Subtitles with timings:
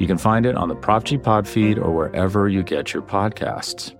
[0.00, 3.02] You can find it on the Prop G Pod feed or wherever you get your
[3.02, 3.94] podcasts.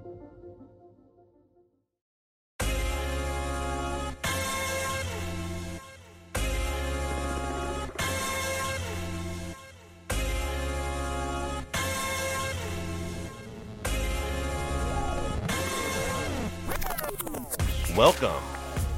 [17.95, 18.43] Welcome,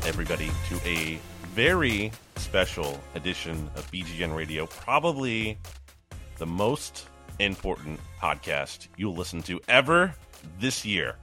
[0.06, 4.66] everybody, to a very special edition of BGN Radio.
[4.66, 5.58] Probably
[6.42, 7.06] the most
[7.38, 10.12] important podcast you'll listen to ever
[10.58, 11.14] this year.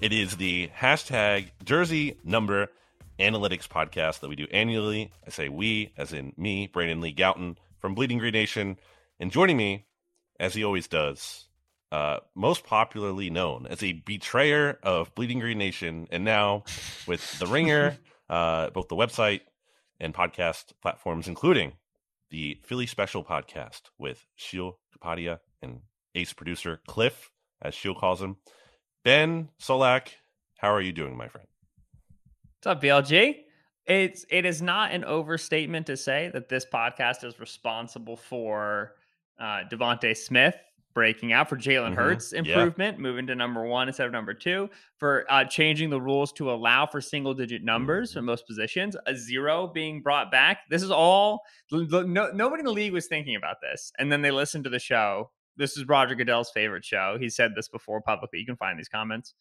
[0.00, 2.68] It is the hashtag Jersey Number
[3.18, 5.12] Analytics podcast that we do annually.
[5.26, 8.78] I say we, as in me, Brandon Lee Gowton from Bleeding Green Nation.
[9.20, 9.84] And joining me,
[10.40, 11.44] as he always does,
[11.92, 16.64] uh, most popularly known as a betrayer of Bleeding Green Nation, and now
[17.06, 17.98] with The Ringer,
[18.30, 19.42] uh, both the website
[20.00, 21.74] and podcast platforms, including
[22.34, 25.78] the Philly Special podcast with Sheil Kapadia and
[26.16, 27.30] ace producer Cliff,
[27.62, 28.38] as Sheil calls him.
[29.04, 30.08] Ben Solak,
[30.58, 31.46] how are you doing, my friend?
[32.56, 33.36] What's up, BLG?
[33.86, 38.96] It's it is not an overstatement to say that this podcast is responsible for
[39.38, 40.56] uh, DeVonta Smith
[40.94, 41.94] breaking out for Jalen mm-hmm.
[41.94, 43.02] Hurts improvement, yeah.
[43.02, 46.86] moving to number one instead of number two, for uh, changing the rules to allow
[46.86, 48.20] for single digit numbers mm-hmm.
[48.20, 50.60] for most positions, a zero being brought back.
[50.70, 53.92] This is all, no, nobody in the league was thinking about this.
[53.98, 55.30] And then they listened to the show.
[55.56, 57.16] This is Roger Goodell's favorite show.
[57.20, 58.40] He said this before publicly.
[58.40, 59.34] You can find these comments.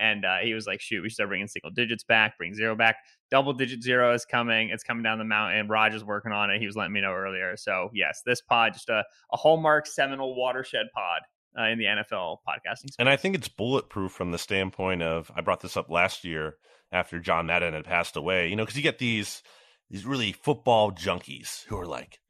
[0.00, 2.74] And uh, he was like, shoot, we should start bringing single digits back, bring zero
[2.74, 2.96] back.
[3.30, 4.70] Double digit zero is coming.
[4.70, 5.68] It's coming down the mountain.
[5.68, 6.58] Raj is working on it.
[6.58, 7.56] He was letting me know earlier.
[7.56, 11.20] So, yes, this pod, just a, a hallmark seminal watershed pod
[11.58, 12.96] uh, in the NFL podcasting space.
[12.98, 16.56] And I think it's bulletproof from the standpoint of, I brought this up last year
[16.90, 19.42] after John Madden had passed away, you know, because you get these
[19.90, 22.20] these really football junkies who are like,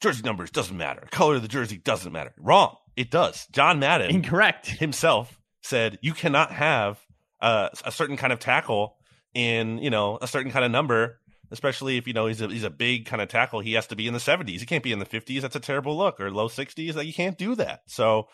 [0.00, 1.06] jersey numbers doesn't matter.
[1.12, 2.34] Color of the jersey doesn't matter.
[2.36, 2.76] Wrong.
[2.96, 3.46] It does.
[3.52, 7.00] John Madden incorrect himself said you cannot have
[7.40, 8.96] uh, a certain kind of tackle
[9.34, 11.18] in you know a certain kind of number
[11.50, 13.60] especially if you know he's a he's a big kind of tackle.
[13.60, 15.60] He has to be in the 70s he can't be in the 50s that's a
[15.60, 17.80] terrible look or low 60s like you can't do that.
[17.86, 18.28] So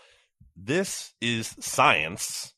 [0.56, 2.54] this is science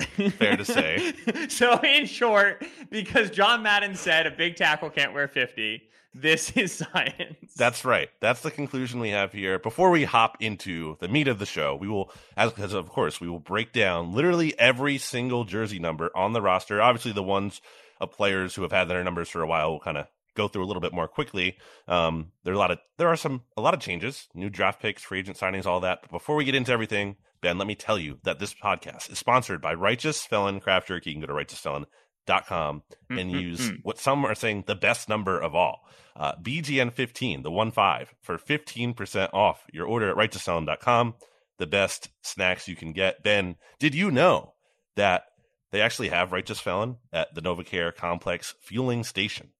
[0.00, 1.14] fair to say
[1.48, 5.82] so in short because john madden said a big tackle can't wear 50
[6.14, 7.54] this is science.
[7.56, 8.08] That's right.
[8.20, 9.58] That's the conclusion we have here.
[9.58, 13.20] Before we hop into the meat of the show, we will, as, as of course,
[13.20, 16.80] we will break down literally every single jersey number on the roster.
[16.80, 17.60] Obviously, the ones
[18.00, 20.64] of players who have had their numbers for a while will kind of go through
[20.64, 21.56] a little bit more quickly.
[21.88, 24.80] Um, there are a lot of there are some a lot of changes, new draft
[24.80, 26.02] picks, free agent signings, all that.
[26.02, 29.18] But before we get into everything, Ben, let me tell you that this podcast is
[29.18, 31.10] sponsored by Righteous Felon Craft Jerky.
[31.10, 31.86] You can go to Righteous Felon
[32.26, 33.38] dot com and mm-hmm.
[33.38, 35.80] use what some are saying the best number of all.
[36.14, 41.14] Uh, BGN15, the one five, for 15% off your order at righteousfelon.com.
[41.58, 43.22] The best snacks you can get.
[43.22, 44.54] Ben, did you know
[44.96, 45.24] that
[45.70, 49.50] they actually have Righteous Felon at the NovaCare Complex Fueling Station?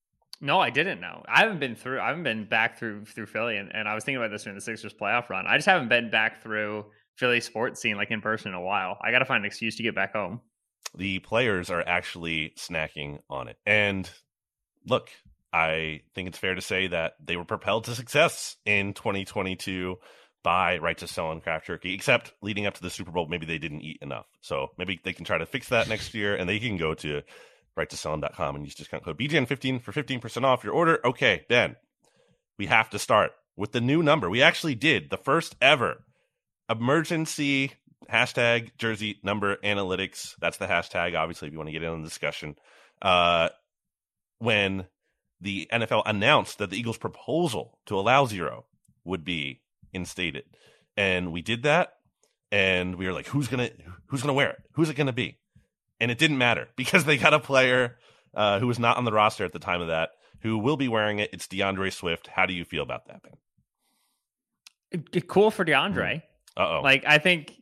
[0.41, 1.25] No, I didn't know.
[1.28, 2.00] I haven't been through.
[2.00, 4.56] I haven't been back through through Philly, and, and I was thinking about this during
[4.56, 5.47] the Sixers playoff run.
[5.47, 6.87] I just haven't been back through
[7.19, 8.99] Philly sports scene like in person in a while.
[9.03, 10.41] I got to find an excuse to get back home
[10.97, 13.56] the players are actually snacking on it.
[13.67, 14.09] And
[14.87, 15.11] look,
[15.53, 19.97] I think it's fair to say that they were propelled to success in 2022
[20.43, 23.83] by Righteous Felon Craft Jerky, except leading up to the Super Bowl, maybe they didn't
[23.83, 24.27] eat enough.
[24.41, 27.23] So maybe they can try to fix that next year and they can go to
[27.77, 31.00] righteousfelon.com and use discount code BGN15 for 15% off your order.
[31.05, 31.77] Okay, Ben,
[32.56, 34.31] we have to start with the new number.
[34.31, 36.05] We actually did the first ever
[36.69, 37.73] emergency
[38.11, 40.35] hashtag jersey number analytics.
[40.41, 42.56] That's the hashtag, obviously, if you want to get in on the discussion.
[43.00, 43.49] Uh,
[44.38, 44.87] when
[45.41, 48.67] the NFL announced that the Eagles' proposal to allow zero
[49.05, 49.61] would be
[49.93, 50.44] instated.
[50.97, 51.94] And we did that.
[52.50, 53.71] And we were like, who's to,
[54.06, 54.62] who's to wear it?
[54.73, 55.38] Who's it to be?
[56.00, 57.97] And it didn't matter because they got a player
[58.35, 60.11] uh, who was not on the roster at the time of that
[60.41, 61.31] who will be wearing it.
[61.32, 62.29] It's DeAndre Swift.
[62.29, 63.23] How do you feel about that,
[64.93, 65.23] Ben?
[65.26, 66.23] Cool for DeAndre.
[66.56, 66.81] Uh oh.
[66.83, 67.55] Like, I think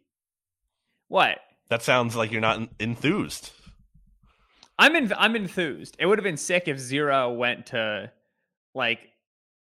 [1.09, 1.39] what?
[1.69, 3.51] That sounds like you're not enthused.
[4.79, 5.97] I'm in, I'm enthused.
[5.99, 8.11] It would have been sick if zero went to
[8.75, 9.01] like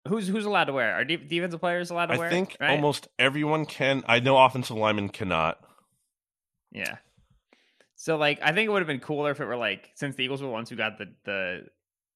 [0.06, 0.94] who's who's allowed to wear?
[0.94, 2.26] Are defensive players allowed to I wear?
[2.29, 2.70] I think right?
[2.70, 4.03] almost everyone can.
[4.06, 5.59] I know offensive linemen cannot.
[6.73, 6.97] Yeah.
[7.97, 10.25] So like I think it would have been cooler if it were like since the
[10.25, 11.67] Eagles were the ones who got the the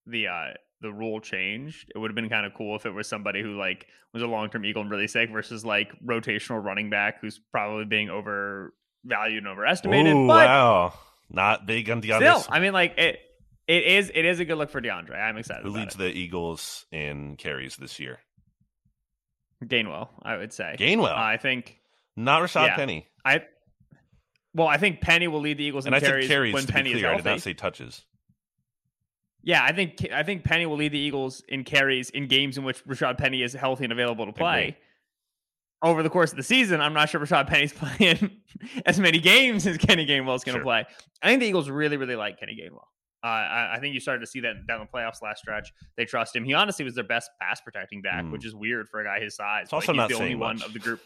[0.07, 3.08] the uh the rule changed, it would have been kind of cool if it was
[3.08, 6.90] somebody who like was a long term Eagle and really sick versus like rotational running
[6.90, 10.14] back who's probably being overvalued and overestimated.
[10.14, 10.93] Ooh, but wow.
[11.31, 12.17] Not big on DeAndre.
[12.17, 13.20] still, I mean like it
[13.67, 15.19] it is it is a good look for DeAndre.
[15.19, 15.64] I'm excited.
[15.64, 15.99] Who leads it.
[15.99, 18.19] the Eagles in carries this year?
[19.64, 20.76] Gainwell, I would say.
[20.79, 21.12] Gainwell.
[21.12, 21.79] Uh, I think
[22.17, 22.76] Not Rashad yeah.
[22.76, 23.06] Penny.
[23.25, 23.43] I
[24.55, 26.90] well, I think Penny will lead the Eagles in And I carries, carries when Penny
[26.90, 27.12] be is clear.
[27.12, 28.05] I did not say touches.
[29.44, 32.65] Yeah, I think I think Penny will lead the Eagles in carries in games in
[32.65, 34.77] which Rashad Penny is healthy and available to play.
[35.85, 38.31] Over the course of the season, I'm not sure Rashad Penny's playing
[38.87, 40.62] as many games as Kenny Gainwell's going to Sure.
[40.62, 40.85] play.
[41.23, 42.85] I think the Eagles really, really like Kenny Gainwell.
[43.25, 45.73] Uh, I, I think you started to see that down the playoffs last stretch.
[45.97, 46.44] They trust him.
[46.44, 48.31] He honestly was their best pass protecting back, Mm.
[48.33, 49.65] which is weird for a guy his size.
[49.65, 50.67] It's also he's not the only saying one much.
[50.67, 51.00] of the group.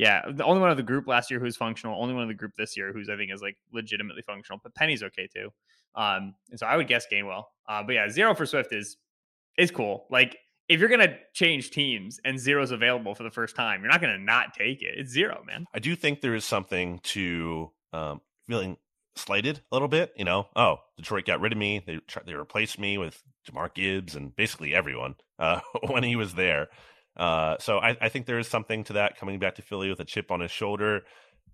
[0.00, 2.00] Yeah, the only one of the group last year who's functional.
[2.00, 4.58] Only one of the group this year who's I think is like legitimately functional.
[4.62, 5.50] But Penny's okay too.
[5.94, 7.44] Um, and so I would guess Gainwell.
[7.68, 8.96] Uh, but yeah, zero for Swift is
[9.58, 10.06] is cool.
[10.10, 10.38] Like
[10.70, 14.16] if you're gonna change teams and zero's available for the first time, you're not gonna
[14.16, 14.94] not take it.
[14.96, 15.66] It's zero, man.
[15.74, 18.78] I do think there is something to um, feeling
[19.16, 20.14] slighted a little bit.
[20.16, 21.82] You know, oh, Detroit got rid of me.
[21.86, 26.68] They they replaced me with Jahmyr Gibbs and basically everyone uh, when he was there.
[27.20, 30.00] Uh, so I, I think there is something to that coming back to Philly with
[30.00, 31.02] a chip on his shoulder.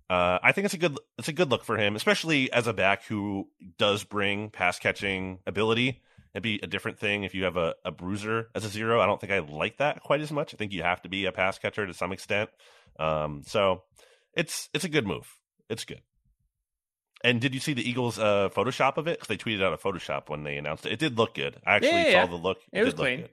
[0.09, 2.73] Uh, I think it's a good it's a good look for him, especially as a
[2.73, 6.01] back who does bring pass catching ability.
[6.33, 9.01] It'd be a different thing if you have a, a bruiser as a zero.
[9.01, 10.53] I don't think I like that quite as much.
[10.53, 12.49] I think you have to be a pass catcher to some extent.
[12.97, 13.83] Um, so
[14.33, 15.27] it's it's a good move.
[15.69, 16.01] It's good.
[17.23, 19.19] And did you see the Eagles' uh, Photoshop of it?
[19.19, 20.93] Because they tweeted out a Photoshop when they announced it.
[20.93, 21.57] It did look good.
[21.65, 22.25] I actually Yeah, saw yeah.
[22.27, 22.59] the look.
[22.71, 23.25] It was did look clean.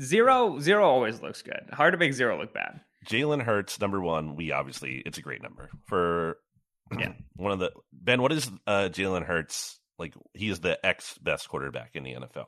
[0.00, 1.68] Zero zero always looks good.
[1.72, 2.80] Hard to make zero look bad.
[3.08, 4.34] Jalen Hurts, number one.
[4.34, 6.38] We obviously, it's a great number for
[6.98, 7.12] Yeah.
[7.36, 8.20] one of the Ben.
[8.22, 10.14] What is uh, Jalen Hurts like?
[10.32, 12.46] He is the ex best quarterback in the NFL.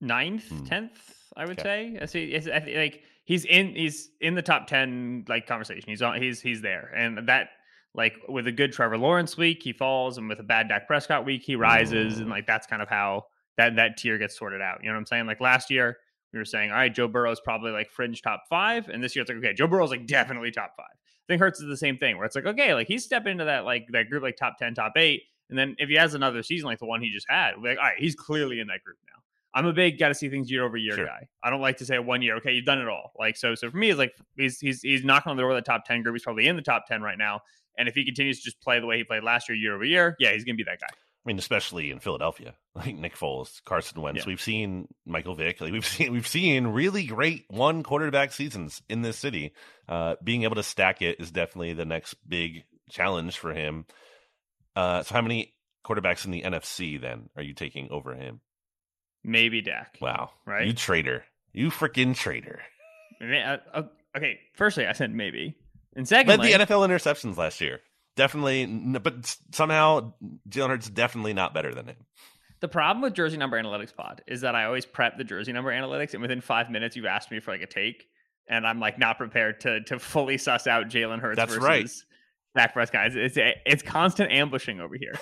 [0.00, 0.64] ninth, Hmm.
[0.64, 1.94] tenth, I would Okay.
[1.94, 1.98] say.
[2.02, 2.24] I see.
[2.32, 5.88] It's, I think, like he's in, he's in the top ten like conversation.
[5.88, 7.48] He's on, he's he's there, and that
[7.94, 11.24] like with a good Trevor Lawrence week, he falls, and with a bad Dak Prescott
[11.24, 12.30] week, he rises, and Mm.
[12.30, 13.24] like that's kind of how
[13.56, 14.78] that that tier gets sorted out.
[14.82, 15.26] You know what I'm saying?
[15.26, 15.96] Like last year,
[16.32, 19.22] we were saying, all right, Joe Burrow's probably like fringe top five, and this year
[19.22, 20.86] it's like, okay, Joe Burrow's like definitely top five.
[20.90, 23.44] I think Hurts is the same thing, where it's like, okay, like he's stepping into
[23.46, 26.42] that like that group like top ten, top eight, and then if he has another
[26.42, 28.82] season like the one he just had, we're like, all right, he's clearly in that
[28.84, 29.12] group now.
[29.54, 31.06] I'm a big got to see things year over year Sure.
[31.06, 31.26] guy.
[31.42, 32.36] I don't like to say one year.
[32.36, 33.12] Okay, you've done it all.
[33.18, 33.54] Like so.
[33.54, 35.86] So for me, it's like he's he's he's knocking on the door of the top
[35.86, 36.14] ten group.
[36.14, 37.40] He's probably in the top ten right now.
[37.78, 39.84] And if he continues to just play the way he played last year, year over
[39.84, 40.88] year, yeah, he's gonna be that guy.
[41.26, 44.20] I mean, especially in Philadelphia, like Nick Foles, Carson Wentz.
[44.20, 44.24] Yeah.
[44.28, 45.60] We've seen Michael Vick.
[45.60, 49.52] Like we've seen we've seen really great one quarterback seasons in this city.
[49.88, 53.86] Uh, being able to stack it is definitely the next big challenge for him.
[54.76, 55.52] Uh, so, how many
[55.84, 58.40] quarterbacks in the NFC then are you taking over him?
[59.24, 59.98] Maybe Dak.
[60.00, 60.68] Wow, Right?
[60.68, 62.60] You traitor, you freaking traitor.
[63.20, 63.82] Uh, uh,
[64.16, 65.56] okay, firstly, I said maybe,
[65.96, 67.80] and secondly, Led secondly, the NFL interceptions last year.
[68.16, 68.66] Definitely,
[68.98, 70.14] but somehow
[70.48, 71.96] Jalen Hurts definitely not better than him.
[72.60, 75.70] The problem with Jersey Number Analytics Pod is that I always prep the Jersey Number
[75.70, 78.06] Analytics, and within five minutes, you've asked me for like a take,
[78.48, 81.36] and I'm like not prepared to to fully suss out Jalen Hurts.
[81.36, 81.90] That's versus right.
[82.56, 83.08] Dak Prescott.
[83.08, 85.12] It's, it's it's constant ambushing over here.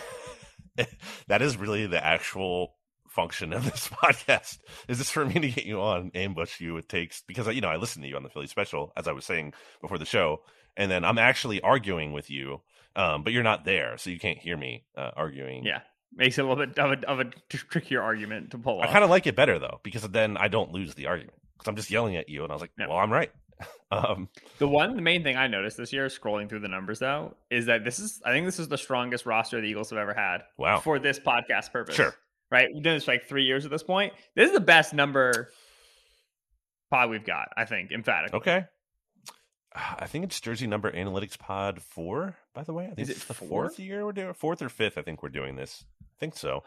[1.26, 2.74] that is really the actual
[3.08, 4.58] function of this podcast
[4.88, 7.68] is this for me to get you on ambush you with takes because you know
[7.68, 10.40] i listen to you on the philly special as i was saying before the show
[10.76, 12.60] and then i'm actually arguing with you
[12.96, 15.80] um, but you're not there so you can't hear me uh, arguing Yeah,
[16.14, 18.88] makes it a little bit of a, of a trickier argument to pull Off.
[18.88, 21.68] i kind of like it better though because then i don't lose the argument because
[21.68, 22.86] i'm just yelling at you and i was like Yeah.
[22.88, 23.30] well i'm right
[23.92, 27.36] um, The one, the main thing I noticed this year, scrolling through the numbers though,
[27.52, 30.12] is that this is, I think this is the strongest roster the Eagles have ever
[30.12, 31.94] had wow for this podcast purpose.
[31.94, 32.12] Sure.
[32.50, 32.68] Right?
[32.74, 34.12] We've done this for like three years at this point.
[34.34, 35.50] This is the best number
[36.90, 38.38] pod we've got, I think, emphatically.
[38.38, 38.64] okay
[39.75, 42.37] I think it's Jersey Number Analytics Pod four.
[42.54, 43.49] By the way, I think Is it it's the four?
[43.64, 44.97] fourth year we're doing fourth or fifth.
[44.99, 45.85] I think we're doing this.
[46.02, 46.62] I think so.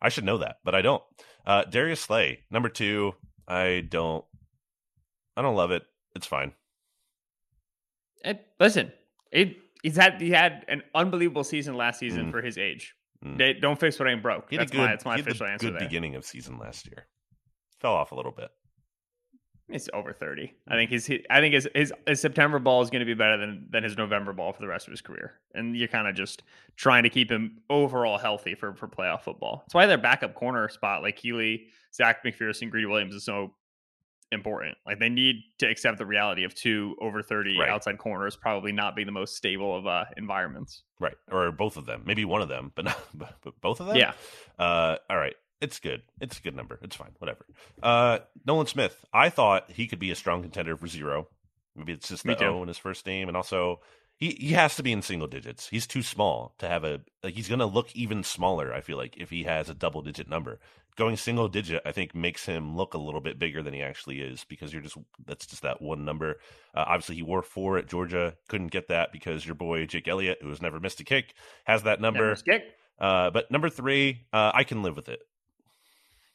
[0.00, 1.02] I should know that, but I don't.
[1.46, 3.14] Uh, Darius Slay, number two.
[3.46, 4.24] I don't.
[5.36, 5.82] I don't love it.
[6.14, 6.52] It's fine.
[8.24, 8.92] And listen,
[9.30, 12.30] it, he's had he had an unbelievable season last season Mm.
[12.32, 12.94] for his age.
[13.24, 13.36] Mm.
[13.38, 14.50] They, don't fix what ain't broke.
[14.50, 15.88] That's good, my that's my the official answer Good there.
[15.88, 17.06] beginning of season last year.
[17.80, 18.48] Fell off a little bit.
[19.70, 20.54] He's over thirty.
[20.66, 21.06] I think his.
[21.06, 23.84] He, I think his, his his September ball is going to be better than than
[23.84, 25.34] his November ball for the rest of his career.
[25.54, 26.42] And you're kind of just
[26.76, 29.62] trying to keep him overall healthy for for playoff football.
[29.64, 33.52] That's why their backup corner spot like Kelee, Zech McPhearson, Greedy Williams is so
[34.32, 34.76] important.
[34.86, 37.68] Like they need to accept the reality of two over 30 right.
[37.68, 40.82] outside corners probably not being the most stable of uh, environments.
[41.00, 41.16] Right.
[41.30, 42.02] Or both of them.
[42.04, 43.96] Maybe one of them, but not but both of them?
[43.96, 44.12] Yeah.
[44.58, 45.34] Uh, all right.
[45.60, 46.02] It's good.
[46.20, 46.78] It's a good number.
[46.82, 47.12] It's fine.
[47.18, 47.46] Whatever.
[47.82, 49.04] Uh, Nolan Smith.
[49.12, 51.28] I thought he could be a strong contender for zero.
[51.74, 53.80] Maybe it's just the O in his first name, and also
[54.16, 55.68] he he has to be in single digits.
[55.68, 57.34] He's too small to have a like.
[57.34, 58.72] He's going to look even smaller.
[58.72, 60.58] I feel like if he has a double digit number,
[60.96, 64.20] going single digit, I think makes him look a little bit bigger than he actually
[64.20, 66.40] is because you're just that's just that one number.
[66.74, 68.36] Uh, obviously, he wore four at Georgia.
[68.48, 71.34] Couldn't get that because your boy Jake Elliott, who has never missed a kick,
[71.64, 72.34] has that number.
[72.34, 72.64] kick.
[72.98, 75.20] Uh, but number three, uh, I can live with it.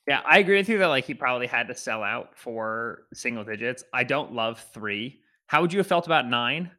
[0.08, 3.44] Yeah, I agree with you that like he probably had to sell out for single
[3.44, 3.84] digits.
[3.94, 5.20] I don't love three.
[5.48, 6.72] How would you have felt about nine?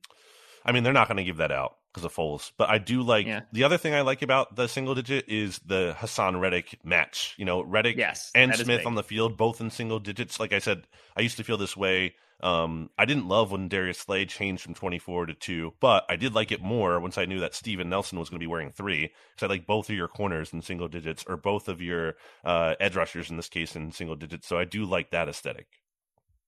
[0.65, 3.03] I mean, they're not going to give that out because of Foles, but I do
[3.03, 3.43] like yeah.
[3.53, 7.35] the other thing I like about the single digit is the Haason Reddick match.
[7.37, 10.41] You know, Reddick yes, and Smith on the field, both in single digits.
[10.41, 12.15] Like I said, I used to feel this way.
[12.43, 16.35] Um, I didn't love when Darius Slay changed from 24 to 2, but I did
[16.35, 19.03] like it more once I knew that Steven Nelson was going to be wearing 3.
[19.03, 22.15] Because I like both of your corners in single digits, or both of your
[22.45, 24.47] uh, edge rushers in this case in single digits.
[24.47, 25.67] So I do like that aesthetic.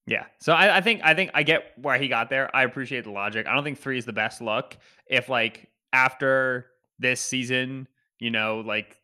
[0.06, 0.26] Yeah.
[0.40, 2.54] So I, I, think I think I get where he got there.
[2.54, 3.46] I appreciate the logic.
[3.46, 4.76] I don't think three is the best look.
[5.08, 6.66] If like after
[6.98, 7.88] this season,
[8.18, 8.96] you know, like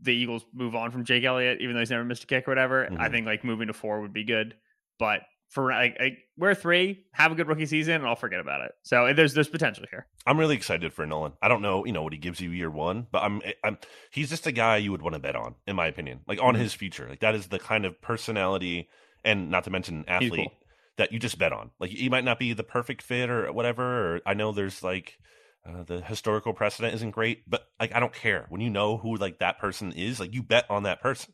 [0.00, 2.50] the Eagles move on from Jake Elliott, even though he's never missed a kick or
[2.52, 3.00] whatever, mm-hmm.
[3.00, 4.54] I think like moving to four would be good.
[4.98, 8.62] But for like, like we're three, have a good rookie season, and I'll forget about
[8.62, 8.72] it.
[8.82, 10.06] So there's there's potential here.
[10.26, 11.32] I'm really excited for Nolan.
[11.40, 13.78] I don't know, you know, what he gives you year one, but I'm I'm
[14.10, 16.20] he's just a guy you would want to bet on, in my opinion.
[16.26, 16.62] Like on mm-hmm.
[16.62, 18.88] his future, like that is the kind of personality
[19.24, 20.52] and not to mention athlete cool.
[20.96, 21.70] that you just bet on.
[21.80, 24.16] Like he might not be the perfect fit or whatever.
[24.16, 25.18] Or I know there's like
[25.66, 29.16] uh, the historical precedent isn't great, but like I don't care when you know who
[29.16, 30.20] like that person is.
[30.20, 31.32] Like you bet on that person.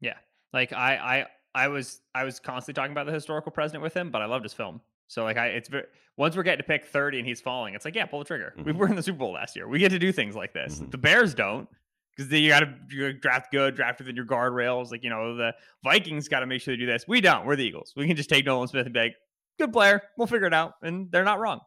[0.00, 0.16] Yeah,
[0.52, 1.26] like I I
[1.58, 4.44] I was I was constantly talking about the historical president with him, but I loved
[4.44, 4.80] his film.
[5.08, 5.84] So like I, it's very,
[6.16, 8.54] once we're getting to pick thirty and he's falling, it's like yeah, pull the trigger.
[8.56, 8.64] Mm-hmm.
[8.64, 9.66] We were in the Super Bowl last year.
[9.66, 10.76] We get to do things like this.
[10.76, 10.90] Mm-hmm.
[10.90, 11.68] The Bears don't
[12.16, 14.92] because you got to draft good, draft within your guardrails.
[14.92, 17.06] Like you know, the Vikings got to make sure they do this.
[17.08, 17.44] We don't.
[17.44, 17.92] We're the Eagles.
[17.96, 19.16] We can just take Nolan Smith and be like,
[19.58, 20.02] good player.
[20.16, 21.60] We'll figure it out, and they're not wrong.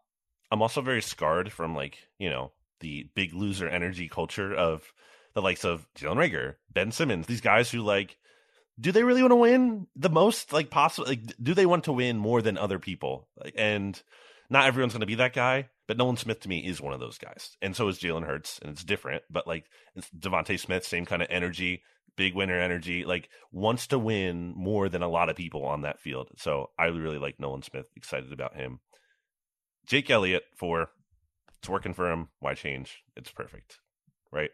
[0.52, 4.94] I'm also very scarred from like you know the big loser energy culture of
[5.34, 8.18] the likes of Jalen Reagor, Ben Simmons, these guys who like.
[8.82, 10.52] Do they really want to win the most?
[10.52, 11.08] Like possible?
[11.08, 13.30] Like, do they want to win more than other people?
[13.38, 14.02] Like, and
[14.50, 15.70] not everyone's going to be that guy.
[15.88, 18.60] But Nolan Smith to me is one of those guys, and so is Jalen Hurts,
[18.62, 19.24] and it's different.
[19.30, 21.84] But like it's DeVonta Smith, same kind of energy,
[22.16, 26.00] big winner energy, like wants to win more than a lot of people on that
[26.00, 26.30] field.
[26.38, 27.88] So I really like Nolan Smith.
[27.98, 28.80] Excited about him.
[29.86, 30.92] Jake Elliott for
[31.60, 32.30] it's working for him.
[32.40, 33.04] Why change?
[33.16, 33.80] It's perfect,
[34.32, 34.52] right?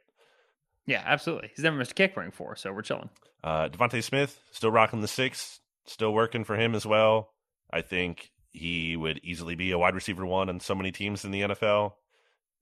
[0.87, 1.49] Yeah, absolutely.
[1.55, 3.09] He's never missed a kick wearing four, so we're chilling.
[3.43, 7.33] Uh, DeVonta Smith still rocking the six, still working for him as well.
[7.71, 11.31] I think he would easily be a wide receiver one on so many teams in
[11.31, 11.93] the NFL.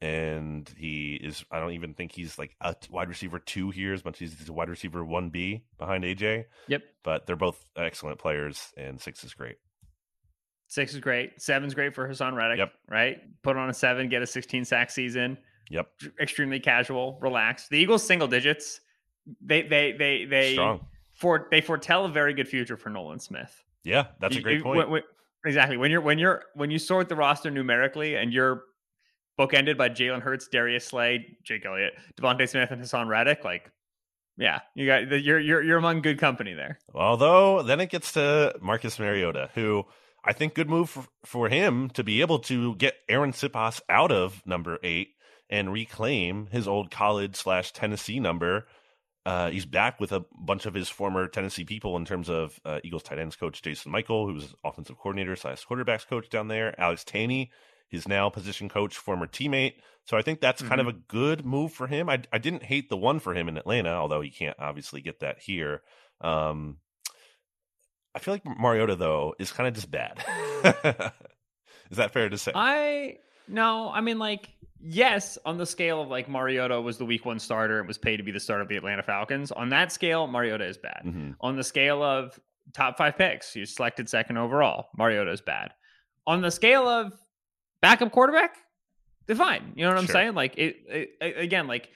[0.02, 4.04] And he is, I don't even think he's like a wide receiver two here as
[4.04, 6.46] much as he's a wide receiver 1B behind AJ.
[6.68, 6.84] Yep.
[7.04, 9.56] But they're both excellent players, and six is great.
[10.68, 11.42] Six is great.
[11.42, 12.58] Seven's great for Haason Reddick.
[12.58, 12.74] Yep.
[12.90, 13.18] Right?
[13.44, 15.38] Put on a seven, get a 16 sack season.
[15.70, 15.88] Yep.
[16.20, 17.70] Extremely casual, relaxed.
[17.70, 18.82] The Eagles single digits.
[19.42, 20.86] They they they they Strong.
[21.14, 23.64] for they foretell a very good future for Nolan Smith.
[23.84, 24.90] Yeah, that's a great point.
[24.90, 25.02] When,
[25.46, 25.78] Exactly.
[25.78, 28.64] When you're when you're when you sort the roster numerically and you're
[29.40, 33.72] bookended by Jalen Hurts, Darius Slay, Jake Elliott, DeVonta Smith, and Haason Reddick, like
[34.38, 36.80] yeah, you got you're you're you're among good company there.
[36.94, 39.86] Although then it gets to Marcus Mariota, who
[40.24, 44.12] I think good move for, for him to be able to get Arryn Siposs out
[44.12, 45.10] of number eight
[45.50, 48.66] and reclaim his old college slash Tennessee number
[49.26, 52.80] uh, he's back with a bunch of his former Tennessee people in terms of uh,
[52.84, 56.80] Eagles tight ends coach Jason Michael, who's offensive coordinator slash quarterbacks coach down there.
[56.80, 57.50] Alex Tanney,
[57.90, 59.76] his now position coach, former teammate.
[60.04, 60.70] So I think that's mm-hmm.
[60.70, 60.98] kind of mm-hmm.
[60.98, 62.08] a good move for him.
[62.08, 65.22] I, I didn't hate the one for him in Atlanta, although he can't obviously get
[65.22, 65.82] that here.
[66.22, 66.78] Um,
[68.14, 70.24] I feel like Mariota though is kind of just bad.
[71.90, 72.52] is that fair to say?
[72.54, 74.50] I no, I mean like
[74.80, 78.18] yes, on the scale of like Mariota was the week one starter and was paid
[78.18, 79.52] to be the starter of the Atlanta Falcons.
[79.52, 81.02] On that scale, Mariota is bad.
[81.06, 81.32] Mm-hmm.
[81.42, 82.40] On the scale of
[82.74, 84.88] top five picks, you selected second overall.
[84.98, 85.74] Mariota is bad.
[86.28, 87.14] On the scale of
[87.82, 88.58] backup quarterback,
[89.28, 89.74] they're fine.
[89.76, 90.34] You know what I'm saying?
[90.34, 90.78] Like it,
[91.22, 91.90] it, again, like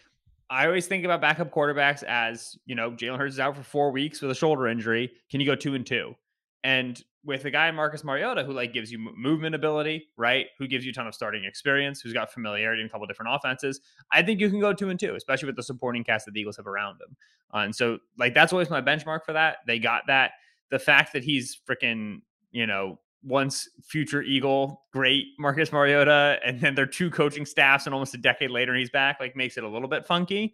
[0.49, 3.91] I always think about backup quarterbacks as you know, Jalen Hurts is out for four
[3.91, 5.11] weeks with a shoulder injury.
[5.29, 6.15] Can you go two and two?
[6.63, 10.47] And with a guy Marcus Mariota who like gives you movement ability, right?
[10.57, 13.33] Who gives you a ton of starting experience, who's got familiarity in a couple different
[13.33, 13.81] offenses.
[14.11, 16.39] I think you can go two and two, especially with the supporting cast that the
[16.39, 17.15] Eagles have around him.
[17.53, 19.57] Uh, and so like that's always my benchmark for that.
[19.67, 20.31] They got that.
[20.69, 26.75] the fact that he's freaking, you know, once future Eagle, great Marcus Mariota, and then
[26.75, 29.63] they're two coaching staffs, and almost a decade later, and he's back, like makes it
[29.63, 30.53] a little bit funky.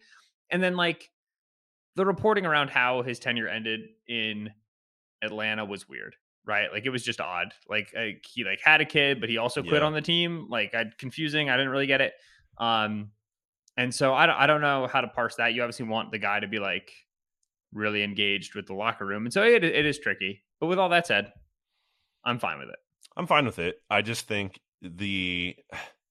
[0.49, 1.11] And then like
[1.95, 4.49] the reporting around how his tenure ended in
[5.25, 6.15] Atlanta was weird,
[6.45, 6.71] right?
[6.71, 7.53] Like it was just odd.
[7.67, 9.87] Like uh, he like had a kid, but he also quit Yeah.
[9.87, 10.47] on the team.
[10.49, 11.49] Like I confusing.
[11.49, 12.13] I didn't really get it.
[12.57, 13.09] Um,
[13.77, 15.53] and so I don't, I don't know how to parse that.
[15.53, 16.91] You obviously want the guy to be like
[17.73, 20.43] really engaged with the locker room, and so it it is tricky.
[20.61, 21.33] But with all that said,
[22.23, 22.77] I'm fine with it.
[23.17, 23.75] I'm fine with it.
[23.89, 25.55] I just think the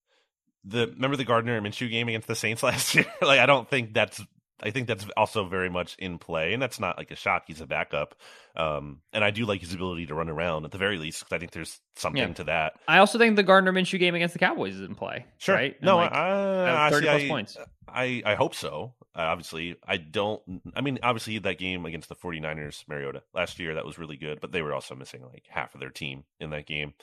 [0.64, 3.06] the remember the Gardner Minshew game against the Saints last year.
[3.22, 4.20] like I don't think that's.
[4.62, 7.44] I think that's also very much in play, and that's not like a shock.
[7.48, 8.14] He's a backup,
[8.56, 11.34] um, and I do like his ability to run around at the very least because
[11.34, 12.34] I think there's something Yeah.
[12.34, 12.74] to that.
[12.86, 15.26] I also think the Gardner Minshew game against the Cowboys is in play.
[15.38, 15.54] Sure.
[15.56, 15.80] right?
[15.82, 17.56] No, like, I, I, thirty see, plus I, points.
[17.88, 18.94] I, I hope so.
[19.16, 20.40] Uh, obviously, I don't.
[20.74, 24.40] I mean, obviously, that game against the 49ers, Mariota, last year, that was really good,
[24.40, 26.94] but they were also missing like half of their team in that game.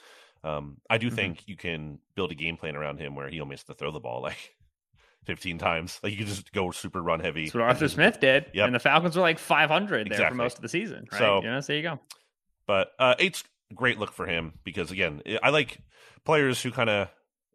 [0.44, 1.16] Um, I do Mhm.
[1.16, 3.92] think you can build a game plan around him where he only has to throw
[3.92, 4.56] the ball like
[5.26, 6.00] 15 times.
[6.04, 7.46] Like you can just go super run heavy.
[7.46, 8.48] That's what Arthur just- Smith did.
[8.54, 8.66] Yep.
[8.66, 11.08] And the Falcons were like 500 there for most of the season.
[11.12, 11.20] Right?
[11.20, 12.00] So- you know, so there you go.
[12.68, 15.80] But uh, eight's a great look for him because again, I like
[16.26, 17.08] players who kind of.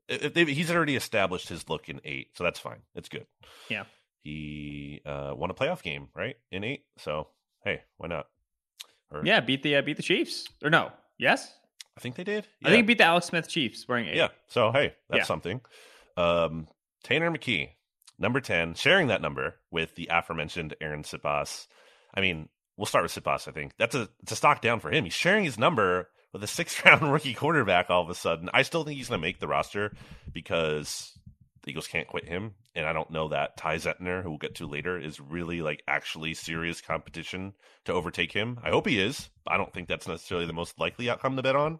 [0.08, 2.78] He's already established his look in eight, so that's fine.
[2.94, 3.26] It's good.
[3.68, 3.84] Yeah.
[4.22, 6.84] He uh, won a playoff game, right, in eight.
[6.98, 7.28] So
[7.64, 8.26] hey, why not?
[9.10, 10.46] Or, Yeah, beat the uh, beat the Chiefs.
[10.62, 11.52] Or no, yes,
[11.96, 12.46] I think they did.
[12.64, 14.16] I think he beat the Alex Smith Chiefs wearing eight.
[14.16, 14.28] Yeah.
[14.48, 15.24] So hey, that's Yeah.
[15.24, 15.60] something.
[16.16, 16.68] Um,
[17.06, 17.68] Tanner McKee,
[18.18, 21.68] number ten, sharing that number with the aforementioned Arryn Siposs.
[22.12, 23.46] I mean, we'll start with Siposs.
[23.46, 25.04] I think that's a it's a stock down for him.
[25.04, 27.90] He's sharing his number with a sixth round rookie quarterback.
[27.90, 29.92] All of a sudden, I still think he's going to make the roster
[30.32, 31.16] because
[31.62, 34.56] the Eagles can't quit him, and I don't know that Ty Zentner, who we'll get
[34.56, 37.52] to later, is really like actually serious competition
[37.84, 38.58] to overtake him.
[38.64, 39.30] I hope he is.
[39.46, 41.78] I don't think that's necessarily the most likely outcome to bet on.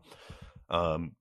[0.71, 1.17] Um,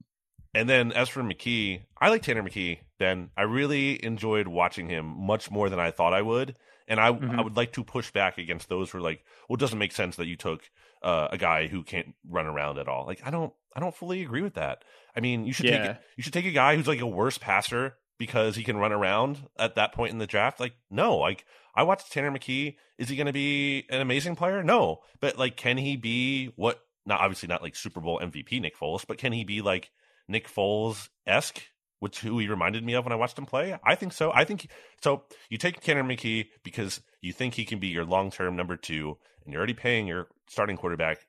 [0.56, 2.80] and then as for McKee, I like Tanner McKee.
[2.98, 6.56] Then I really enjoyed watching him much more than I thought I would.
[6.88, 7.38] And I, Mhm.
[7.38, 9.92] I would like to push back against those who are like, well, it doesn't make
[9.92, 10.70] sense that you took
[11.04, 13.06] uh, a guy who can't run around at all.
[13.06, 14.84] Like, I don't, I don't fully agree with that.
[15.16, 15.92] I mean, you should take, Yeah.
[15.92, 18.92] it, you should take a guy who's like a worse passer because he can run
[18.92, 20.60] around at that point in the draft.
[20.60, 22.78] Like, no, like I watched Tanner McKee.
[22.98, 24.64] Is he going to be an amazing player?
[24.64, 26.80] No, but like, can he be what?
[27.06, 29.92] Not obviously not like Super Bowl MVP Nick Foles, but can he be like
[30.28, 31.62] Nick Foles esque,
[32.00, 33.78] which who he reminded me of when I watched him play?
[33.84, 34.32] I think so.
[34.34, 34.68] I think
[35.02, 35.24] so.
[35.50, 39.18] You take Tanner McKee because you think he can be your long term number two,
[39.44, 41.26] and you're already paying your starting quarterback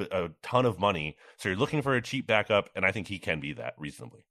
[0.00, 1.16] a, a ton of money.
[1.36, 4.24] So you're looking for a cheap backup, and I think he can be that reasonably.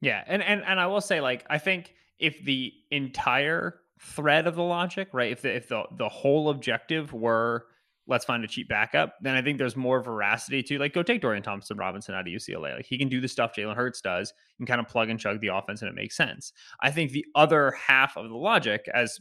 [0.00, 4.56] Yeah, and and and I will say, like, I think if the entire thread of
[4.56, 7.66] the logic, right, if the if the the whole objective were
[8.06, 11.20] let's find a cheap backup, then I think there's more veracity to like go take
[11.20, 12.76] Dorian Thompson Robinson out of UCLA.
[12.76, 15.40] Like he can do the stuff Jalen Hurts does and kind of plug and chug
[15.40, 16.52] the offense, and it makes sense.
[16.80, 19.18] I think the other half of the logic, as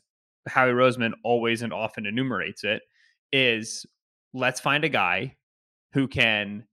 [0.47, 2.81] Howie Roseman always and often enumerates it,
[3.31, 3.85] is
[4.33, 5.35] let's find a guy
[5.93, 6.65] who can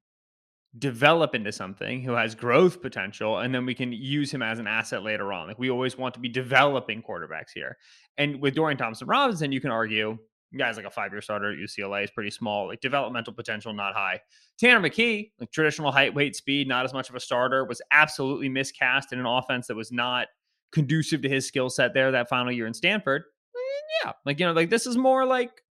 [0.78, 4.66] develop into something who has growth potential and then we can use him as an
[4.66, 7.76] asset later on like we always want to be developing quarterbacks here
[8.18, 10.16] and with dorian thompson robinson you can argue
[10.56, 14.18] guys like a five-year starter at ucla is pretty small like developmental potential not high
[14.58, 18.48] tanner mckee like traditional height weight speed not as much of a starter was absolutely
[18.48, 20.28] miscast in an offense that was not
[20.72, 23.24] conducive to his skill set there that final year in stanford
[24.04, 25.62] yeah like you know like this is more like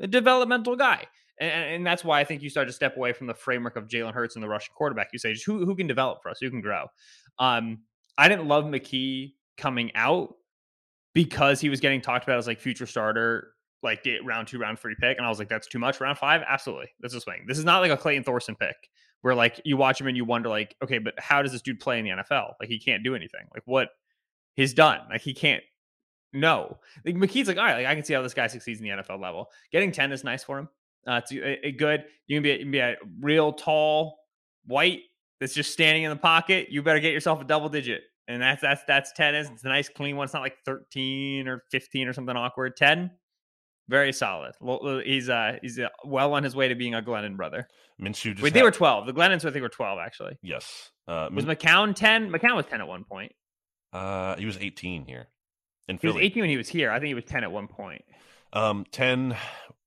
[0.00, 1.04] a developmental guy
[1.40, 3.86] and, and that's why I think you start to step away from the framework of
[3.86, 5.10] Jalen Hurts and the Russian quarterback.
[5.12, 6.38] You say, just who, who can develop for us?
[6.40, 6.86] Who can grow?
[7.38, 7.78] Um,
[8.16, 10.34] I didn't love McKee coming out
[11.14, 14.78] because he was getting talked about as like future starter, like get round two, round
[14.78, 15.16] three pick.
[15.16, 16.00] And I was like, that's too much.
[16.00, 16.42] Round five?
[16.46, 16.88] Absolutely.
[17.00, 17.44] That's a swing.
[17.46, 18.76] This is not like a Clayton Thorson pick
[19.22, 21.80] where like you watch him and you wonder, like, okay, but how does this dude
[21.80, 22.54] play in the NFL?
[22.60, 23.46] Like he can't do anything.
[23.54, 23.88] Like what
[24.54, 25.00] he's done.
[25.10, 25.62] Like he can't
[26.32, 26.78] no.
[27.04, 29.02] Like McKee's like, all right, like I can see how this guy succeeds in the
[29.02, 29.48] NFL level.
[29.72, 30.68] Getting 10 is nice for him.
[31.06, 32.04] Uh, it's a, a good.
[32.26, 34.18] You can be a, you can be a real tall
[34.66, 35.00] white
[35.40, 36.68] that's just standing in the pocket.
[36.70, 39.34] You better get yourself a double digit, and that's that's that's ten.
[39.34, 40.24] Is it's a nice clean one.
[40.24, 42.76] It's not like thirteen or fifteen or something awkward.
[42.76, 43.10] Ten,
[43.88, 44.52] very solid.
[44.60, 47.68] Well, He's uh he's uh, well on his way to being a Glennon brother.
[48.00, 49.06] Minshew just Wait, they were twelve.
[49.06, 50.38] The Glennons, I think, were twelve actually.
[50.42, 50.90] yes.
[51.08, 52.30] Uh, Was Min- McCown ten?
[52.30, 53.32] McCown was ten at one point.
[53.92, 55.26] uh, he was 18 here
[55.88, 56.90] in He was eighteen when he was here.
[56.90, 58.02] I think he was ten at one point.
[58.52, 59.36] Um, 10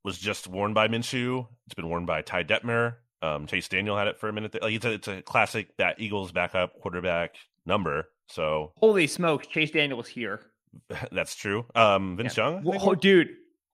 [0.04, 1.48] was just worn by Minshew.
[1.68, 2.96] It's been worn by Ty Detmer.
[3.24, 4.52] Um, Chase Daniel had it for a minute.
[4.52, 4.62] There.
[4.62, 7.36] Like it's a, it's a classic bat Eagles backup quarterback
[7.66, 8.08] number.
[8.28, 10.42] So Holy smokes, Chase Daniel was here.
[11.12, 11.66] that's true.
[11.76, 12.50] Um, Vince Yeah.
[12.62, 13.30] Young, oh, dude,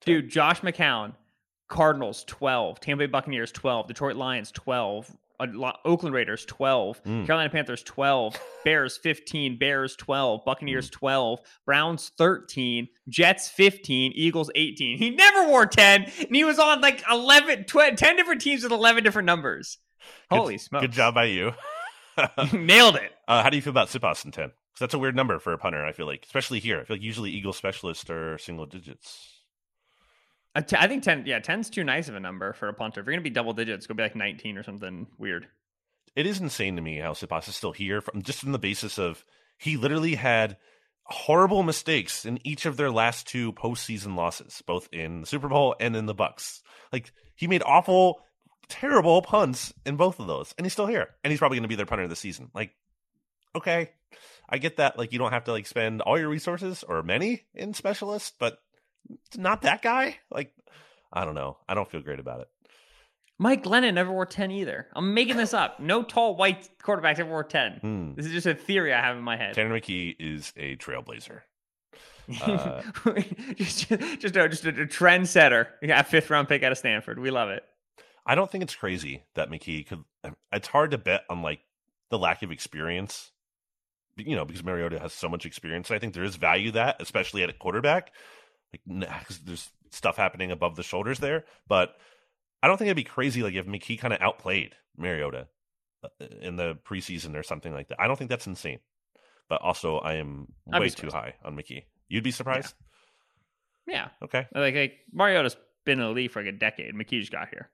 [0.07, 1.13] dude, Josh McCown
[1.67, 5.11] Cardinals 12, Tampa Bay Buccaneers 12, Detroit Lions 12,
[5.83, 7.25] Oakland Raiders 12, mm.
[7.25, 10.93] Carolina Panthers 12, Bears 15, Bears 12, Buccaneers mm.
[10.93, 14.97] 12, Browns 13, Jets 15, Eagles 18.
[14.97, 18.71] He never wore 10 and he was on like 11 12, 10 different teams with
[18.71, 19.77] 11 different numbers.
[20.31, 20.81] Holy good, smokes.
[20.83, 21.51] Good job by you.
[22.53, 23.11] Nailed it.
[23.27, 24.45] Uh, how do you feel about Siposs in 10?
[24.45, 26.79] Because that's a weird number for a punter, I feel like, especially here.
[26.79, 29.36] I feel like usually Eagle specialists are single digits.
[30.57, 32.99] I think 10, yeah, 10's too nice of a number for a punter.
[32.99, 35.47] If you're going to be double digits, go be like 19 or something weird.
[36.15, 38.97] It is insane to me how Siposs is still here from just from the basis
[38.97, 39.23] of
[39.59, 40.57] he literally had
[41.03, 45.75] horrible mistakes in each of their last two postseason losses, both in the Super Bowl
[45.79, 46.61] and in the Bucks.
[46.91, 48.21] Like he made awful,
[48.67, 51.69] terrible punts in both of those, and he's still here, and he's probably going to
[51.69, 52.49] be their punter the season.
[52.53, 52.71] Like,
[53.55, 53.91] okay,
[54.49, 54.97] I get that.
[54.97, 58.57] Like, you don't have to like spend all your resources or many in specialists, but
[59.35, 60.17] not that guy.
[60.29, 60.53] Like,
[61.11, 61.57] I don't know.
[61.67, 62.47] I don't feel great about it.
[63.39, 64.87] Mike Glennon never wore 10 either.
[64.95, 65.79] I'm making this up.
[65.79, 67.73] No tall white quarterbacks ever wore 10.
[67.81, 68.13] Hmm.
[68.15, 69.53] This is just a theory I have in my head.
[69.53, 71.41] Tanner McKee is a trailblazer.
[72.41, 72.81] Uh,
[73.55, 73.87] just,
[74.19, 75.67] just, a, just a, a trendsetter.
[75.81, 77.19] Yeah, fifth round pick out of Stanford.
[77.19, 77.63] We love it.
[78.25, 80.03] I don't think it's crazy that McKee could.
[80.51, 81.61] It's hard to bet on like
[82.09, 83.31] the lack of experience,
[84.17, 85.89] you know, because Mariota has so much experience.
[85.89, 88.11] I think there is value that, especially at a quarterback
[88.71, 91.45] like cause there's stuff happening above the shoulders there.
[91.67, 91.95] But
[92.61, 95.47] I don't think it'd be crazy like if McKee kind of outplayed Mariota
[96.03, 98.01] uh, in the preseason or something like that.
[98.01, 98.79] I don't think that's insane.
[99.49, 101.83] But also, I am I'd way too high on McKee.
[102.09, 102.73] You'd be surprised.
[103.87, 103.93] Yeah.
[103.95, 104.25] yeah.
[104.25, 104.47] Okay.
[104.53, 106.93] Like, like Mariota's been in the league for like a decade.
[106.93, 107.69] McKee just got here.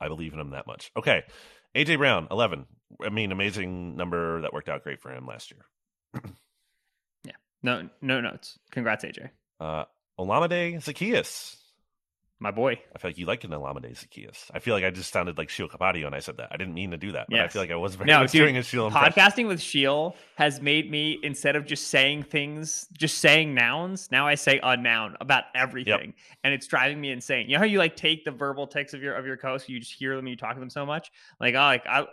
[0.00, 0.90] I believe in him that much.
[0.96, 1.24] Okay.
[1.76, 2.66] AJ Brown, eleven.
[3.04, 5.66] I mean, amazing number that worked out great for him last year.
[7.24, 7.32] yeah.
[7.62, 8.58] No, no notes.
[8.70, 9.30] Congrats, AJ.
[9.60, 9.84] Uh,
[10.18, 11.56] Olamide Zaccheaus.
[12.40, 12.80] My boy.
[12.94, 14.48] I feel like you like an Olamide Zaccheaus.
[14.54, 16.50] I feel like I just sounded like Sheil Kapadia when I said that.
[16.52, 17.44] I didn't mean to do that, but yes.
[17.46, 20.60] I feel like I was very no, dude, doing a Sheil Podcasting with Sheil has
[20.60, 25.16] made me, instead of just saying things, just saying nouns, now I say a noun
[25.20, 26.06] about everything.
[26.06, 26.14] Yep.
[26.44, 27.48] And it's driving me insane.
[27.48, 29.80] You know how you like take the verbal tics of your of your coast, you
[29.80, 31.10] just hear them, you talk to them so much?
[31.40, 32.06] Like, oh, like I,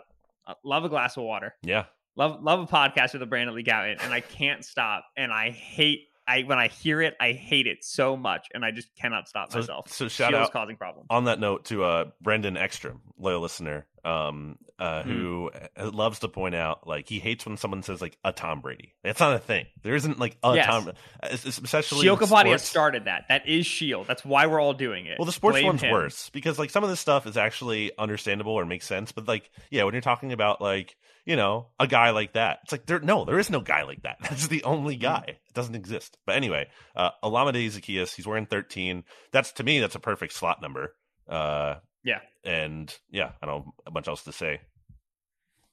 [0.44, 1.54] I love a glass of water.
[1.62, 1.84] Yeah.
[2.16, 5.04] Love love a podcast with a Brandon Lee Gowton, and I can't stop.
[5.16, 8.70] And I hate I when I hear it, I hate it so much, and I
[8.70, 9.92] just cannot stop so, myself.
[9.92, 11.06] So shout out causing problems.
[11.10, 15.04] On that note, to uh, Brendan Ekstrom, loyal listener, um, uh, mm.
[15.04, 18.94] who loves to point out like he hates when someone says like a Tom Brady.
[19.02, 19.66] That's not a thing.
[19.82, 20.66] There isn't like a yes.
[20.66, 20.92] Tom.
[21.22, 23.24] Especially Sheil Kapadia started that.
[23.28, 24.06] That is Shield.
[24.06, 25.18] That's why we're all doing it.
[25.18, 25.90] Well, the sports Blame one's him.
[25.90, 29.50] worse because like some of this stuff is actually understandable or makes sense, but like
[29.70, 32.60] yeah, when you're talking about like you know, a guy like that.
[32.62, 34.18] It's like there no, there is no guy like that.
[34.22, 35.02] That's the only hmm.
[35.02, 35.24] guy.
[35.26, 36.16] It doesn't exist.
[36.24, 39.02] But anyway, uh Olamide Zaccheaus, he's wearing 13.
[39.32, 40.94] That's to me, that's a perfect slot number.
[41.28, 42.20] Uh yeah.
[42.44, 44.60] And yeah, I don't have much else to say.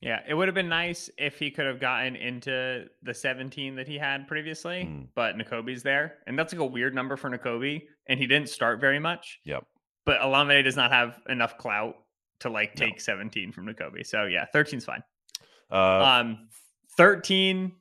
[0.02, 3.88] Yeah, it would have been nice if he could have gotten into the 17 that
[3.88, 5.08] he had previously, mm.
[5.16, 6.16] but Nakobe's there.
[6.28, 7.84] And that's like a weird number for Nakobe.
[8.08, 9.40] And he didn't start very much.
[9.46, 9.66] Yep.
[10.06, 11.96] But Olamide does not have enough clout
[12.42, 13.00] to like take no.
[13.00, 14.06] 17 from Nakobe.
[14.06, 15.04] So yeah, 13's fine.
[15.72, 16.50] Uh, um,
[16.98, 17.72] 13,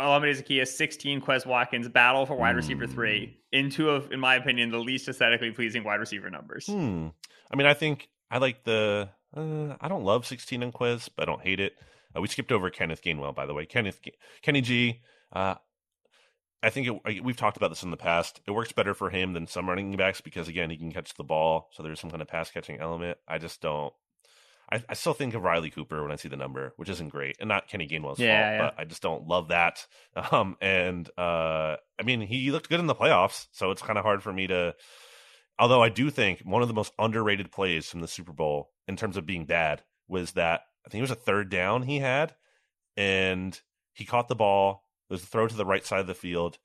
[0.00, 3.58] Olamide Zaccheaus, 16, Quez Watkins, battle for wide receiver three hmm.
[3.58, 6.66] into, a, in my opinion, the least aesthetically pleasing wide receiver numbers.
[6.66, 7.08] Hmm.
[7.50, 11.22] I mean, I think I like the, uh, I don't love 16 on Quez, but
[11.22, 11.74] I don't hate it.
[12.16, 13.66] Uh, we skipped over Kenneth Gainwell, by the way.
[13.66, 14.00] Kenneth,
[14.42, 15.00] Kenny G,
[15.32, 15.54] uh,
[16.62, 18.40] I think it, we've talked about this in the past.
[18.46, 21.24] It works better for him than some running backs because again, he can catch the
[21.24, 23.18] ball, so there's some kind of pass catching element.
[23.26, 23.92] I just don't.
[24.70, 27.36] I, I, still think of Riley Cooper when I see the number, which isn't great,
[27.40, 28.58] and not Kenny Gainwell's yeah, fault, yeah.
[28.58, 29.86] but I just don't love that.
[30.32, 34.04] Um, and uh, I mean, he looked good in the playoffs, so it's kind of
[34.04, 34.74] hard for me to.
[35.60, 38.96] Although I do think one of the most underrated plays from the Super Bowl in
[38.96, 42.34] terms of being bad was that I think it was a third down he had,
[42.96, 43.60] and
[43.92, 44.86] he caught the ball.
[45.10, 46.58] It was a throw to the right side of the field,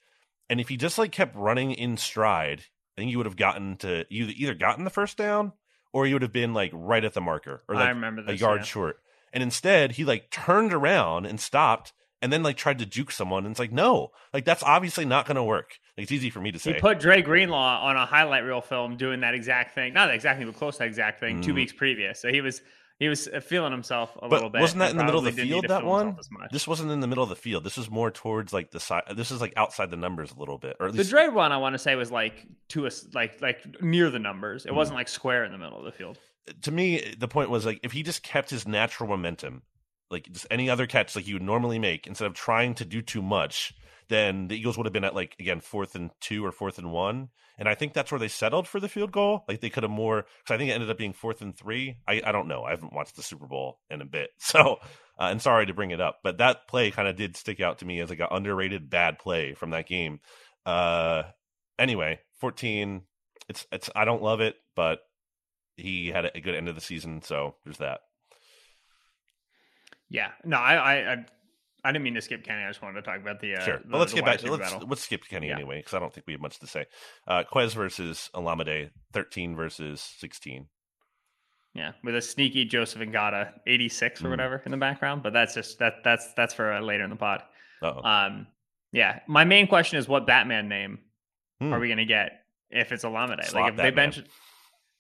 [0.49, 2.61] and if he just like kept running in stride,
[2.95, 5.51] I think you would have gotten to you either gotten the first down
[5.91, 8.35] or he would have been like right at the marker or like I remember this,
[8.35, 8.65] a yard yeah.
[8.65, 8.99] short.
[9.33, 11.91] And instead, he like turned around and stopped
[12.25, 13.45] and then like tried to juke someone.
[13.45, 15.77] And it's like, no, like that's obviously not going to work.
[15.95, 16.73] Like, it's easy for me to say.
[16.73, 19.93] He put Dre Greenlaw on a highlight reel film doing that exact thing.
[19.93, 21.43] Not exactly, but close to that exact thing mm.
[21.43, 22.19] two weeks previous.
[22.19, 22.63] So he was
[22.97, 24.61] he was uh, feeling himself a but little bit.
[24.61, 25.67] Wasn't that in the middle of the field?
[25.67, 26.17] That one.
[26.51, 27.63] This wasn't in the middle of the field.
[27.63, 29.03] This was more towards like the side.
[29.15, 30.77] This is like outside the numbers a little bit.
[30.79, 30.97] Or least...
[30.97, 34.17] the Dre one, I want to say was like to us, like like near the
[34.17, 34.65] numbers.
[34.65, 34.75] It mm.
[34.75, 36.17] wasn't like square in the middle of the field.
[36.63, 39.61] To me, the point was like if he just kept his natural momentum,
[40.09, 43.01] like just any other catch like you would normally make, instead of trying to do
[43.01, 43.73] too much,
[44.07, 46.91] then the Eagles would have been at like again fourth and two or fourth and
[46.91, 49.43] one, and I think that's where they settled for the field goal.
[49.47, 51.97] Like they could have more because I think it ended up being fourth and three.
[52.07, 52.63] I I don't know.
[52.63, 54.77] I haven't watched the Super Bowl in a bit, so
[55.19, 57.79] uh, and sorry to bring it up, but that play kind of did stick out
[57.79, 60.19] to me as like an underrated bad play from that game.
[60.65, 61.23] Uh,
[61.79, 63.03] anyway, fourteen.
[63.47, 64.99] It's it's I don't love it, but
[65.77, 68.01] he had a good end of the season, so there's that.
[70.09, 71.25] Yeah, no, I, I, I,
[71.83, 72.63] I didn't mean to skip Kenny.
[72.63, 73.55] I just wanted to talk about the.
[73.55, 74.43] Uh, sure, the, well, let's get back.
[74.43, 74.87] Let's battle.
[74.87, 75.55] let's skip Kenny Yeah.
[75.55, 76.85] anyway because I don't think we have much to say.
[77.27, 80.67] Uh, Quez versus Olamide, thirteen versus sixteen.
[81.73, 84.29] Yeah, with a sneaky Joseph Ngata, eighty six or Mm.
[84.31, 87.15] whatever in the background, but that's just that that's that's for uh, later in the
[87.17, 87.43] pod.
[87.81, 88.47] Oh, Um,
[88.93, 90.99] yeah, my main question is what Batman name
[91.59, 91.73] Hmm.
[91.73, 93.43] are we gonna get if it's Olamide?
[93.45, 94.11] Slot like if they Batman.
[94.11, 94.21] bench,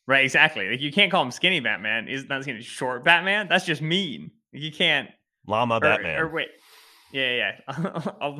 [0.07, 0.25] right?
[0.25, 0.69] Exactly.
[0.69, 2.07] Like you can't call him Skinny Batman.
[2.09, 3.47] Is that's gonna short Batman?
[3.47, 4.31] That's just mean.
[4.55, 5.09] You can't.
[5.47, 6.19] Llama Or, Batman.
[6.19, 6.47] or wait,
[7.11, 8.39] yeah, yeah.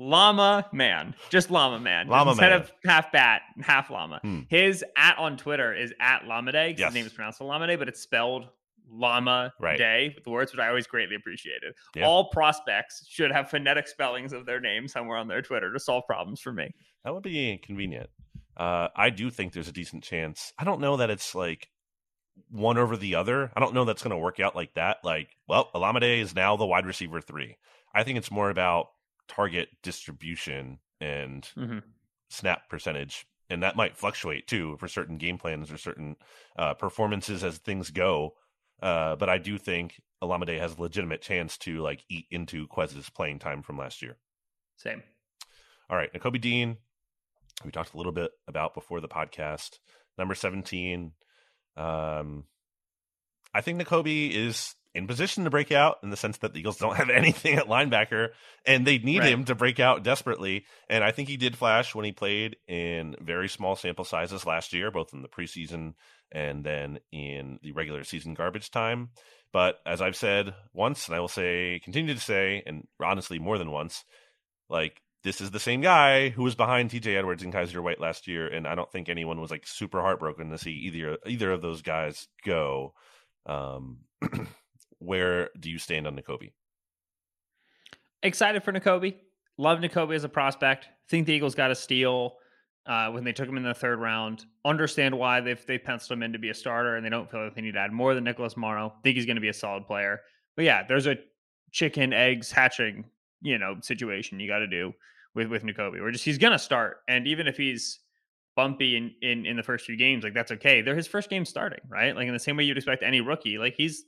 [0.00, 2.06] Llama man, just llama man.
[2.06, 2.60] Llama instead man.
[2.60, 4.20] of half bat, half llama.
[4.22, 4.40] Hmm.
[4.48, 6.52] His at on Twitter is at Lamade.
[6.72, 6.88] 'cause Yes.
[6.90, 8.48] His name is pronounced Lamade, but it's spelled
[8.88, 9.76] Llama Right.
[9.76, 11.74] Day with the words, which I always greatly appreciated.
[11.96, 12.06] Yeah.
[12.06, 16.06] All prospects should have phonetic spellings of their name somewhere on their Twitter to solve
[16.06, 16.70] problems for me.
[17.04, 18.08] That would be convenient.
[18.56, 20.52] Uh, I do think there's a decent chance.
[20.58, 21.68] I don't know that it's like
[22.50, 23.50] one over the other.
[23.56, 24.98] I don't know that's going to work out like that.
[25.04, 27.56] Like, well, Olamide is now the wide receiver three.
[27.94, 28.88] I think it's more about
[29.28, 31.82] target distribution and Mhm.
[32.28, 36.16] snap percentage, and that might fluctuate too for certain game plans or certain
[36.56, 38.36] uh, performances as things go.
[38.82, 43.10] Uh, but I do think Olamide has a legitimate chance to like eat into Quez's
[43.10, 44.16] playing time from last year.
[44.76, 45.02] Same.
[45.90, 46.76] All right, Nakobe Dean,
[47.64, 49.78] we talked a little bit about before the podcast.
[50.16, 51.12] Number 17.
[51.78, 52.44] Um,
[53.54, 56.78] I think Nakobe is in position to break out in the sense that the Eagles
[56.78, 58.28] don't have anything at linebacker
[58.66, 59.28] and they need Right.
[59.32, 60.64] him to break out desperately.
[60.88, 64.72] And I think he did flash when he played in very small sample sizes last
[64.72, 65.94] year, both in the preseason
[66.32, 69.10] and then in the regular season garbage time.
[69.52, 73.56] But as I've said once, and I will say, continue to say, and honestly more
[73.56, 74.04] than once,
[74.68, 78.26] like this is the same guy who was behind TJ Edwards and Kyzir White last
[78.26, 81.62] year, and I don't think anyone was like super heartbroken to see either either of
[81.62, 82.94] those guys go.
[83.46, 83.98] Um,
[84.98, 86.52] where do you stand on Nakobe?
[88.22, 89.14] Excited for Nakobe.
[89.56, 90.88] Love Nakobe as a prospect.
[91.08, 92.36] Think the Eagles got a steal
[92.86, 94.44] uh, when they took him in the third round.
[94.64, 97.44] Understand why they've they penciled him in to be a starter, and they don't feel
[97.44, 98.94] like they need to add more than Nicholas Morrow.
[99.02, 100.20] Think he's going to be a solid player.
[100.56, 101.16] But yeah, there's a
[101.70, 103.04] chicken eggs hatching,
[103.40, 104.92] you know, situation you got to do
[105.34, 106.00] with with Nakobe.
[106.00, 108.00] Where just he's to start, and even if he's
[108.56, 110.82] bumpy in, in in the first few games, like that's okay.
[110.82, 112.14] They're his first game starting, right?
[112.14, 113.58] Like in the same way you'd expect any rookie.
[113.58, 114.04] Like he's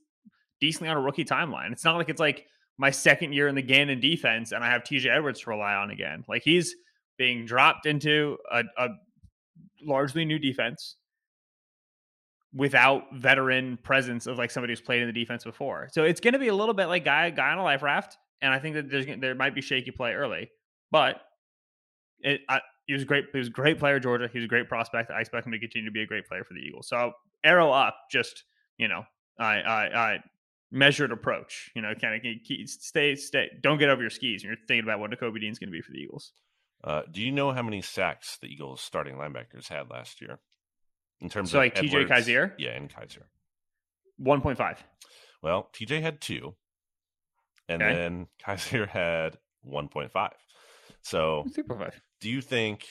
[0.60, 1.72] decently on a rookie timeline.
[1.72, 2.46] It's not like it's like
[2.78, 5.90] my second year in the Gannon defense and I have TJ Edwards to rely on
[5.90, 6.24] again.
[6.28, 6.74] Like he's
[7.18, 8.88] being dropped into a, a
[9.82, 10.96] largely new defense
[12.54, 15.88] without veteran presence of like somebody who's played in the defense before.
[15.92, 18.16] So it's going to be a little bit like guy guy on a life raft,
[18.42, 20.50] and I think that there's there might be shaky play early,
[20.90, 21.20] but
[22.20, 23.26] it I, he was great.
[23.32, 24.28] He was a great player, Georgia.
[24.32, 25.10] He was a great prospect.
[25.10, 26.88] I expect him to continue to be a great player for the Eagles.
[26.88, 27.12] So
[27.44, 28.44] arrow up, just
[28.78, 29.04] you know,
[29.38, 30.18] I I, I
[30.70, 31.70] measured approach.
[31.74, 33.48] You know, kind of stay stay.
[33.62, 34.42] Don't get over your skis.
[34.42, 36.32] when You're thinking about what Nakobe Dean's going to be for the Eagles.
[36.82, 40.38] Uh, do you know how many sacks the Eagles starting linebackers had last year?
[41.20, 42.52] In terms So, of like, TJ Kyzir?
[42.56, 43.24] yeah, and Kyzir.
[44.16, 44.82] One point five.
[45.42, 46.54] Well, TJ had two,
[47.70, 47.94] and Okay.
[47.94, 50.34] then Kyzir had one point five.
[51.02, 52.00] So Three point five.
[52.20, 52.84] do you think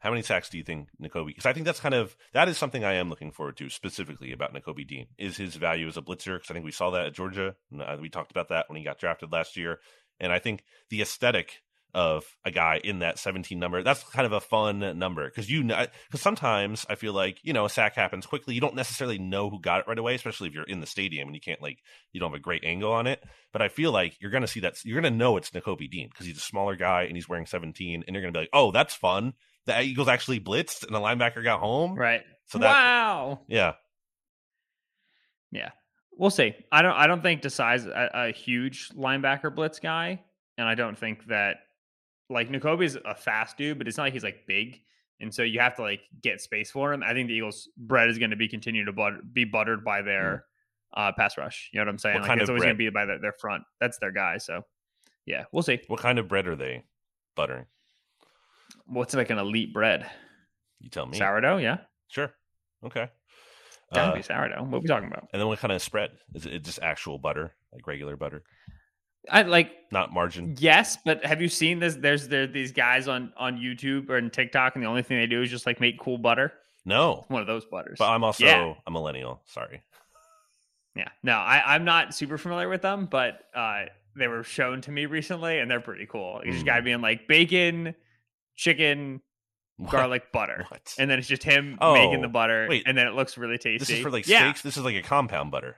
[0.00, 1.26] how many sacks do you think Nakobe?
[1.26, 4.32] Because I think that's kind of that is something I am looking forward to specifically
[4.32, 6.36] about Nakobe Dean is his value as a blitzer.
[6.36, 7.56] Because I think we saw that at Georgia.
[7.78, 9.80] uh, we talked about that when he got drafted last year,
[10.20, 11.62] and I think the aesthetic
[11.94, 15.62] of a guy in that 17 number that's kind of a fun number because you
[15.64, 19.18] know because sometimes i feel like you know a sack happens quickly you don't necessarily
[19.18, 21.62] know who got it right away especially if you're in the stadium and you can't
[21.62, 21.78] like
[22.12, 23.22] you don't have a great angle on it
[23.52, 25.90] but I feel like you're going to see that you're going to know it's Nakobe
[25.90, 28.42] Dean because he's a smaller guy and he's wearing 17, and you're going to be
[28.42, 29.34] like, oh, that's fun.
[29.66, 31.94] The Eagles actually blitzed and the linebacker got home.
[31.94, 32.22] Right.
[32.46, 33.40] So that, wow.
[33.48, 33.74] yeah,
[35.50, 35.70] Yeah,
[36.16, 36.54] we'll see.
[36.72, 36.94] I don't.
[36.94, 40.22] I don't think Desai's a, a huge linebacker blitz guy,
[40.56, 41.56] and I don't think that
[42.30, 44.80] like Nakobe's a fast dude, but it's not like he's like big,
[45.20, 47.02] and so you have to like get space for him.
[47.02, 50.02] I think the Eagles' bread is going to be continue to butter, be buttered by
[50.02, 50.44] their
[50.94, 51.70] uh, pass rush.
[51.72, 52.14] You know what I'm saying?
[52.14, 53.64] What like kind it's of always going to be by their, their front.
[53.80, 54.38] That's their guy.
[54.38, 54.62] So
[55.26, 55.80] yeah, we'll see.
[55.88, 56.84] what kind of bread are they
[57.34, 57.66] buttering?
[58.86, 60.06] What's like an elite bread?
[60.80, 61.18] You tell me.
[61.18, 61.58] Sourdough?
[61.58, 62.32] Yeah, Sure.
[62.84, 63.08] Okay.
[63.92, 64.62] gotta Uh, be sourdough.
[64.64, 65.28] What are we talking about?
[65.32, 66.12] and then what kind of spread?
[66.34, 68.44] Is it just actual butter, like regular butter?
[69.30, 70.56] I like not margin.
[70.58, 71.94] Yes, but have you seen this?
[71.94, 75.26] There's there these guys on on YouTube or in TikTok, and the only thing they
[75.26, 76.52] do is just like make cool butter.
[76.84, 77.96] No, one of those butters.
[77.98, 78.74] But I'm also yeah.
[78.86, 79.42] a millennial.
[79.46, 79.82] Sorry.
[80.94, 83.84] Yeah, no, I, I'm not super familiar with them, but uh,
[84.16, 86.40] they were shown to me recently, and they're pretty cool.
[86.44, 86.54] You mm.
[86.54, 87.94] just gotta be in like bacon,
[88.56, 89.20] chicken,
[89.76, 89.90] what?
[89.90, 90.94] garlic, butter, what?
[90.98, 92.66] and then it's just him oh, making the butter.
[92.68, 93.78] Wait, and then it looks really tasty.
[93.78, 94.40] This is for like yeah.
[94.40, 94.62] steaks.
[94.62, 95.76] This is like a compound butter.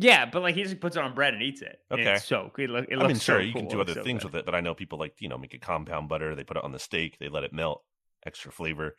[0.00, 1.80] Yeah, but like he just puts it on bread and eats it.
[1.90, 3.04] Okay, it's so it, look, it looks.
[3.04, 3.62] I mean, sure, so you cool.
[3.62, 4.32] can do other so things good.
[4.32, 6.36] with it, but I know people like you know make a compound butter.
[6.36, 7.18] They put it on the steak.
[7.18, 7.82] They let it melt,
[8.24, 8.96] extra flavor.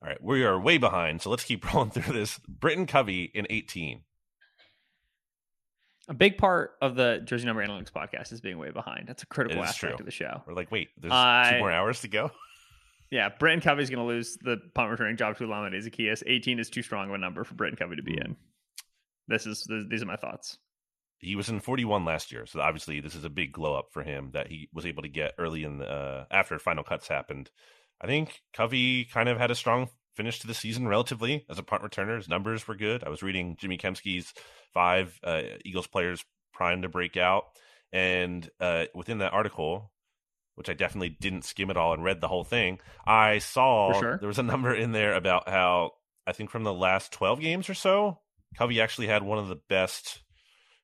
[0.00, 2.40] All right, we are way behind, so let's keep rolling through this.
[2.48, 4.00] Britton Covey in 18.
[6.08, 9.08] A big part of the Jersey Number Analytics podcast is being way behind.
[9.08, 10.00] That's a critical aspect true.
[10.00, 10.42] of the show.
[10.46, 12.30] We're like, wait, there's uh, two more hours to go.
[13.12, 16.22] Yeah, Britton Covey's going to lose the punt returning job to Olamide Zaccheaus.
[16.26, 18.36] 18 is too strong of a number for Britton Covey to be in.
[19.28, 20.58] This is these are my thoughts.
[21.18, 24.02] He was in 41 last year, so obviously this is a big glow up for
[24.02, 27.50] him that he was able to get early in the uh, after final cuts happened.
[28.00, 31.62] I think Covey kind of had a strong finish to the season relatively as a
[31.62, 32.16] punt returner.
[32.16, 33.04] His numbers were good.
[33.04, 34.34] I was reading Jimmy Kempski's
[34.74, 37.44] five uh, Eagles players primed to break out,
[37.92, 39.92] and uh, within that article,
[40.56, 44.18] which I definitely didn't skim at all and read the whole thing, I saw sure.
[44.18, 45.92] there was a number in there about how
[46.26, 48.18] I think from the last 12 games or so,
[48.56, 50.20] Covey actually had one of the best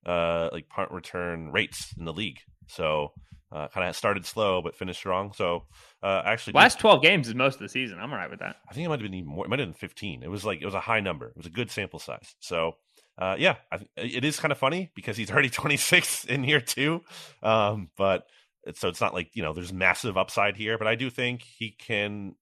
[0.07, 2.39] uh, like punt return rates in the league.
[2.69, 3.13] So
[3.51, 5.33] uh, kind of started slow but finished strong.
[5.33, 5.65] So
[6.03, 7.99] uh, actually, last twelve games is most of the season.
[7.99, 8.57] I'm alright with that.
[8.69, 9.45] I think it might have been even more.
[9.45, 10.23] It might have been 15.
[10.23, 11.29] It was like it was a high number.
[11.29, 12.35] It was a good sample size.
[12.41, 12.73] So
[13.19, 17.03] uh, yeah, I, it is kind of funny because he's already 26 in year two.
[17.43, 18.27] Um, but
[18.75, 20.79] so it's not like you know there's massive upside here.
[20.79, 22.35] But I do think he can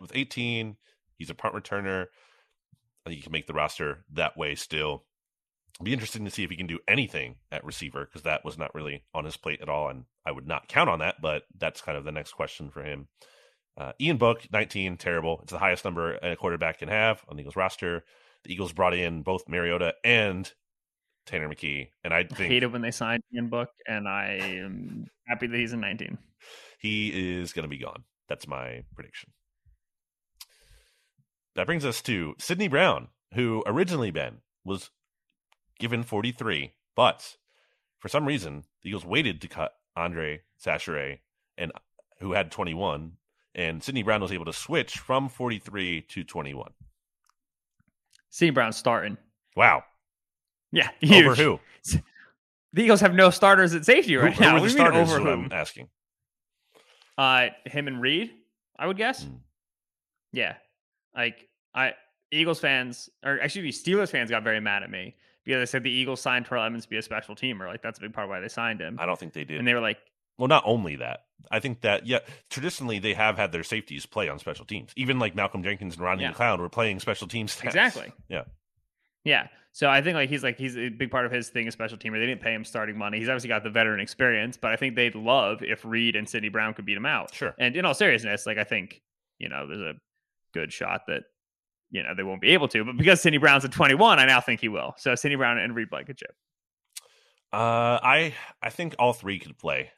[0.00, 0.76] with 18.
[1.16, 2.06] He's a punt returner.
[3.04, 5.04] I think he can make the roster that way still
[5.82, 8.74] be interesting to see if he can do anything at receiver because that was not
[8.74, 11.16] really on his plate at all, and I would not count on that.
[11.20, 13.08] But that's kind of the next question for him.
[13.76, 15.40] Uh, Ian Book, 19, terrible.
[15.42, 18.04] It's the highest number a quarterback can have on the Eagles roster.
[18.44, 20.50] The Eagles brought in both Mariota and
[21.26, 24.38] Tanner McKee, and I think I hate it when they signed Ian Book, and I
[24.42, 26.18] am happy that he's in 19.
[26.78, 28.04] He is going to be gone.
[28.28, 29.32] That's my prediction.
[31.54, 34.90] That brings us to Sydney Brown, who originally Ben was
[35.78, 37.36] given 43, but
[37.98, 41.20] for some reason, the Eagles waited to cut Andre Chachere,
[41.56, 41.72] and
[42.20, 43.12] who had 21,
[43.54, 46.72] and Sydney Brown was able to switch from 43 to 21.
[48.30, 49.16] Sydney Brown starting.
[49.54, 49.84] Wow.
[50.72, 50.90] Yeah.
[51.00, 51.24] Huge.
[51.24, 51.60] Over who?
[52.72, 54.50] The Eagles have no starters at safety right who, now.
[54.50, 55.12] Who are the starters?
[55.12, 55.44] Over whom?
[55.44, 55.88] I'm asking.
[57.16, 58.32] Uh, him and Reed,
[58.76, 59.24] I would guess.
[59.24, 59.38] Mm.
[60.32, 60.56] Yeah,
[61.16, 61.94] like I
[62.30, 65.90] Eagles fans, or actually Steelers fans, got very mad at me because they said the
[65.90, 67.66] Eagles signed Terrell Edmunds to be a special teamer.
[67.66, 68.98] Like that's a big part of why they signed him.
[69.00, 69.58] I don't think they did.
[69.58, 69.98] And they were like,
[70.38, 71.24] well, not only that.
[71.50, 74.92] I think that yeah, traditionally they have had their safeties play on special teams.
[74.96, 76.32] Even like Malcolm Jenkins and Rodney yeah.
[76.32, 77.54] McLeod were playing special teams.
[77.54, 77.66] Stats.
[77.66, 78.12] Exactly.
[78.28, 78.44] Yeah.
[79.24, 79.48] Yeah.
[79.72, 81.98] So I think like he's like he's a big part of his thing as special
[81.98, 82.12] teamer.
[82.12, 83.18] They didn't pay him starting money.
[83.18, 86.48] He's obviously got the veteran experience, but I think they'd love if Reed and Sydney
[86.48, 87.34] Brown could beat him out.
[87.34, 87.54] Sure.
[87.58, 89.02] And in all seriousness, like I think,
[89.38, 89.94] you know, there's a
[90.54, 91.24] good shot that
[91.94, 92.84] you know, they won't be able to.
[92.84, 94.94] But because Sydney Brown's at 21, I now think he will.
[94.98, 96.34] So Sydney Brown and Reed Blankenship.
[97.52, 99.90] Uh, I I think all three could play.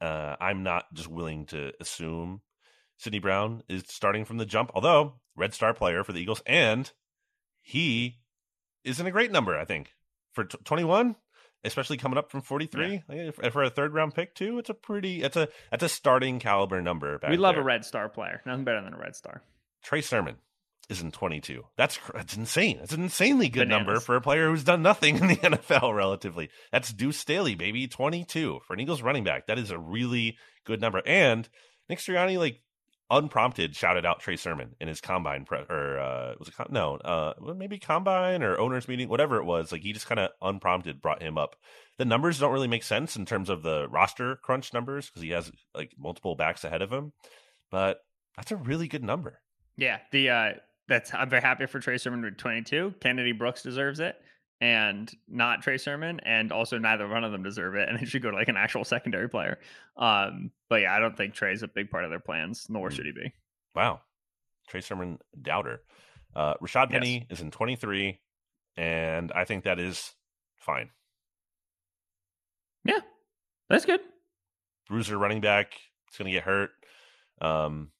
[0.00, 2.40] Uh, I'm not just willing to assume
[2.96, 6.90] Sydney Brown is starting from the jump, although red star player for the Eagles, and
[7.60, 8.20] he
[8.84, 9.58] isn't a great number.
[9.58, 9.92] I think
[10.32, 11.14] for t- 21,
[11.62, 13.50] especially coming up from 43 yeah.
[13.50, 14.58] for a third round pick too.
[14.58, 17.20] It's a pretty it's a that's a starting caliber number.
[17.28, 17.62] we love there.
[17.62, 18.40] a red star player.
[18.46, 19.42] Nothing better than a red star.
[19.82, 20.36] Trey Sermon
[20.88, 21.64] is in 22.
[21.76, 22.78] That's that's insane.
[22.78, 23.86] That's an insanely good Bananas.
[23.86, 26.50] number for a player who's done nothing in the NFL relatively.
[26.72, 29.46] That's Deuce Staley, baby, 22 for an Eagles running back.
[29.46, 31.02] That is a really good number.
[31.04, 31.48] And
[31.88, 32.60] Nick Sirianni, like
[33.10, 36.96] unprompted, shouted out Trey Sermon in his combine pre- or uh, was it com- no,
[36.96, 39.72] uh, maybe combine or owners meeting, whatever it was.
[39.72, 41.56] Like he just kind of unprompted brought him up.
[41.98, 45.30] The numbers don't really make sense in terms of the roster crunch numbers because he
[45.30, 47.12] has like multiple backs ahead of him,
[47.70, 47.98] but
[48.36, 49.40] that's a really good number.
[49.78, 50.52] Yeah, the uh,
[50.88, 52.94] that's I'm very happy for Trey Sermon with 22.
[53.00, 54.16] Kennedy Brooks deserves it,
[54.60, 58.20] and not Trey Sermon, and also neither one of them deserve it, and it should
[58.20, 59.58] go to like an actual secondary player.
[59.96, 62.92] Um, but yeah, I don't think Trey's a big part of their plans, nor mm.
[62.92, 63.32] should he be.
[63.76, 64.00] Wow,
[64.68, 65.80] Trey Sermon doubter.
[66.34, 67.38] Uh, Rashaad Penny yes.
[67.38, 68.18] is in 23,
[68.76, 70.12] and I think that is
[70.56, 70.90] fine.
[72.84, 73.00] Yeah,
[73.70, 74.00] that's good.
[74.88, 75.74] Bruiser running back.
[76.08, 76.70] It's going to get hurt.
[77.40, 77.90] Um,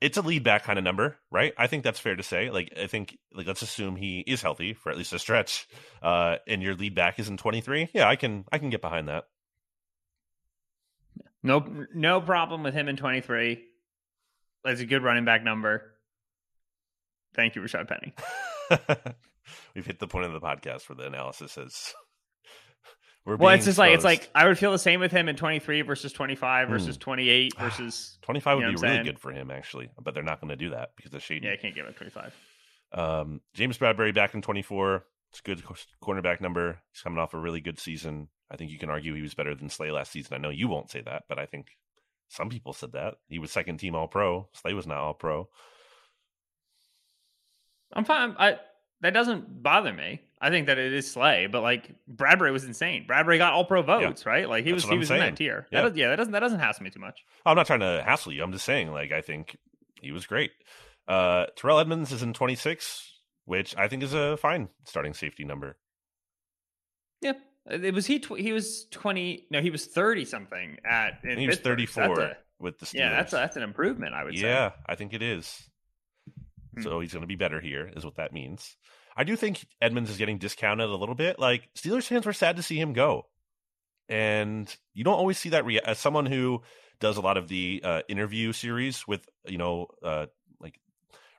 [0.00, 1.54] it's a lead back kind of number, right?
[1.56, 2.50] I think that's fair to say.
[2.50, 5.66] Like, I think, like, let's assume he is healthy for at least a stretch,
[6.02, 7.88] uh, and your lead back is in 23.
[7.94, 9.24] Yeah, I can, I can get behind that.
[11.42, 13.62] No, no problem with him in 23.
[14.64, 15.92] That's a good running back number.
[17.34, 18.14] Thank you, Rashaad Penny.
[19.74, 21.94] We've hit the point of the podcast where the analysis is.
[23.26, 23.78] We're well, it's just exposed.
[23.78, 26.96] like it's like I would feel the same with him in 23 versus 25 versus
[26.96, 27.00] mm.
[27.00, 29.04] 28 versus 25 would be really saying?
[29.04, 31.46] good for him actually, but they're not going to do that because of shady.
[31.46, 32.34] Yeah, I can't give him 25.
[32.92, 35.04] Um, James Bradberry back in 24.
[35.32, 35.60] It's a good
[36.00, 36.78] cornerback number.
[36.92, 38.28] He's coming off a really good season.
[38.48, 40.34] I think you can argue he was better than Slay last season.
[40.34, 41.66] I know you won't say that, but I think
[42.28, 44.48] some people said that he was second team All Pro.
[44.52, 45.48] Slay was not All Pro.
[47.92, 48.36] I'm fine.
[48.38, 48.58] I
[49.00, 50.22] that doesn't bother me.
[50.40, 53.06] I think that it is Slay, but like Bradberry was insane.
[53.08, 54.32] Bradberry got all pro votes, yeah.
[54.32, 54.48] right?
[54.48, 55.22] Like he That's was he I'm was saying.
[55.22, 55.66] in that tier.
[55.70, 55.82] Yeah.
[55.82, 57.24] That does, yeah, that doesn't that doesn't hassle me too much.
[57.44, 58.42] I'm not trying to hassle you.
[58.42, 59.56] I'm just saying, like, I think
[60.00, 60.50] he was great.
[61.08, 65.78] Uh Terrell Edmunds is in 26, which I think is a fine starting safety number.
[67.22, 67.32] Yeah.
[67.68, 71.58] It was he tw- he was 20 no, he was 30 something at he was
[71.58, 72.94] 34 a, with the Steelers.
[72.94, 74.48] Yeah, that's a, that's an improvement, I would yeah, say.
[74.48, 75.68] Yeah, I think it is.
[76.76, 76.82] Hmm.
[76.82, 78.76] So he's going to be better here, is what that means.
[79.16, 81.38] I do think Edmunds is getting discounted a little bit.
[81.38, 83.26] Like Steelers fans were sad to see him go,
[84.08, 85.64] and you don't always see that.
[85.84, 86.62] As someone who
[87.00, 90.26] does a lot of the uh, interview series with you know uh,
[90.60, 90.78] like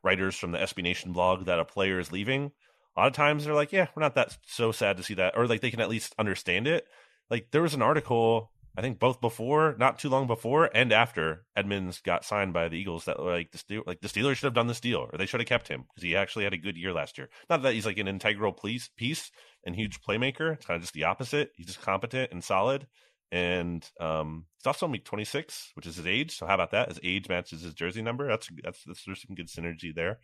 [0.03, 2.51] writers from the SB Nation blog that a player is leaving,
[2.95, 5.37] a lot of times they're like, "Yeah, we're not that so sad to see that,"
[5.37, 6.87] or like they can at least understand it.
[7.29, 11.45] Like there was an article I think both before, not too long before, and after
[11.55, 14.53] Edmunds got signed by the Eagles, that like the Steel, like the Steelers should have
[14.53, 16.77] done this deal, or they should have kept him because he actually had a good
[16.77, 17.27] year last year.
[17.49, 19.31] Not that he's like an integral piece, piece
[19.65, 20.53] and huge playmaker.
[20.53, 21.53] It's kind of just the opposite.
[21.55, 22.85] He's just competent and solid,
[23.31, 26.37] and um, he's also only 26, which is his age.
[26.37, 26.89] So how about that?
[26.89, 28.27] His age matches his jersey number.
[28.27, 30.19] That's that's, that's there's some good synergy there.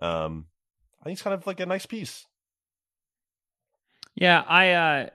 [0.00, 0.46] Um,
[1.00, 2.24] I think it's kind of like a nice piece.
[4.14, 5.08] Yeah, I uh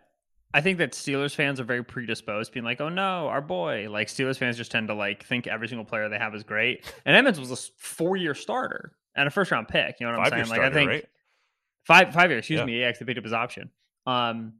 [0.54, 4.08] I think that Steelers fans are very predisposed, being like, "Oh no, our boy!" Like
[4.08, 6.86] Steelers fans just tend to like think every single player they have is great.
[7.06, 10.00] And Edmunds was a four-year starter and a first-round pick.
[10.00, 10.50] You know what I'm saying?
[10.50, 11.06] Like I think right?
[11.84, 12.40] five five years.
[12.40, 12.66] Excuse yeah.
[12.66, 12.80] me.
[12.80, 13.70] Yeah, they picked up his option.
[14.06, 14.54] Um,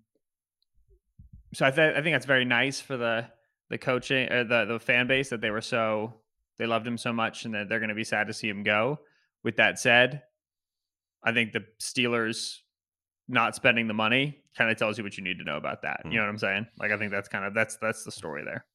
[1.54, 3.28] so I, th- I think that's very nice for the
[3.70, 6.14] the coaching or the the fan base that they were so
[6.58, 8.64] they loved him so much and that they're going to be sad to see him
[8.64, 9.00] go.
[9.44, 10.22] With that said,
[11.24, 12.60] I think the Steelers
[13.32, 16.02] not spending the money kind of tells you what you need to know about that.
[16.06, 16.12] Mm.
[16.12, 16.68] You know what I'm saying?
[16.80, 18.66] Like I think that's kind of that's that's the story there.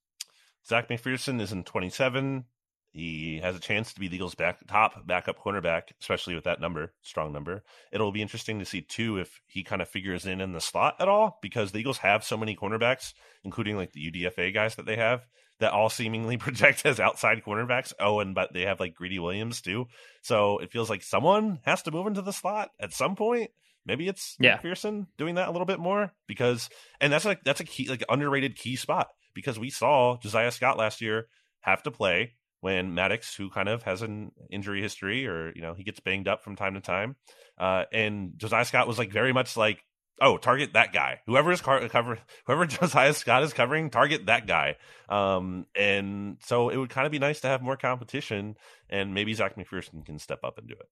[0.67, 2.45] Zech McPhearson is in 27.
[2.91, 6.63] He has a chance to be the Eagles' back top backup cornerback, especially with that
[6.63, 7.63] number, strong number.
[7.93, 10.97] It'll be interesting to see too if he kind of figures in in the slot
[10.99, 13.13] at all, because the Eagles have so many cornerbacks,
[13.45, 15.27] including like the UDFA guys that they have,
[15.61, 17.93] that all seemingly project as outside cornerbacks.
[18.01, 19.89] Oh, and but they have like Greedy Williams too.
[20.23, 23.51] So it feels like someone has to move into the slot at some point.
[23.87, 24.59] Maybe it's yeah.
[24.59, 26.69] McPhearson doing that a little bit more because,
[27.01, 30.77] and that's like that's a key, like underrated key spot because we saw Josiah Scott
[30.77, 31.29] last year
[31.61, 35.75] have to play when Maddox, who kind of has an injury history or you know
[35.75, 37.15] he gets banged up from time to time,
[37.59, 39.85] uh, and Josiah Scott was like very much like,
[40.21, 41.21] oh, target that guy.
[41.27, 44.77] Whoever is car- cover, whoever Josiah Scott is covering, target that guy.
[45.09, 48.57] Um, and so it would kind of be nice to have more competition,
[48.91, 50.89] and maybe Zech McPhearson can step up and do it.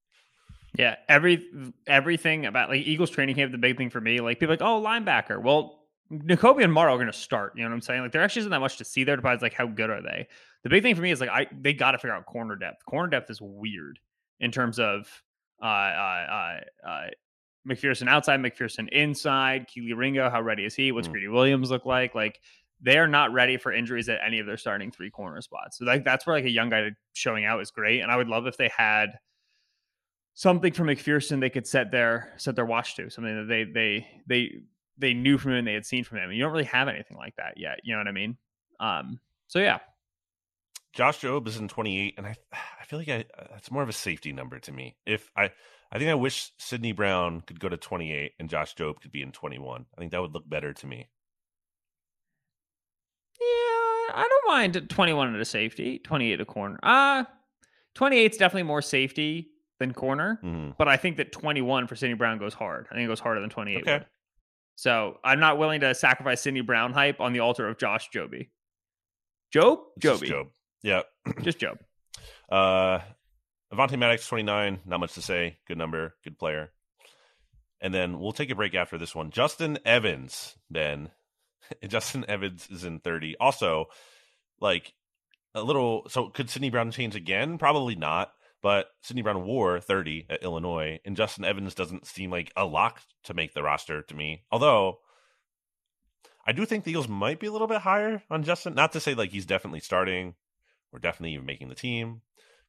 [0.76, 1.46] Yeah, every
[1.86, 4.82] everything about like Eagles training camp, the big thing for me, like people like, oh,
[4.82, 5.40] linebacker.
[5.40, 7.52] Well, Nakobe and Morrow are going to start.
[7.56, 8.02] You know what I'm saying?
[8.02, 9.16] Like there actually isn't that much to see there.
[9.16, 10.26] Depends like how good are they.
[10.64, 12.84] The big thing for me is like I they got to figure out corner depth.
[12.84, 13.98] Corner depth is weird
[14.40, 15.06] in terms of
[15.62, 16.26] uh uh
[16.86, 17.06] uh, uh
[17.68, 20.28] McPhearson outside, McPhearson inside, Kelee Ringo.
[20.28, 20.92] How ready is he?
[20.92, 21.12] What's mm.
[21.12, 22.14] Greedy Williams look like?
[22.14, 22.40] Like
[22.82, 25.78] they are not ready for injuries at any of their starting three corner spots.
[25.78, 28.00] So like that's where like a young guy showing out is great.
[28.00, 29.18] And I would love if they had
[30.34, 34.06] something from McPhearson they could set their set their watch to, something that they they
[34.26, 34.50] they
[34.98, 36.24] they knew from him and they had seen from him.
[36.24, 37.80] And you don't really have anything like that yet.
[37.82, 38.36] You know what I mean?
[38.78, 39.78] Um, so yeah.
[40.92, 43.94] Josh Jobe is in 28, and I I feel like I, that's more of a
[43.94, 44.96] safety number to me.
[45.06, 45.50] If I
[45.90, 49.22] I think I wish Sydney Brown could go to 28 and Josh Jobe could be
[49.22, 49.86] in 21.
[49.96, 51.08] I think that would look better to me.
[53.40, 56.78] Yeah, I don't mind 21 at a safety, 28 a corner.
[56.82, 57.24] Uh
[57.94, 59.53] 28 is definitely more safety
[59.84, 60.70] than corner, mm-hmm.
[60.78, 62.86] but I think that 21 for Sydney Brown goes hard.
[62.90, 63.82] I think it goes harder than 28.
[63.82, 63.92] Okay.
[63.92, 64.06] Would.
[64.76, 68.50] So I'm not willing to sacrifice Sydney Brown hype on the altar of Josh Joby.
[69.52, 69.80] Job?
[69.98, 70.28] Joby.
[70.28, 70.46] Job.
[70.82, 71.02] Yeah.
[71.42, 71.78] Just Job.
[72.50, 72.98] Uh,
[73.72, 74.80] Avonte Maddox, 29.
[74.84, 75.58] Not much to say.
[75.68, 76.14] Good number.
[76.24, 76.72] Good player.
[77.80, 79.30] And then we'll take a break after this one.
[79.30, 81.10] Justin Evans, Ben.
[81.86, 83.36] Justin Evans is in 30.
[83.38, 83.86] Also,
[84.60, 84.94] like,
[85.54, 86.06] a little.
[86.08, 87.58] So could Sydney Brown change again?
[87.58, 88.32] Probably not.
[88.64, 93.02] But Sydney Brown wore 30 at Illinois, and Justin Evans doesn't seem like a lock
[93.24, 94.44] to make the roster to me.
[94.50, 95.00] Although
[96.46, 98.74] I do think the Eagles might be a little bit higher on Justin.
[98.74, 100.34] Not to say like he's definitely starting
[100.94, 102.22] or definitely even making the team,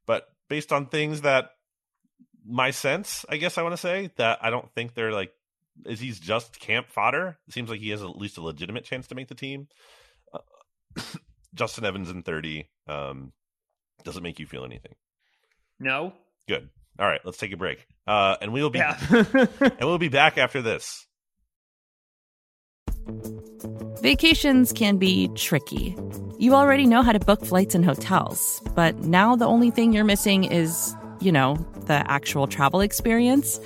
[0.05, 1.51] but based on things that
[2.45, 5.31] my sense, I guess I want to say that I don't think they're like
[5.85, 7.37] is he's just camp fodder.
[7.47, 9.69] It seems like he has at least a legitimate chance to make the team.
[10.33, 11.01] Uh,
[11.53, 13.31] Justin Evans in 30 um,
[14.03, 14.95] doesn't make you feel anything.
[15.79, 16.13] No.
[16.47, 16.69] Good.
[16.97, 17.85] All right, let's take a break.
[18.07, 18.97] Uh, and we will be yeah.
[19.09, 21.05] and we'll be back after this.
[24.01, 25.95] Vacations can be tricky.
[26.37, 30.03] You already know how to book flights and hotels, but now the only thing you're
[30.03, 31.55] missing is, you know,
[31.87, 33.59] the actual travel experience.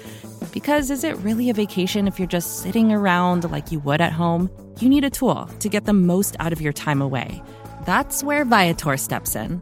[0.54, 4.14] Because is it really a vacation if you're just sitting around like you would at
[4.14, 4.50] home?
[4.80, 7.44] You need a tool to get the most out of your time away.
[7.86, 9.62] That's where Viator steps in.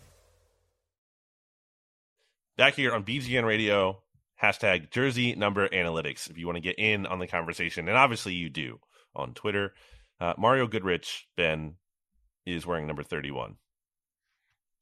[2.61, 4.03] Back here on BGN Radio,
[4.39, 7.87] hashtag jersey number analytics if you want to get in on the conversation.
[7.87, 8.79] And obviously you do
[9.15, 9.73] on Twitter.
[10.19, 11.77] Uh, Mario Goodrich, Ben,
[12.45, 13.55] is wearing number 31.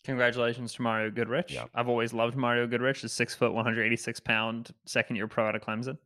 [0.04, 1.54] Congratulations to Mario Goodrich.
[1.54, 1.68] Yeah.
[1.74, 5.62] I've always loved Mario Goodrich, a six foot, 186 pound second year pro out of
[5.62, 6.00] Clemson.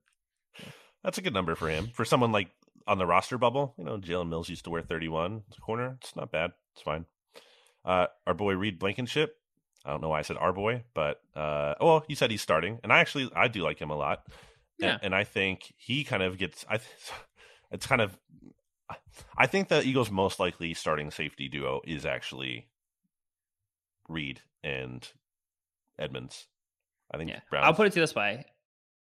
[1.03, 1.89] That's a good number for him.
[1.91, 2.51] For someone like
[2.85, 5.97] on the roster bubble, you know, Jalen Mills used to wear 31 corner.
[6.01, 6.51] It's not bad.
[6.75, 7.05] It's fine.
[7.83, 9.37] Uh, our boy Reed Blankenship.
[9.85, 12.79] I don't know why I said our boy, but uh, well, you said he's starting,
[12.83, 14.25] and I actually I do like him a lot.
[14.79, 14.93] Yeah.
[14.93, 16.65] And, and I think he kind of gets.
[16.69, 16.79] I.
[17.71, 18.15] It's kind of.
[19.35, 22.67] I think the Eagles' most likely starting safety duo is actually
[24.07, 25.07] Reed and
[25.97, 26.45] Edmunds.
[27.11, 27.39] I think yeah.
[27.53, 28.45] I'll put it to this way.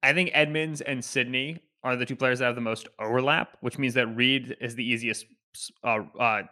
[0.03, 3.79] I think Edmunds and Sydney are the two players that have the most overlap, which
[3.79, 5.27] means that Reed is the easiest
[5.83, 6.43] uh, uh,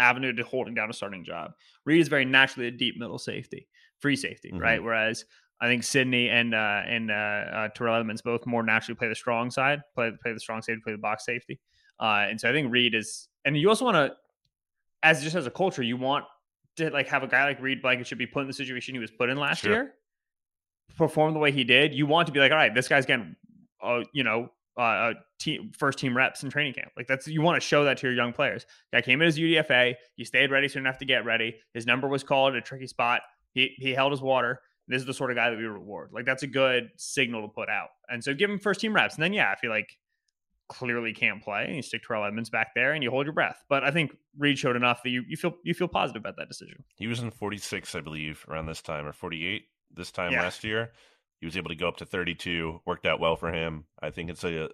[0.00, 1.52] avenue to holding down a starting job.
[1.84, 3.68] Reed is very naturally a deep middle safety,
[4.00, 4.62] free safety, mm-hmm.
[4.62, 4.82] right?
[4.82, 5.24] Whereas
[5.60, 9.14] I think Sydney and uh, and uh, uh, Terrell Edmunds both more naturally play the
[9.14, 11.60] strong side, play play the strong safety, play the box safety.
[12.00, 14.16] Uh, and so I think Reed is, and you also want to,
[15.02, 16.24] as just as a culture, you want
[16.76, 18.98] to like have a guy like Reed Blanket should be put in the situation he
[18.98, 19.72] was put in last sure.
[19.72, 19.94] year,
[20.96, 23.36] perform the way he did, you want to be like, all right, this guy's getting,
[23.82, 24.48] uh, you know,
[24.80, 26.92] uh, team first team reps in training camp.
[26.96, 28.66] Like that's you want to show that to your young players.
[28.92, 29.94] Guy came in as UDFA.
[30.16, 31.56] He stayed ready soon enough to get ready.
[31.74, 33.22] His number was called at a tricky spot.
[33.52, 34.60] He he held his water.
[34.88, 36.10] This is the sort of guy that we reward.
[36.12, 37.88] Like that's a good signal to put out.
[38.08, 39.14] And so give him first team reps.
[39.14, 39.88] And then yeah, I feel like
[40.70, 43.62] clearly can't play, and you stick Terrell Edmunds back there, and you hold your breath.
[43.68, 46.48] But I think Reed showed enough that you, you feel you feel positive about that
[46.48, 46.84] decision.
[46.96, 50.42] He was in 46, I believe, around this time, or 48 this time yeah.
[50.42, 50.92] last year.
[51.40, 52.82] He was able to go up to 32.
[52.84, 53.84] Worked out well for him.
[54.00, 54.70] I think it's a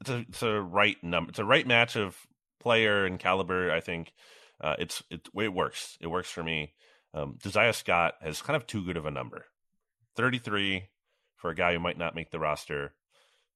[0.00, 1.30] it's a it's a right number.
[1.30, 2.16] It's a right match of
[2.60, 3.72] player and caliber.
[3.72, 4.12] I think
[4.60, 5.96] uh, it's it it works.
[6.00, 6.74] It works for me.
[7.14, 7.38] Um,
[7.72, 9.46] Scott has kind of too good of a number.
[10.16, 10.84] 33
[11.36, 12.94] for a guy who might not make the roster.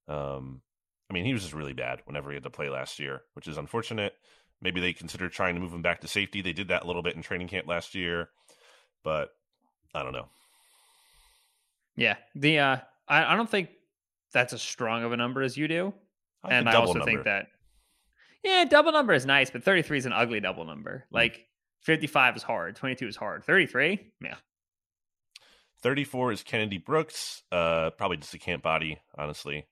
[0.09, 0.63] Um,
[1.11, 3.49] I mean, he was just really bad whenever he had to play last year, which
[3.49, 4.15] is unfortunate.
[4.61, 6.43] Maybe they consider trying to move him back to safety.
[6.43, 8.31] They did that a little bit in training camp last year,
[9.05, 9.31] but
[9.95, 10.29] I don't know.
[11.97, 12.77] Yeah, the uh,
[13.09, 13.71] I, I don't think
[14.33, 15.95] that's as strong of a number as you do,
[16.45, 17.05] I and I also number.
[17.05, 17.47] think that
[18.45, 21.05] yeah, double number is nice, but 33 is an ugly double number.
[21.11, 21.15] Mm.
[21.15, 21.47] Like
[21.83, 24.35] 55 is hard, 22 is hard, 33, yeah.
[25.83, 29.67] 34 is Kennedy Brooks, uh, probably just a camp body, honestly.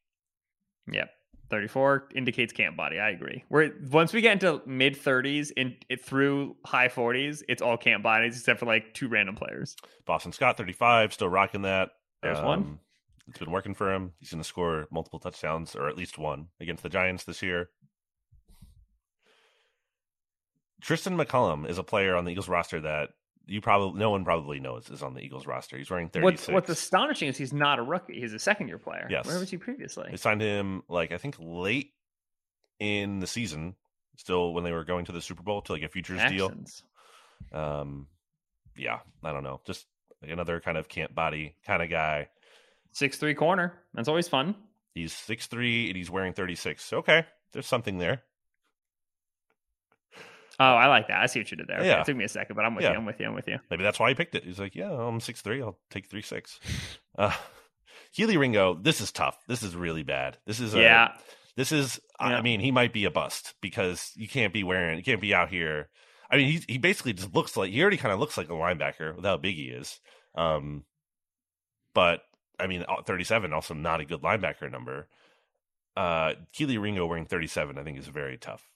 [0.91, 1.11] Yep.
[1.51, 2.99] 34 indicates camp body.
[2.99, 3.45] I agree.
[3.49, 8.03] We're once we get into mid 30s and it through high 40s, it's all camp
[8.03, 9.77] bodies except for like two random players.
[10.07, 11.91] Boston Scott 35, still rocking that.
[12.25, 12.79] There's um, one.
[13.29, 14.13] It's been working for him.
[14.19, 17.69] He's going to score multiple touchdowns or at least one against the Giants this year.
[20.83, 23.11] Tristin McCollum is a player on the Eagles roster that
[23.47, 25.79] you probably no one probably knows is on the Eagles roster.
[25.79, 26.49] He's wearing 36.
[26.49, 28.21] What's, what's astonishing is he's not a rookie.
[28.21, 29.07] He's a second year player.
[29.11, 29.27] Yes.
[29.27, 30.09] Where was he previously?
[30.11, 31.93] They signed him like I think late
[32.81, 33.75] in the season
[34.17, 36.83] still when they were going to the Super Bowl to like a futures Texans.
[37.51, 37.61] deal.
[37.61, 38.07] Um,
[38.77, 39.87] yeah, I don't know, just
[40.31, 42.29] another kind of camp body kind of guy.
[42.93, 43.73] Six three corner.
[43.95, 44.55] That's always fun.
[44.95, 46.93] He's six three and he's wearing thirty six.
[46.93, 48.23] Okay, there's something there.
[50.61, 51.21] Oh, I like that.
[51.21, 51.79] I see what you did there.
[51.79, 52.01] Okay, Yeah.
[52.01, 52.93] It took me a second, but I'm with Yeah.
[52.93, 52.99] you.
[52.99, 53.27] I'm with you.
[53.27, 53.59] I'm with you.
[53.71, 54.45] Maybe that's why he picked it.
[54.45, 55.61] He's like, yeah, I'm six three.
[55.61, 56.61] I'll take three six.
[57.19, 57.33] Uh,
[58.17, 59.37] Kelee Ringo, this is tough.
[59.49, 60.39] This is really bad.
[60.47, 61.09] This is a, yeah.
[61.57, 65.05] This is, I mean, he might be a bust because you can't be wearing, you
[65.05, 65.89] can't be out here.
[66.31, 68.53] I mean, he he basically just looks like he already kind of looks like a
[68.53, 70.01] linebacker with how big he is.
[70.35, 70.85] Um,
[71.95, 72.23] but
[72.59, 75.09] I mean, uh, thirty seven also not a good linebacker number.
[75.97, 78.69] Uh, Kelee Ringo wearing thirty seven, I think, is very tough.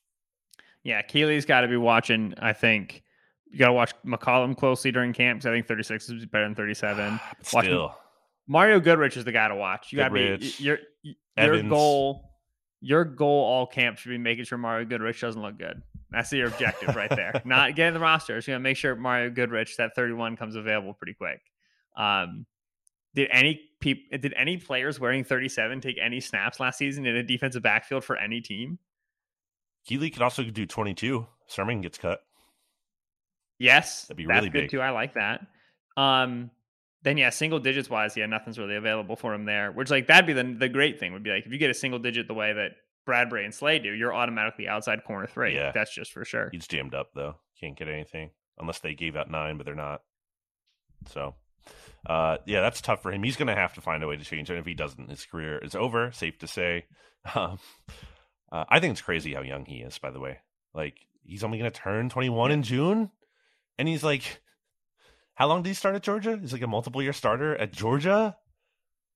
[0.85, 1.03] Yeah.
[1.03, 2.35] Kelee's got to be watching.
[2.39, 3.03] I think
[3.51, 6.55] you got to watch McCollum closely during camp because I think 36 is better than
[6.55, 7.19] 37.
[7.39, 7.99] But Watch- still,
[8.47, 9.93] Mario Goodrich is the guy to watch.
[9.93, 11.69] You got to be your your Evans.
[11.69, 12.28] goal.
[12.81, 15.83] Your goal all camp should be making sure Mario Goodrich doesn't look good.
[16.11, 17.43] That's your objective right there.
[17.45, 18.37] Not getting the roster.
[18.39, 21.41] It's gonna make sure Mario Goodrich that 31 comes available pretty quick.
[21.97, 22.47] Um,
[23.15, 27.23] did any peop- did any players wearing 37 take any snaps last season in a
[27.23, 28.79] defensive backfield for any team?
[29.89, 31.27] Kelee could also do twenty two.
[31.47, 32.21] Sermon gets cut.
[33.59, 34.71] Yes, That'd be really good big.
[34.71, 34.81] too.
[34.81, 35.41] I like that.
[35.97, 36.51] Um,
[37.09, 39.73] then yeah, single digits wise, yeah, nothing's really available for him there.
[39.73, 41.75] Which like that'd be the the great thing would be like if you get a
[41.75, 42.73] single digit the way that
[43.09, 45.55] Bradberry and Slay do, you're automatically outside corner three.
[45.55, 45.73] Yeah.
[45.73, 46.51] that's just for sure.
[46.53, 47.37] He's jammed up though.
[47.59, 50.03] Can't get anything unless they gave out nine, but they're not.
[51.07, 51.35] So,
[52.07, 53.23] uh, yeah, that's tough for him.
[53.23, 54.55] He's going to have to find a way to change it.
[54.55, 56.13] And if he doesn't, his career is over.
[56.13, 56.87] Safe to say.
[57.35, 57.59] Um,
[58.51, 59.99] uh, I think it's crazy how young he is.
[59.99, 60.39] By the way,
[60.73, 60.95] like
[61.25, 63.11] he's only going to turn 21 in June,
[63.77, 64.41] and he's like,
[65.39, 66.37] how long did he start at Georgia?
[66.37, 68.37] He's like a multiple year starter at Georgia.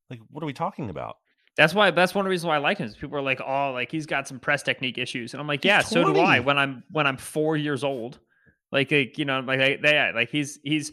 [0.08, 1.16] Like, what are we talking about?
[1.56, 2.86] That's why that's one of the reasons why I like him.
[2.86, 5.64] Is people are like, oh, like he's got some press technique issues, and I'm like,
[5.64, 6.38] He's yeah, so do I.
[6.38, 8.20] When I'm when I'm four years old,
[8.70, 10.92] like, like you know, like they, like he's he's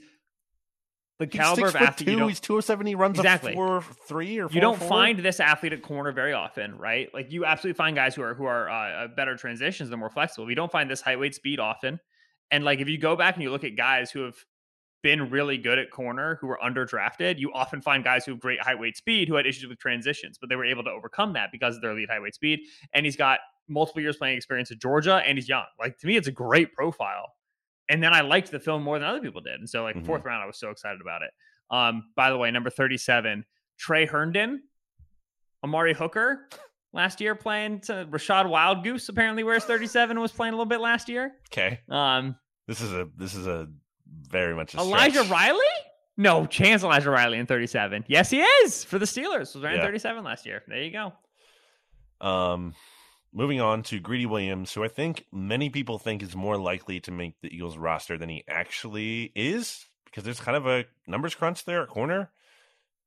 [1.20, 2.08] the caliber of athlete.
[2.08, 2.18] two.
[2.18, 2.88] you He's 207.
[2.88, 3.54] He runs Exactly.
[3.54, 4.88] four three or four, you don't four.
[4.88, 7.08] find this athlete at corner very often, right?
[7.14, 10.10] Like you absolutely find guys who are who are uh, uh, better transitions, they're more
[10.10, 10.50] flexible.
[10.50, 12.00] You don't find this height, weight, speed often.
[12.50, 14.36] And like if you go back and you look at guys who have
[15.02, 18.60] been really good at corner, who were underdrafted, you often find guys who have great
[18.62, 21.52] height, weight, speed, who had issues with transitions, but they were able to overcome that
[21.52, 22.60] because of their elite height, weight, speed.
[22.94, 25.66] And he's got multiple years playing experience at Georgia, and he's young.
[25.80, 27.34] Like to me, it's a great profile.
[27.88, 29.60] And then I liked the film more than other people did.
[29.60, 30.06] And so like Mhm.
[30.06, 31.32] fourth round, I was so excited about it.
[31.72, 33.46] Um, by the way, number 37,
[33.78, 34.62] Trey Herndon,
[35.64, 36.48] Amani Hooker
[36.94, 40.66] last year playing to Rashad Wild Goose apparently wears 37 and was playing a little
[40.70, 41.36] bit last year.
[41.52, 41.80] Okay.
[41.90, 42.36] Um,
[42.68, 43.68] This is a this is a
[44.30, 45.30] very much a Elijah stretch.
[45.32, 45.60] Riley?
[46.18, 48.06] No chance Elijah Riley in 37.
[48.08, 49.54] Yes, he is for the Steelers.
[49.54, 49.86] Was wearing Yeah.
[49.86, 50.64] 37 last year.
[50.68, 51.14] There you go.
[52.26, 52.76] Um,
[53.34, 57.12] moving on to Greedy Williams, who I think many people think is more likely to
[57.12, 61.64] make the Eagles roster than he actually is, because there's kind of a numbers crunch
[61.66, 62.32] there at corner.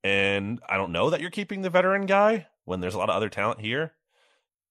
[0.05, 3.17] And I don't know that you're keeping the veteran guy when there's a lot of
[3.17, 3.93] other talent here.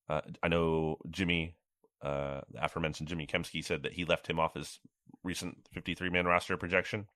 [0.10, 1.56] Uh, I know Jimmy,
[2.02, 4.80] uh, the aforementioned Jimmy Kempski, said that he left him off his
[5.24, 7.08] recent 53 man roster projection.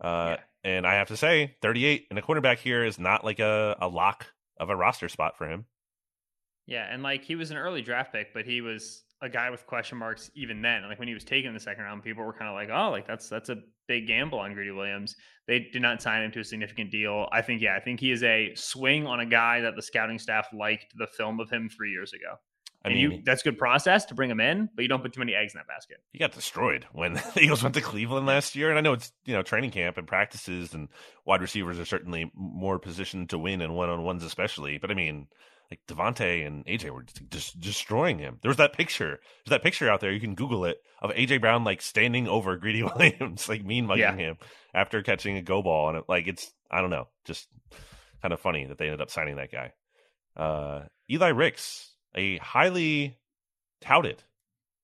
[0.00, 3.76] Uh, And I have to say, 38 and a cornerback here is not like a,
[3.80, 4.26] a lock
[4.58, 5.66] of a roster spot for him.
[6.66, 9.66] Yeah, and like he was an early draft pick, but he was a guy with
[9.66, 10.82] question marks even then.
[10.88, 12.90] Like when he was taken in the second round, people were kind of like, "Oh,
[12.90, 13.56] like that's that's a
[13.86, 15.14] big gamble on Greedy Williams."
[15.46, 17.28] They did not sign him to a significant deal.
[17.30, 20.18] I think, yeah, I think he is a swing on a guy that the scouting
[20.18, 22.36] staff liked the film of him three years ago.
[22.84, 25.12] I and mean, you that's good process to bring him in, but you don't put
[25.14, 25.98] too many eggs in that basket.
[26.12, 28.68] he got destroyed when the Eagles went to Cleveland last year.
[28.68, 30.88] And I know it's you know training camp and practices and
[31.24, 34.76] wide receivers are certainly more positioned to win and one on ones especially.
[34.78, 35.28] But I mean,
[35.70, 38.38] like Devontae and AJ were just, just destroying him.
[38.42, 39.18] There was that picture.
[39.44, 40.12] There's that picture out there.
[40.12, 44.02] You can Google it of AJ Brown like standing over Greedy Williams, like mean mugging
[44.02, 44.14] Yeah.
[44.16, 44.36] him
[44.74, 45.88] after catching a go ball.
[45.88, 47.48] And it, like it's I don't know, just
[48.20, 49.72] kind of funny that they ended up signing that guy.
[50.36, 53.18] Uh, Eli Ricks, a highly
[53.80, 54.22] touted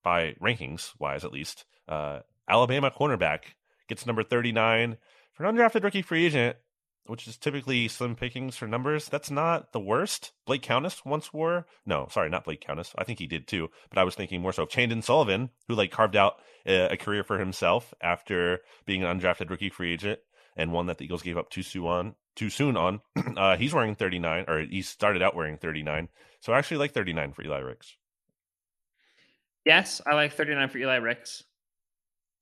[0.03, 1.65] by rankings wise at least.
[1.89, 3.41] Uh, Alabama cornerback
[3.89, 4.97] gets number 39
[5.33, 6.57] for an undrafted rookie free agent,
[7.07, 9.09] which is typically slim pickings for numbers.
[9.09, 10.33] That's not the worst.
[10.47, 11.67] Blake Countess once wore.
[11.87, 12.93] No, sorry, not Blake Countess.
[12.97, 15.75] I think he did too, but I was thinking more so of Chandon Sullivan, who
[15.75, 20.21] like carved out a, a career for himself after being an undrafted rookie free agent
[20.57, 22.15] and one that the Eagles gave up too soon on.
[22.37, 23.01] Too soon on.
[23.37, 26.09] uh, he's wearing 39, or he started out wearing 39.
[26.41, 27.97] So I actually like 39 for Eli Ricks.
[29.65, 31.45] Yes, I like 39 for Eli Ricks.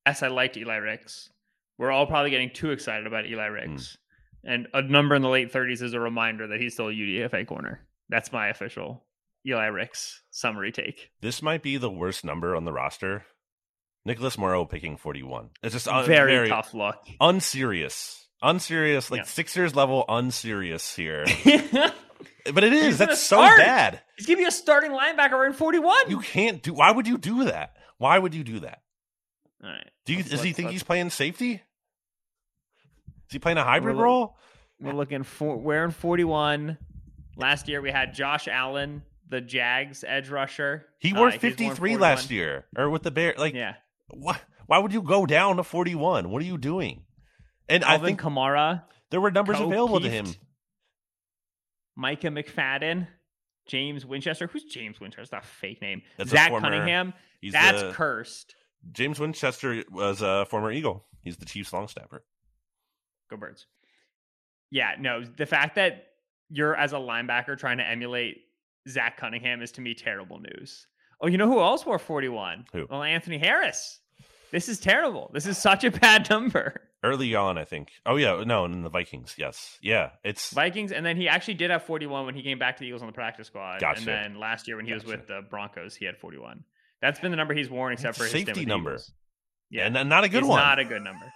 [0.07, 1.31] Yes, I liked Eli Ricks.
[1.79, 3.99] We're all probably getting too excited about Eli Ricks.
[4.45, 7.47] And a number in the late 30s is a reminder that he's still a UDFA
[7.47, 7.87] corner.
[8.09, 9.05] That's my official
[9.47, 11.11] Eli Rick's summary take.
[11.21, 13.27] This might be the worst number on the roster.
[14.09, 15.51] Nicholas Morrow picking 41.
[15.63, 17.07] It's just un- very, very tough luck.
[17.21, 18.27] unserious.
[18.43, 19.45] Unserious, like Yeah.
[19.55, 21.25] years level unserious here.
[22.53, 22.85] But it is.
[22.87, 23.59] He's That's so start.
[23.59, 24.01] bad.
[24.17, 26.09] He's giving you a starting linebacker in 41.
[26.09, 26.73] You can't do.
[26.73, 27.75] Why would you do that?
[27.99, 28.81] Why would you do that?
[29.63, 29.87] All right.
[30.07, 30.21] Do you?
[30.21, 31.55] Let's- does he think he's playing safety?
[31.55, 34.39] Is he playing a hybrid We're role?
[34.81, 36.79] We're looking for we're in 41.
[37.37, 40.87] Last year we had Josh Allen, the Jags edge rusher.
[41.01, 43.35] He Uh, wore worn 53 last year, or with the Bear.
[43.37, 43.75] Like, Yeah.
[44.11, 44.41] Why?
[44.67, 46.31] Why would you go down to 41?
[46.31, 47.05] What are you doing?
[47.69, 50.27] And I think Kamara, there were numbers Ko available to him.
[51.97, 53.09] Micah McFadden,
[53.67, 54.47] James Winchester.
[54.47, 55.37] Who's James Winchester?
[55.37, 56.03] That's a fake name.
[56.17, 57.15] That's Zach former- Cunningham.
[57.51, 58.55] That's the- cursed.
[58.93, 61.05] James Winchester was a former Eagle.
[61.23, 62.25] He's the Chiefs long snapper.
[63.29, 63.67] Go birds.
[64.71, 66.05] Yeah, no, the fact that
[66.49, 68.37] you're as a linebacker trying to emulate
[68.89, 70.87] Zach Cunningham is to me terrible news.
[71.21, 72.67] Oh, you know who else wore 41?
[72.73, 72.87] Who?
[72.89, 74.01] Well, Anthony Harris.
[74.51, 75.31] This is terrible.
[75.35, 76.81] This is such a bad number.
[77.05, 77.91] Early on, I think.
[78.07, 79.35] Oh yeah, no, in the Vikings.
[79.39, 80.11] Yes, yeah.
[80.25, 82.87] It's Vikings, and then he actually did have 41 when he came back to the
[82.87, 83.81] Eagles on the practice squad.
[83.81, 83.99] Gotcha.
[83.99, 86.65] And then last year when he was with the Broncos, he had 41.
[87.01, 88.99] That's been the number he's worn except It's for his safety number.
[89.71, 90.59] Yeah, and not a good it's one.
[90.59, 91.27] not a good number.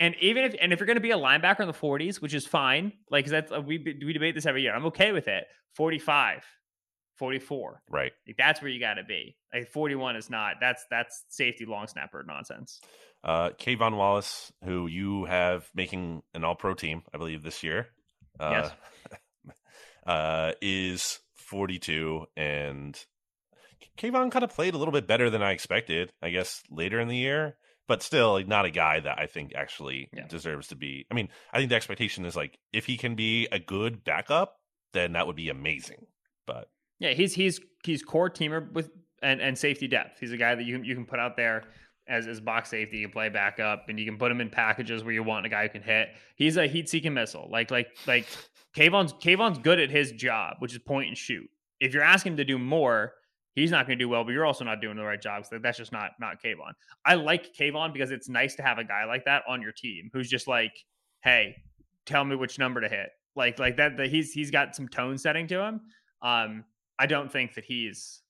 [0.00, 2.34] And even if and if you're going to be a linebacker in the 40s, which
[2.34, 4.74] is fine, like that's we we debate this every year.
[4.74, 5.44] I'm okay with it.
[5.74, 6.42] 45,
[7.16, 8.12] 44, right.
[8.26, 9.36] like that's where you got to be.
[9.52, 10.56] Like 41 is not.
[10.60, 12.80] That's that's safety long snapper nonsense.
[13.24, 17.88] Uh, K'Von Wallace, who you have making an All Pro team, I believe this year.
[18.38, 18.68] Uh,
[20.06, 22.98] uh, is 42 and
[23.98, 27.08] K'Von kind of played a little bit better than I expected, I guess, later in
[27.08, 27.56] the year,
[27.88, 30.26] but still like, not a guy that I think actually Yeah.
[30.28, 31.06] deserves to be.
[31.10, 34.56] I mean, I think the expectation is like if he can be a good backup,
[34.92, 36.06] then that would be amazing.
[36.46, 38.90] But Yeah, he's he's he's core teamer with
[39.22, 40.20] and and safety depth.
[40.20, 41.64] He's a guy that you you can put out there
[42.08, 42.98] as as box safety.
[42.98, 45.48] You can play backup, and you can put him in packages where you want a
[45.48, 46.08] guy who can hit.
[46.36, 47.48] He's a heat seeking missile.
[47.50, 48.26] Like like like
[48.76, 51.48] K'Von's K'Von's good at his job, which is point and shoot.
[51.80, 53.12] If you're asking him to do more,
[53.54, 54.24] he's not going to do well.
[54.24, 55.46] But you're also not doing the right job.
[55.46, 56.72] So that's just not not K'Von.
[57.04, 60.10] I like K'Von because it's nice to have a guy like that on your team
[60.12, 60.72] who's just like,
[61.22, 61.56] hey,
[62.04, 63.10] tell me which number to hit.
[63.34, 63.96] Like like that.
[63.96, 65.80] that he's he's got some tone setting to him.
[66.22, 66.64] Um,
[66.98, 68.22] I don't think that he's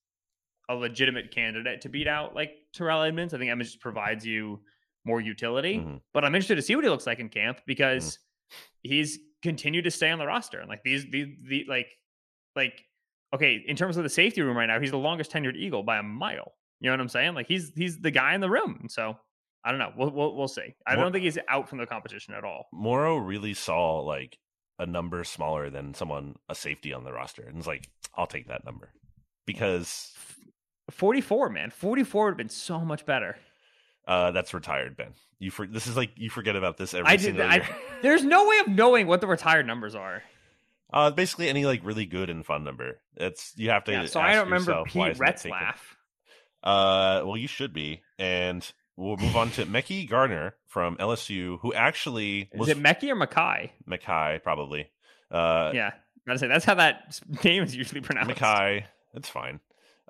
[0.68, 3.32] a legitimate candidate to beat out like Terrell Edmunds.
[3.34, 4.60] I think Edmunds just provides you
[5.04, 5.78] more utility.
[5.78, 6.00] Mhm.
[6.12, 8.18] But I'm interested to see what he looks like in camp because
[8.82, 10.58] he's continued to stay on the roster.
[10.58, 11.86] And like these, the, the like,
[12.56, 12.84] like,
[13.32, 15.98] okay, in terms of the safety room right now, he's the longest tenured Eagle by
[15.98, 16.52] a mile.
[16.80, 17.34] You know what I'm saying?
[17.34, 18.78] Like he's he's the guy in the room.
[18.80, 19.16] And so
[19.64, 19.92] I don't know.
[19.96, 20.74] We'll we'll, we'll see.
[20.86, 22.66] I More- don't think he's out from the competition at all.
[22.72, 24.36] Morrow really saw like
[24.78, 28.48] a number smaller than someone a safety on the roster, and it's like, I'll take
[28.48, 28.90] that number
[29.46, 30.12] because
[30.90, 31.70] 44, man.
[31.70, 33.36] 44 would have been so much better.
[34.06, 35.14] uh, that's retired, Ben.
[35.38, 37.24] You for this is like you forget about this every I did.
[37.24, 37.76] single I, year.
[38.02, 40.22] there's no way of knowing what the retired numbers are.
[40.92, 43.00] Uh, basically any like really good and fun number.
[43.16, 43.92] It's you have to.
[43.92, 45.58] Yeah, so I don't remember Pete isn't that taken?
[45.58, 45.76] Retzlaff.
[46.62, 51.72] Uh, well, you should be, and we'll move on to Mecky Garner from LSU, who
[51.74, 53.72] actually Is was it Mecky or Mackay?
[53.86, 54.88] Mackay probably.
[55.30, 55.92] Uh, Yeah,
[56.26, 58.28] gotta say that's how that name is usually pronounced.
[58.40, 58.86] Mackay.
[59.14, 59.60] That's fine.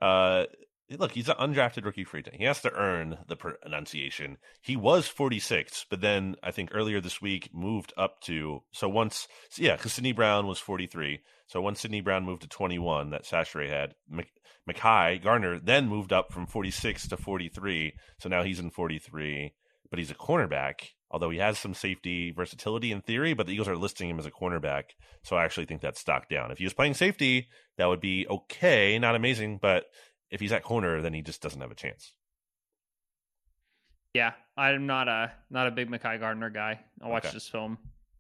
[0.01, 0.45] Uh,
[0.91, 2.37] look, he's an undrafted rookie free agent.
[2.37, 4.39] He has to earn the pronunciation.
[4.61, 9.29] He was 46, but then I think earlier this week moved up to so once
[9.57, 11.21] yeah, because Sydney Brown was 43.
[11.49, 14.31] So once Sydney Brown moved to 21, that Chachere had Mc-
[14.67, 17.95] Mackay Garner then moved up from 46 to 43.
[18.19, 19.55] So now he's in 43,
[19.91, 20.89] but he's a cornerback.
[21.09, 24.27] Although he has some safety versatility in theory, but the Eagles are listing him as
[24.27, 24.85] a cornerback.
[25.23, 26.51] So I actually think that's stock down.
[26.51, 27.47] If he was playing safety,
[27.79, 29.85] that would be okay, not amazing, but
[30.31, 32.13] if he's at corner, then he just doesn't have a chance.
[34.15, 36.81] Yeah, I'm not a not a big Mackay Garner guy.
[37.03, 37.35] I watched Okay.
[37.35, 37.77] this film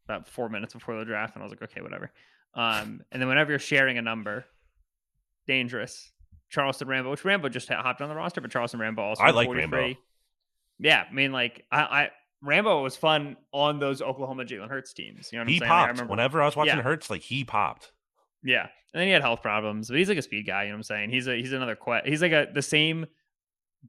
[0.06, 2.10] about four minutes before the draft, and I was like, okay, whatever.
[2.54, 4.44] Um, and then whenever you're sharing a number,
[5.46, 6.12] dangerous.
[6.48, 9.22] Charleston Rambo, which Rambo just hopped on the roster, but Charleston Rambo also.
[9.22, 9.78] I like 43.
[9.78, 9.98] Rambo.
[10.78, 12.10] Yeah, I mean, like I, I
[12.42, 15.30] Rambo was fun on those Oklahoma Jalen Hurts teams.
[15.32, 15.60] You know what I'm saying?
[15.62, 16.82] Like, I remember- Whenever I was watching Yeah.
[16.82, 17.90] Hurts, like he popped.
[18.46, 20.62] Yeah, and then he had health problems, but he's like a speed guy.
[20.64, 21.10] You know what I'm saying?
[21.10, 22.06] He's a he's another Quez.
[22.06, 23.06] He's like a the same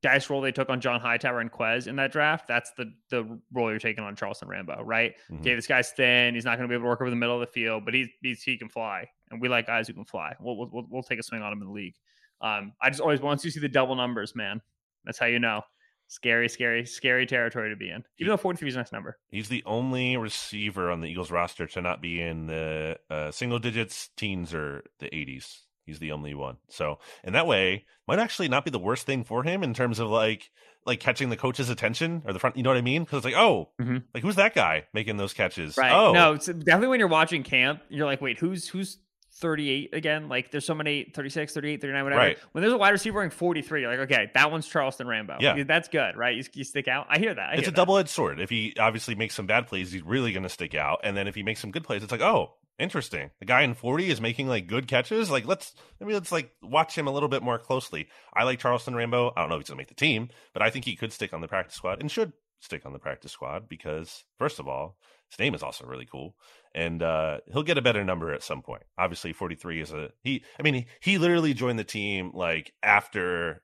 [0.02, 2.48] dice roll they took on John Hightower and Quez in that draft.
[2.48, 5.14] That's the the role you're taking on Charleston Rambo, right?
[5.32, 5.40] Mhm.
[5.42, 6.34] Okay, this guy's thin.
[6.36, 7.94] He's not going to be able to work over the middle of the field, but
[7.94, 10.36] he's, he's he can fly, and we like guys who can fly.
[10.40, 11.96] We'll we'll, we'll, we'll take a swing on him in the league.
[12.42, 14.62] Um, I just always once you see the double numbers, man,
[15.06, 15.62] that's how you know.
[16.08, 18.04] Scary, scary, scary territory to be in.
[18.18, 19.18] Even though 43 is a nice number.
[19.30, 23.60] He's the only receiver on the Eagles roster to not be in the uh, single
[23.60, 25.60] digits, teens, or the 80s.
[25.86, 26.58] He's the only one.
[26.70, 30.00] So, in that way might actually not be the worst thing for him in terms
[30.00, 30.50] of like
[30.86, 32.56] like catching the coach's attention or the front.
[32.56, 33.04] You know what I mean?
[33.04, 33.98] Because it's like, oh, mm-hmm.
[34.14, 35.78] like who's that guy making those catches?
[35.78, 35.92] Right.
[35.92, 38.98] Oh, no, it's definitely when you're watching camp, you're like, wait, who's who's
[39.40, 40.30] 38 again.
[40.30, 42.22] Like there's so many 36, 38, 39, whatever.
[42.22, 42.38] Right.
[42.52, 45.38] When there's a wide receiver wearing 43, you're like, okay, that one's Charleston Rambo.
[45.40, 45.64] Yeah.
[45.64, 46.36] That's good, right?
[46.36, 47.08] You, you stick out.
[47.10, 47.50] I hear that.
[47.50, 48.40] I it's hear a double edged sword.
[48.40, 51.02] If he obviously makes some bad plays, he's really going to stick out.
[51.04, 53.32] And then if he makes some good plays, it's like, oh, interesting.
[53.40, 55.30] The guy in 40 is making like good catches.
[55.30, 58.08] Like let's maybe let's like watch him a little bit more closely.
[58.34, 59.34] I like Charleston Rambo.
[59.36, 61.14] I don't know if he's going to make the team, but I think he could
[61.14, 64.68] stick on the practice squad and should stick on the practice squad because first of
[64.68, 64.98] all,
[65.30, 66.36] his name is also really cool,
[66.74, 68.84] and uh, he'll get a better number at some point.
[68.98, 70.44] Obviously, forty three is a he.
[70.60, 73.62] I mean, he, he literally joined the team like after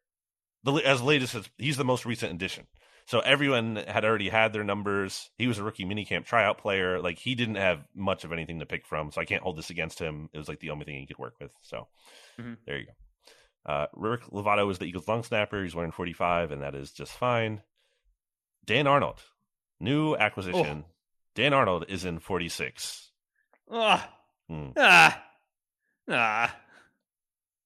[0.64, 2.68] the as latest as he's the most recent addition.
[3.06, 5.30] So everyone had already had their numbers.
[5.38, 7.02] He was a rookie minicamp tryout player.
[7.02, 9.70] Like he didn't have much of anything to pick from, so I can't hold this
[9.70, 10.30] against him.
[10.34, 11.54] It was like the only thing he could work with.
[11.62, 11.88] So
[12.40, 12.54] mm-hmm.
[12.66, 12.94] there you go.
[13.66, 15.64] Uh, Rick Lovato is the Eagles long snapper.
[15.64, 17.62] He's wearing 45, and that is just fine.
[18.66, 19.22] Dan Arnold,
[19.80, 20.86] new acquisition.
[20.86, 20.92] Oh.
[21.36, 23.12] Dan Arnold is in 46.
[23.72, 24.10] Ah.
[24.50, 24.70] Hmm.
[24.78, 25.24] Ah.
[26.10, 26.56] Ah.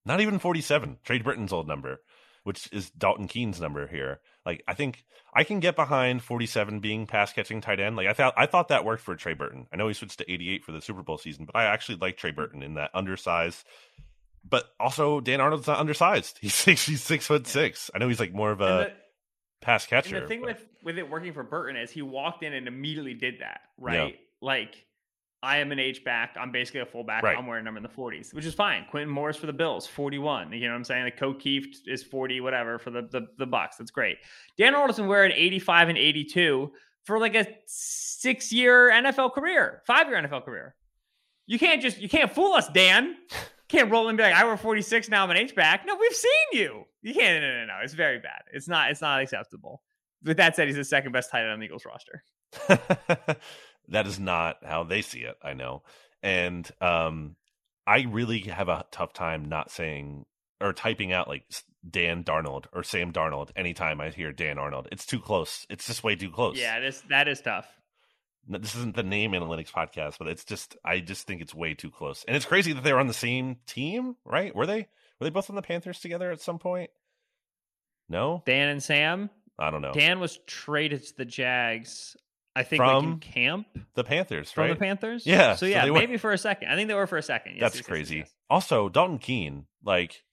[0.05, 0.97] Not even 47.
[1.03, 2.01] Trey Burton's old number,
[2.43, 4.19] which is Dalton Keene's number here.
[4.45, 5.03] Like I think
[5.33, 7.97] I can get behind 47 being pass catching tight end.
[7.97, 9.67] Like I thought I thought that worked for Trey Burton.
[9.71, 12.15] I know he switched to 88 for the Super Bowl season, but I actually like
[12.17, 13.65] Trey Burton in that undersized.
[14.49, 16.37] But also Dan Arnold's not undersized.
[16.41, 17.91] He's six he's six foot six.
[17.93, 18.93] I know he's like more of a
[19.61, 20.15] pass catcher.
[20.15, 20.47] And the thing but...
[20.47, 24.13] with with it working for Burton is he walked in and immediately did that, right?
[24.13, 24.19] Yeah.
[24.41, 24.85] Like
[25.43, 26.35] I am an H back.
[26.39, 27.23] I'm basically a fullback.
[27.23, 27.37] Right.
[27.37, 28.85] I'm wearing them in the 40s, which is fine.
[28.89, 30.51] Quintin Morris for the Bills, 41.
[30.51, 31.03] You know what I'm saying?
[31.03, 33.77] Like Kieft is 40, whatever for the the, the Bucks.
[33.77, 34.17] That's great.
[34.57, 36.71] Dan Alderson wearing 85 and 82
[37.05, 40.75] for like a six year NFL career, five year NFL career.
[41.45, 43.15] You can't just you can't fool us, Dan.
[43.67, 45.23] can't roll and be like, I wear 46 now.
[45.23, 45.85] I'm an H back.
[45.85, 46.85] No, we've seen you.
[47.07, 47.41] You can't.
[47.41, 47.73] No, no, no.
[47.83, 48.41] It's very bad.
[48.51, 48.91] It's not.
[48.91, 49.81] It's not acceptable.
[50.25, 52.21] With that said, he's the second best tight end on the Eagles roster.
[53.87, 55.37] that is not how they see it.
[55.41, 55.83] I know,
[56.21, 57.37] and um,
[57.85, 60.25] I really have a tough time not saying
[60.59, 61.45] or typing out like
[61.89, 64.89] Dan Darnold or Sam Darnold anytime I hear Dan Arnold.
[64.91, 65.65] It's too close.
[65.69, 66.57] It's just way too close.
[66.57, 67.67] Yeah, this that is tough.
[68.49, 71.89] This isn't the name analytics podcast, but it's just I just think it's way too
[71.89, 72.25] close.
[72.27, 74.53] And it's crazy that they were on the same team, right?
[74.53, 74.89] Were they?
[75.19, 76.89] Were they both on the Panthers together at some point?
[78.09, 79.29] No, Dan and Sam.
[79.59, 79.91] I don't know.
[79.91, 82.15] Dan was traded to the Jags.
[82.55, 83.67] I think from like in camp.
[83.93, 84.69] The Panthers, from right?
[84.69, 85.25] the Panthers.
[85.27, 85.55] Yeah.
[85.55, 86.69] So yeah, so maybe for a second.
[86.69, 87.53] I think they were for a second.
[87.53, 88.17] Yes, That's yes, crazy.
[88.17, 90.23] Yes, also, Dalton Keene, like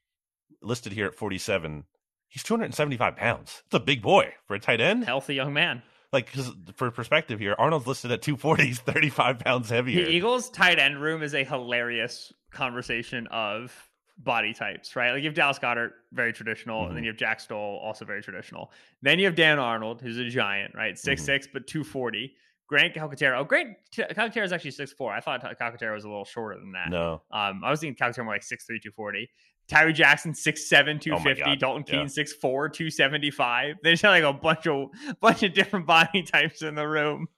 [0.62, 1.85] listed here at forty-seven.
[2.28, 3.62] He's two hundred and seventy-five pounds.
[3.66, 5.05] It's a big boy for a tight end.
[5.05, 5.82] Healthy young man.
[6.14, 8.66] Like, because for perspective here, Arnold's listed at 240.
[8.66, 10.05] He's 35 pounds heavier.
[10.05, 13.72] The Eagles' tight end room is a hilarious conversation of
[14.19, 15.12] body types, right?
[15.12, 16.89] Like you have Dallas Goedert, very traditional, mm-hmm.
[16.89, 17.05] and then mm-hmm.
[17.05, 18.73] you have Jack Stoll, also very traditional.
[19.03, 20.95] Then you have Dan Arnold, who's a giant, right?
[20.95, 21.51] 6'6", mm-hmm.
[21.53, 22.35] but 240.
[22.67, 23.39] Grant Calcaterra.
[23.39, 25.12] Oh, Grant Calcaterra is actually six four.
[25.12, 26.89] I thought Calcaterra was a little shorter than that.
[26.89, 27.23] No.
[27.31, 29.29] Um, I was thinking Calcaterra more like 6'3", 240.
[29.69, 31.43] Tyree Jackson, 6'7", 250.
[31.47, 32.07] Oh Dalton Keene, yeah.
[32.07, 33.77] 6'4", 275.
[33.83, 34.89] There's like a bunch of
[35.21, 37.29] bunch of different body types in the room.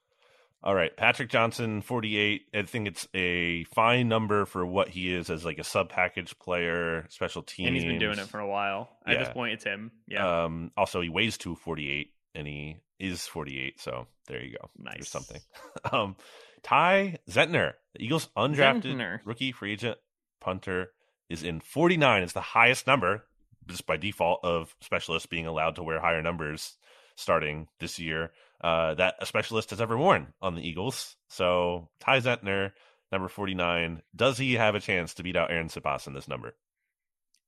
[0.62, 2.46] All right, Patrick Johnson, 48.
[2.54, 6.36] I think it's a fine number for what he is as like a sub package
[6.38, 7.68] player, special team.
[7.68, 8.88] And he's been doing it for a while.
[9.06, 9.92] At this point, it's him.
[10.08, 10.44] Yeah.
[10.44, 13.80] Um, also, he weighs 248 and he is 48.
[13.80, 14.70] So there you go.
[14.76, 14.94] Nice.
[14.96, 15.40] There's something.
[15.92, 16.16] um,
[16.62, 19.20] Ty Zentner, the Eagles undrafted Zentner.
[19.24, 19.98] rookie free agent
[20.40, 20.90] punter,
[21.28, 22.22] is in 49.
[22.22, 23.24] It's the highest number,
[23.68, 26.76] just by default, of specialists being allowed to wear higher numbers
[27.16, 28.30] starting this year
[28.60, 31.16] uh, that a specialist has ever worn on the Eagles.
[31.28, 32.72] So Ty Zentner,
[33.12, 36.54] number 49, does he have a chance to beat out Arryn Siposs in this number?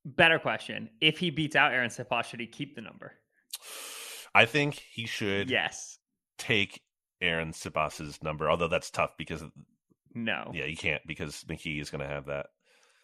[0.05, 0.91] Better question.
[1.01, 3.13] If he beats out Arryn Siposs, should he keep the number?
[4.35, 5.51] I think he should.
[5.51, 5.99] Yes.
[6.39, 6.81] Take
[7.23, 9.43] Arryn Siposs's number, although that's tough because.
[10.15, 10.51] No.
[10.55, 12.47] Yeah, you can't because McKee is going to have that.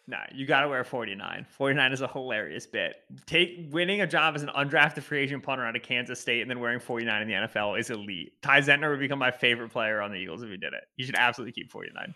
[0.07, 1.47] Nah, you got to wear 49.
[1.49, 2.95] 49 is a hilarious bit.
[3.25, 6.49] Take winning a job as an undrafted free agent punter out of Kansas State and
[6.49, 8.33] then wearing 49 in the NFL is elite.
[8.43, 10.83] Ty Zentner would become my favorite player on the Eagles if he did it.
[10.95, 12.13] You should absolutely keep 49.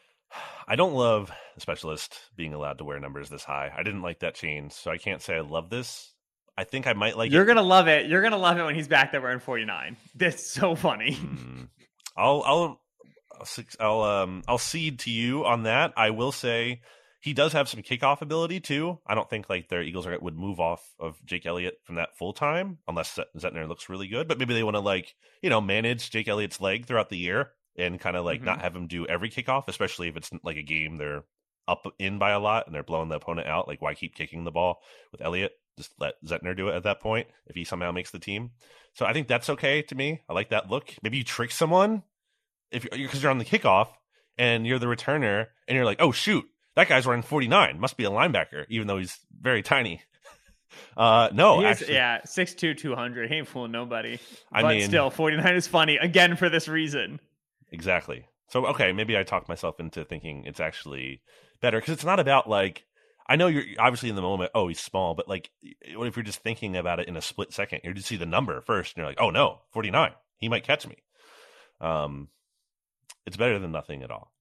[0.68, 3.72] I don't love the specialist being allowed to wear numbers this high.
[3.76, 6.14] I didn't like that change, so I can't say I love this.
[6.56, 7.48] I think I might like You're it.
[7.48, 8.08] gonna love it.
[8.08, 9.98] You're gonna love it when he's back there wearing 49.
[10.14, 11.14] That's so funny.
[11.14, 11.70] Mm.
[12.16, 12.82] I'll I'll
[13.80, 15.94] I'll um I'll cede to you on that.
[15.98, 16.82] I will say
[17.20, 19.00] he does have some kickoff ability too.
[19.06, 22.18] I don't think like their Eagles are, would move off of Jake Elliott from that
[22.18, 24.28] full time unless Zentner looks really good.
[24.28, 27.52] But maybe they want to like you know manage Jake Elliott's leg throughout the year
[27.78, 28.46] and kind of like mm-hmm.
[28.46, 31.24] not have him do every kickoff, especially if it's like a game they're
[31.68, 34.44] up in by a lot and they're blowing the opponent out, like why keep kicking
[34.44, 35.52] the ball with Elliott?
[35.78, 38.52] Just let Zentner do it at that point if he somehow makes the team.
[38.96, 40.22] So I think that's okay to me.
[40.28, 40.94] I like that look.
[41.04, 42.04] Maybe you trick someone
[42.72, 43.90] if you're because you're on the kickoff
[44.38, 46.46] and you're the returner and you're like, oh shoot,
[46.76, 50.02] that guy's running 49, must be a linebacker, even though he's very tiny.
[50.96, 53.28] Uh, no, actually, yeah, 6'2", 200.
[53.28, 54.20] He ain't fooling nobody.
[54.52, 57.20] I but mean- still, 49 is funny again for this reason.
[57.72, 58.28] Exactly.
[58.50, 61.22] So okay, maybe I talked myself into thinking it's actually
[61.60, 62.86] better because it's not about like
[63.28, 64.52] I know you're obviously in the moment.
[64.56, 65.52] Oh, he's small, but like,
[65.96, 67.82] what if you're just thinking about it in a split second?
[67.84, 70.14] You just see the number first, and you're like, oh no, forty nine.
[70.38, 70.98] He might catch me.
[71.80, 72.30] Um,
[73.26, 74.32] it's better than nothing at all.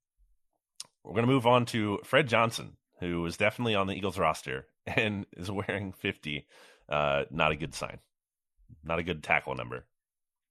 [1.05, 5.27] We're gonna move on to Fred Johnson, who is definitely on the Eagles roster and
[5.37, 6.47] is wearing fifty.
[6.89, 7.99] Uh, not a good sign.
[8.85, 9.87] Not a good tackle number.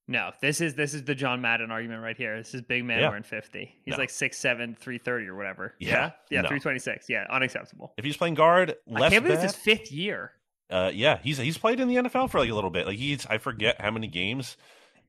[0.10, 2.38] No, this is this is the John Madden argument right here.
[2.38, 3.10] This is big man Yeah.
[3.10, 3.76] wearing 50.
[3.84, 3.98] He's No.
[3.98, 5.76] like 6'7", 330 or whatever.
[5.80, 6.12] Yeah.
[6.30, 6.48] Yeah, No.
[6.48, 7.10] 326.
[7.10, 7.94] Yeah, unacceptable.
[7.98, 9.46] If he's playing guard, less I can't believe bad.
[9.46, 10.32] it's his fifth year.
[10.70, 12.86] Uh, yeah, he's he's played in the NFL for like a little bit.
[12.88, 14.56] Like he's I forget how many games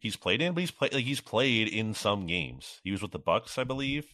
[0.01, 2.80] he's played in, but he's played like he's played in some games.
[2.82, 4.07] He was with the Bucs, I believe.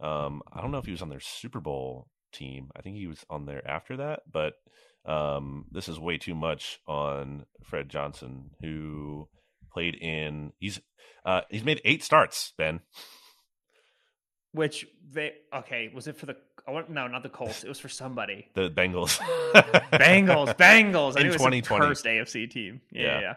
[0.00, 2.70] Um, I don't know if he was on their Super Bowl team.
[2.76, 4.54] I think he was on there after that, but
[5.06, 9.28] um, this is way too much on Fred Johnson, who
[9.72, 10.52] played in.
[10.58, 10.80] He's
[11.24, 12.52] uh he's made eight starts.
[12.56, 12.80] Ben,
[14.52, 16.36] Which they okay, was it for the
[16.66, 17.62] I want no, not the Colts.
[17.64, 18.48] It was for somebody.
[18.54, 19.18] the Bengals,
[19.92, 21.16] Bengals, Bengals.
[21.16, 21.86] I In think it was some 2020.
[21.86, 22.80] cursed AFC team.
[22.92, 23.20] Yeah, Yeah.
[23.20, 23.34] yeah.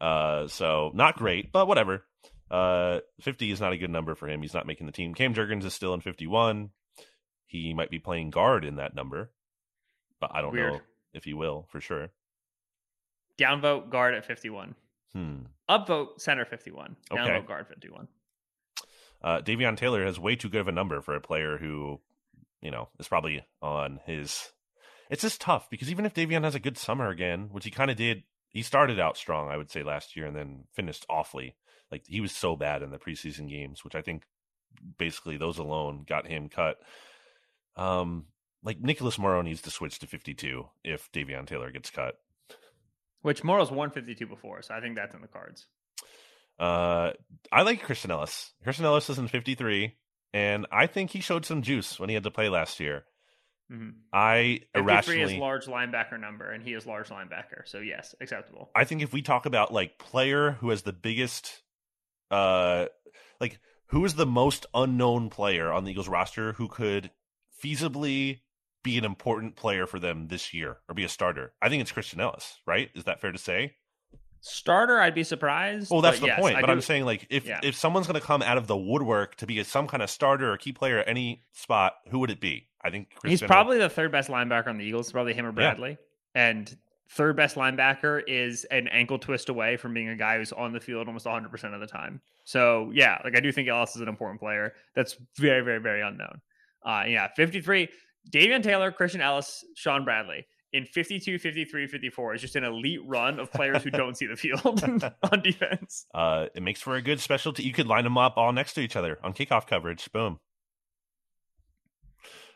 [0.00, 0.06] yeah.
[0.06, 2.04] Uh, so not great, but whatever.
[2.50, 4.42] Uh, 50 is not a good number for him.
[4.42, 5.14] He's not making the team.
[5.14, 6.70] Cam Jurgens is still in 51.
[7.46, 9.30] He might be playing guard in that number,
[10.20, 10.72] but I don't Weird.
[10.74, 10.80] know
[11.14, 12.08] if he will for sure.
[13.38, 14.74] Downvote guard at 51.
[15.12, 15.36] Hmm.
[15.68, 16.96] Upvote center 51.
[17.10, 17.20] Okay.
[17.20, 18.08] Downvote guard 51.
[19.22, 22.00] Uh, Davion Taylor has way too good of a number for a player who,
[22.60, 24.50] you know, is probably on his.
[25.10, 27.90] It's just tough because even if Davion has a good summer again, which he kind
[27.90, 31.54] of did, he started out strong, I would say, last year and then finished awfully.
[31.90, 34.24] Like he was so bad in the preseason games, which I think
[34.98, 36.78] basically those alone got him cut.
[37.76, 38.26] Um,
[38.62, 42.18] like Nicholas Morrow needs to switch to 52 if Davion Taylor gets cut.
[43.22, 45.66] Which Morrow's 152 before, so I think that's in the cards.
[46.58, 47.12] Uh,
[47.52, 48.52] I like Christian Elliss.
[48.62, 49.94] Christian Elliss is in 53,
[50.32, 53.04] and I think he showed some juice when he had to play last year.
[53.70, 53.90] Mm-hmm.
[54.12, 57.66] I 53 irrationally, is large linebacker number, and he is large linebacker.
[57.66, 58.70] So yes, acceptable.
[58.74, 61.62] I think if we talk about like player who has the biggest,
[62.30, 62.86] uh,
[63.40, 67.10] like who is the most unknown player on the Eagles roster who could
[67.62, 68.40] feasibly
[68.82, 71.92] be an important player for them this year or be a starter, I think it's
[71.92, 72.60] Christian Elliss.
[72.66, 72.90] Right?
[72.94, 73.74] Is that fair to say?
[74.40, 75.90] Starter, I'd be surprised.
[75.90, 76.56] Well, that's the yes, point.
[76.56, 77.58] I But do- I'm saying, like, if Yeah.
[77.64, 80.10] if someone's going to come out of the woodwork to be a, some kind of
[80.10, 82.68] starter or key player at any spot, who would it be?
[82.80, 85.10] I think Christian he's probably the third best linebacker on the Eagles.
[85.10, 85.98] Probably him or Bradley.
[86.34, 86.72] And
[87.10, 90.80] third best linebacker is an ankle twist away from being a guy who's on the
[90.80, 92.20] field almost 100 percent of the time.
[92.44, 94.74] So yeah, like I do think Elliss is an important player.
[94.94, 96.40] That's very, very, very unknown.
[96.84, 97.88] Uh, yeah, 53.
[98.30, 100.46] Davion Taylor, Christian Elliss, Shaun Bradley.
[100.72, 104.36] In 52, 53, 54 is just an elite run of players who don't see the
[104.36, 104.60] field
[105.32, 106.06] on defense.
[106.14, 107.62] Uh, it makes for a good specialty.
[107.62, 110.10] You could line them up all next to each other on kickoff coverage.
[110.12, 110.38] Boom.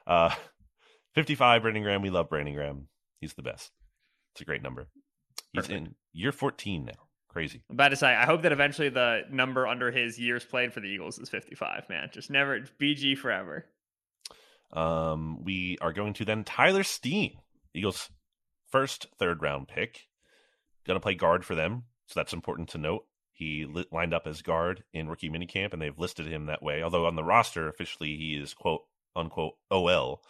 [0.07, 0.35] Uh,
[1.15, 2.03] 55, Brandon Graham.
[2.03, 2.89] We love Brandon Graham.
[3.21, 3.71] He's the best.
[4.41, 4.89] It's a great number.
[5.53, 5.89] He's Perfect.
[5.89, 6.93] in year 14 now.
[7.29, 7.63] Crazy.
[7.69, 10.81] I'm about to say, I hope that eventually the number under his years played for
[10.81, 12.09] the Eagles is 55, man.
[12.11, 13.67] Just never, BG forever.
[14.73, 17.35] Um, we are going to then Tyler Steen,
[17.75, 18.09] Eagles'
[18.71, 20.07] first third round pick.
[20.87, 23.05] Going to play guard for them, so that's important to note.
[23.33, 26.83] He li- lined up as guard in rookie minicamp, and they've listed him that way.
[26.83, 28.85] Although on the roster, officially, he is quote
[29.15, 30.23] unquote OL,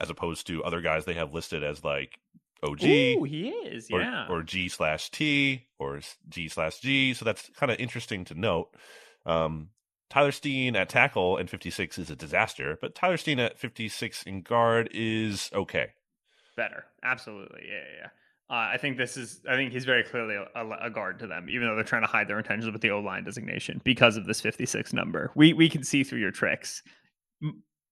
[0.00, 2.18] as opposed to other guys they have listed as like
[2.62, 4.26] OG Ooh, he is, or, yeah.
[4.28, 7.14] or G slash T or G slash G.
[7.14, 8.74] So that's kind of interesting to note.
[9.24, 9.70] Um,
[10.08, 14.42] Tyler Steen at tackle and 56 is a disaster, but Tyler Steen at 56 in
[14.42, 15.88] guard is okay.
[16.56, 18.00] Better, absolutely, yeah, yeah.
[18.02, 18.08] yeah.
[18.48, 19.40] Uh, I think this is.
[19.48, 22.08] I think he's very clearly a, a, guard to them, even though they're trying to
[22.08, 25.32] hide their intentions with the O line designation because of this 56 number.
[25.34, 26.84] We we can see through your tricks.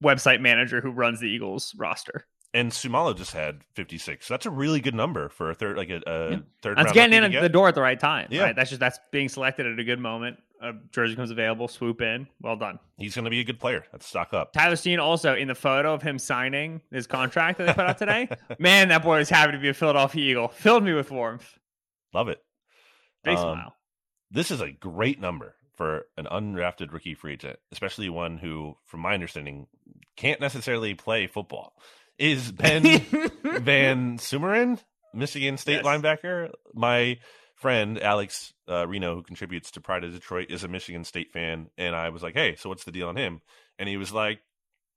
[0.02, 2.26] Website manager who runs the Eagles roster.
[2.54, 4.28] And Sumalo just had 56.
[4.28, 6.38] That's a really good number for a third, like a, a Yeah.
[6.62, 6.78] third.
[6.78, 7.42] That's getting in at get.
[7.42, 8.28] the door at the right time.
[8.30, 8.44] Yeah.
[8.44, 8.56] Right?
[8.56, 10.38] That's just that's being selected at a good moment.
[10.62, 12.26] A jersey comes available, swoop in.
[12.40, 12.78] Well done.
[12.96, 13.84] He's going to be a good player.
[13.92, 14.52] That's stock up.
[14.52, 17.98] Tyler Steen also in the photo of him signing his contract that they put out
[17.98, 18.28] today.
[18.58, 20.48] man, that boy is happy to be a Philadelphia Eagle.
[20.48, 21.58] Filled me with warmth.
[22.14, 22.38] Love it.
[23.24, 23.74] Big Um, smile.
[24.30, 29.00] This is a great number for an undrafted rookie free agent, especially one who, from
[29.00, 29.66] my understanding,
[30.16, 31.74] can't necessarily play football.
[32.18, 32.82] Is Ben
[33.42, 34.78] Van Sumeren,
[35.12, 35.84] Michigan State yes.
[35.84, 36.50] linebacker?
[36.74, 37.18] My
[37.56, 41.68] friend Alex uh, Reno, who contributes to Pride of Detroit, is a Michigan State fan,
[41.76, 43.40] and I was like, "Hey, so what's the deal on him?"
[43.78, 44.40] And he was like,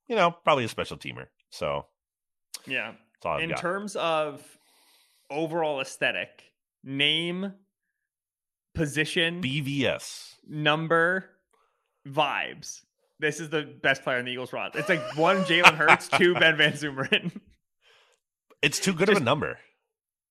[0.08, 1.86] "You know, probably a special teamer." So,
[2.66, 2.92] yeah.
[3.40, 3.58] In got.
[3.58, 4.42] terms of
[5.28, 6.52] overall aesthetic,
[6.84, 7.52] name,
[8.74, 11.30] position, BVS, number,
[12.06, 12.82] vibes.
[13.20, 14.78] This is the best player in the Eagles roster.
[14.78, 17.32] It's like one Jalen Hurts, two Ben Van Sumeren.
[18.62, 19.58] It's too good just, of a number.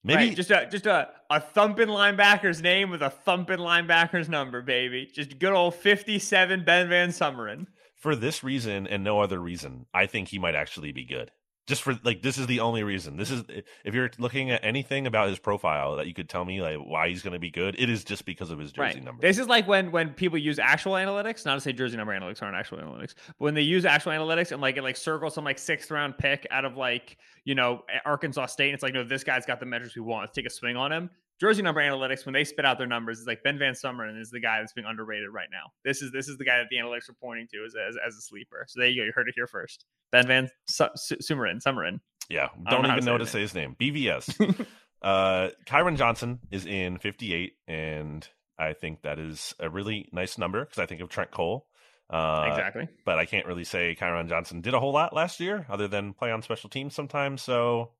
[0.04, 4.62] Maybe right, just a just a, a thumping linebacker's name with a thumping linebacker's number,
[4.62, 5.10] baby.
[5.14, 7.68] Just good old fifty-seven Ben Van Sumeren.
[7.96, 11.32] For this reason and no other reason, I think he might actually be good
[11.68, 13.18] just for like this is the only reason.
[13.18, 13.44] This is
[13.84, 17.10] if you're looking at anything about his profile that you could tell me like why
[17.10, 19.04] he's going to be good it is just because of his jersey right.
[19.04, 19.22] number.
[19.22, 22.42] This is like when when people use actual analytics not to say jersey number analytics
[22.42, 25.44] aren't actual analytics but when they use actual analytics and like it like circle some
[25.44, 29.04] like sixth round pick out of like you know arkansas state and it's like no
[29.04, 30.24] this guy's got the metrics we want.
[30.24, 31.10] Let's take a swing on him
[31.40, 34.30] jersey number analytics when they spit out their numbers is like Ben Van Sumeren is
[34.30, 35.72] the guy that's being underrated right now.
[35.84, 38.16] This is this is the guy that the analytics are pointing to as as, as
[38.16, 38.66] a sleeper.
[38.68, 39.06] So there you go.
[39.06, 39.86] You heard it here first.
[40.12, 40.88] Ben Van Su-.
[40.96, 42.00] Sumeren.
[42.30, 43.76] Yeah, don't, don't even know, to say his name.
[43.80, 44.66] BVS.
[45.02, 48.28] uh, Kyron Johnson is in 58, and
[48.60, 51.68] I think that is a really nice number because I think of Trent Cole.
[52.10, 52.88] Uh, exactly.
[53.06, 56.14] But I can't really say Kyron Johnson did a whole lot last year other than
[56.14, 57.42] play on special teams sometimes.
[57.42, 57.92] So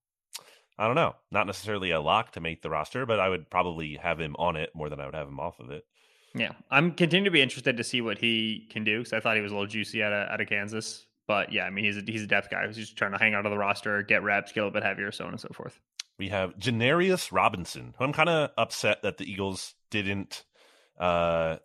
[0.78, 1.16] I don't know.
[1.32, 4.56] Not necessarily a lock to make the roster, but I would probably have him on
[4.56, 5.86] it more than I would have him off of it.
[6.36, 9.36] Yeah, I'm continuing to be interested to see what he can do because I thought
[9.36, 11.06] he was a little juicy out of out of Kansas.
[11.28, 13.34] But yeah, I mean, he's a, he's a depth guy who's just trying to hang
[13.34, 15.50] out of the roster, get reps, get a little bit heavier, so on and so
[15.54, 15.80] forth.
[16.20, 20.46] We have Janarius Robinson, who I'm kind of upset that the Eagles didn't
[21.00, 21.58] uh,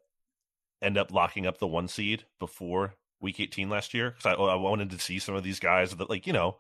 [0.83, 4.57] end up locking up the one seed before Week 18 last year because I, I,
[4.57, 6.57] wanted to see some of these guys that, like, you know,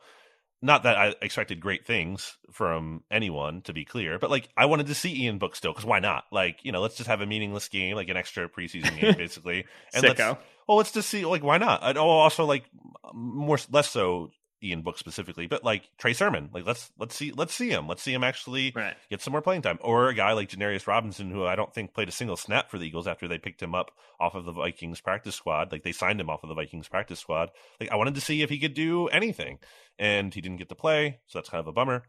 [0.62, 4.86] not that I expected great things from anyone, to be clear, but like I wanted
[4.86, 6.24] to see Ian Book still because why not?
[6.30, 9.66] Like you know, let's just have a meaningless game, like an extra preseason game, basically.
[9.92, 10.18] And Sicko.
[10.18, 11.80] let's well, let's just see like why not?
[11.82, 12.64] And oh, also like
[13.12, 14.30] more less so
[14.62, 18.02] Ian Book specifically, but like Trey Sermon, like let's let's see let's see him, let's
[18.02, 18.94] see him actually right.
[19.10, 21.94] get some more playing time, or a guy like Janarius Robinson, who I don't think
[21.94, 23.90] played a single snap for the Eagles after they picked him up
[24.20, 27.20] off of the Vikings practice squad, like they signed him off of the Vikings practice
[27.20, 27.50] squad.
[27.80, 29.58] Like I wanted to see if he could do anything,
[29.98, 32.04] and he didn't get to play, so that's kind of a bummer.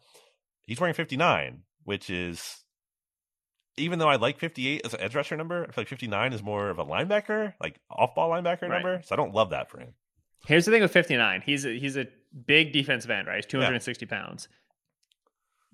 [0.65, 2.63] He's wearing 59, which is
[3.77, 6.43] even though I like 58 as an edge rusher number, I feel like 59 is
[6.43, 8.71] more of a linebacker, like off ball linebacker right.
[8.71, 9.01] number.
[9.03, 9.93] So I don't love that for him.
[10.45, 11.41] Here's the thing with 59.
[11.45, 12.05] He's a, he's a
[12.45, 13.37] big defensive end, right?
[13.37, 14.09] He's 260 yeah.
[14.09, 14.47] pounds.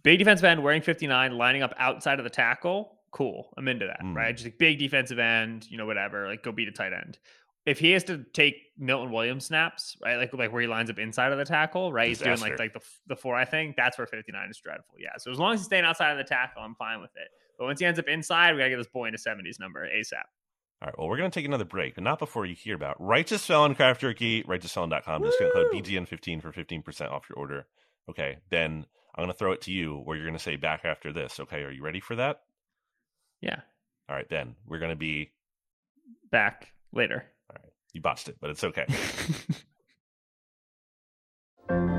[0.03, 2.99] Big defensive end wearing 59, lining up outside of the tackle.
[3.11, 3.49] Cool.
[3.57, 4.15] I'm into that, mm.
[4.15, 4.35] right?
[4.35, 7.17] Just a big defensive end, you know, whatever, like go beat a tight end.
[7.65, 10.97] If he has to take Milton Williams snaps, right, like like where he lines up
[10.97, 12.29] inside of the tackle, right, Disaster.
[12.29, 13.35] he's doing like like the the four.
[13.35, 14.95] I think that's where 59 is dreadful.
[14.97, 17.27] Yeah, so as long as he's staying outside of the tackle, I'm fine with it.
[17.57, 20.23] But once he ends up inside, we gotta get this boy into 70s number ASAP.
[20.81, 22.95] All right, well, we're going to take another break, but not before you hear about
[23.01, 25.23] Righteous Felon Craft Jerky, righteousfelon.com.
[25.23, 27.67] Discount code BGN15 for 15% off your order.
[28.09, 30.85] Okay, Ben, I'm going to throw it to you where you're going to say back
[30.85, 31.37] after this.
[31.41, 32.43] Okay, are you ready for that?
[33.41, 33.59] Yeah.
[34.07, 35.31] All right, Ben, we're going to be
[36.31, 37.25] back later.
[37.49, 38.85] All right, you botched it, but it's okay.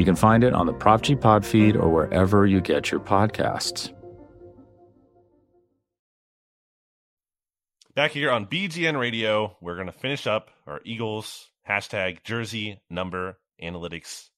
[0.00, 3.00] You can find it on the Prop G Pod feed or wherever you get your
[3.00, 3.92] podcasts.
[7.94, 13.36] Back here on BGN Radio, we're going to finish up our Eagles hashtag jersey number
[13.62, 14.30] analytics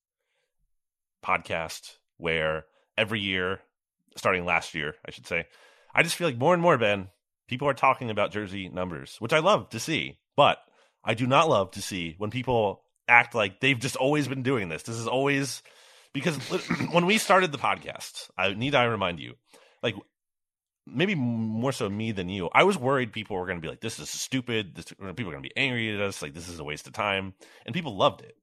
[1.24, 2.64] podcast, where
[2.98, 3.60] every year,
[4.16, 5.47] starting last year, I should say,
[5.94, 7.06] I just feel like more and more, Ben,
[7.47, 10.18] people are talking about jersey numbers, which I love to see.
[10.34, 10.59] But
[11.05, 14.68] I do not love to see when people act like they've just always been doing
[14.68, 14.82] this.
[14.82, 15.62] This is always
[16.12, 16.36] because
[16.92, 19.34] when we started the podcast, I need I remind you,
[19.82, 19.94] like
[20.86, 22.48] maybe more so me than you.
[22.52, 25.32] I was worried people were going to be like, "This is stupid." This, people are
[25.32, 26.22] going to be angry at us.
[26.22, 27.34] Like this is a waste of time,
[27.66, 28.36] and people loved it.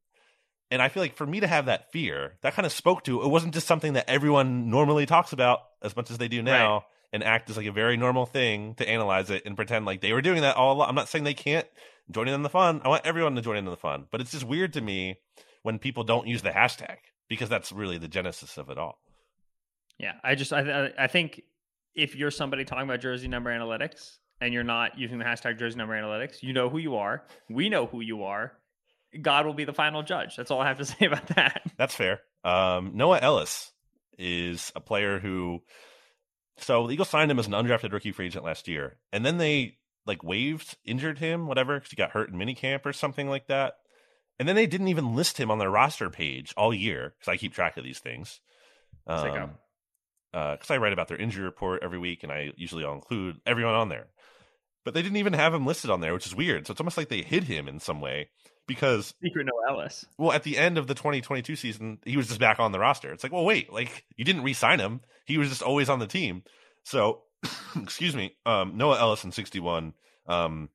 [0.72, 3.23] And I feel like for me to have that fear, that kind of spoke to
[3.23, 6.73] it wasn't just something that everyone normally talks about as much as they do now.
[6.73, 6.84] Right.
[7.11, 10.14] And act as like a very normal thing to analyze it and pretend like they
[10.14, 10.90] were doing that all along.
[10.90, 11.65] I'm not saying they can't
[12.11, 12.81] join in the fun.
[12.84, 15.18] I want everyone to join in the fun, but it's just weird to me
[15.64, 18.99] when people don't use the hashtag because that's really the genesis of it all.
[19.98, 21.41] Yeah, I just I I think
[21.94, 25.77] if you're somebody talking about jersey number analytics and you're not using the hashtag jersey
[25.77, 27.26] number analytics, you know who you are.
[27.49, 28.53] We know who you are.
[29.22, 30.36] God will be the final judge.
[30.36, 31.61] That's all I have to say about that.
[31.77, 32.22] That's fair.
[32.44, 33.72] Um, Noah Elliss
[34.18, 35.61] is a player who.
[36.57, 39.38] So the Eagles signed him as an undrafted rookie free agent last year, and then
[39.38, 39.77] they
[40.10, 43.76] like waived, injured him, whatever, because he got hurt in minicamp or something like that.
[44.38, 47.38] And then they didn't even list him on their roster page all year because I
[47.38, 48.41] keep track of these things.
[49.07, 49.52] Um,
[50.31, 53.38] because uh, I write about their injury report every week, and I usually I'll include
[53.45, 54.07] everyone on there.
[54.86, 56.68] But they didn't even have him listed on there, which is weird.
[56.68, 58.30] So it's almost like they hid him in some way
[58.68, 60.06] because secret Noah Elliss.
[60.18, 63.11] Well, at the end of the 2022 season, he was just back on the roster.
[63.11, 66.07] It's like, well, wait, like you didn't re-sign him; he was just always on the
[66.07, 66.44] team.
[66.84, 67.23] So,
[67.76, 69.94] excuse me, um, Noah Elliss in 61.
[70.28, 70.70] Um,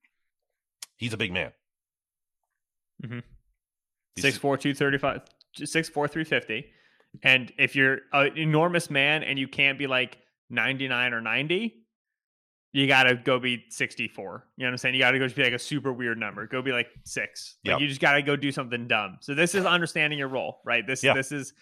[0.97, 1.53] he's a big man.
[3.05, 3.19] Mm-hmm.
[4.19, 5.23] Six four two thirty five,
[5.55, 6.66] six four three fifty.
[7.23, 10.19] And if you're an enormous man and you can't be like
[10.51, 11.85] 99 or 90,
[12.73, 14.47] you got to go be 64.
[14.57, 14.95] You know what I'm saying?
[14.95, 16.47] You got to go be like a super weird number.
[16.47, 17.57] Go be like six.
[17.65, 17.81] Like yep.
[17.81, 19.19] you just got to go do something dumb.
[19.20, 20.85] So this is understanding your role, right?
[20.85, 21.53] This this is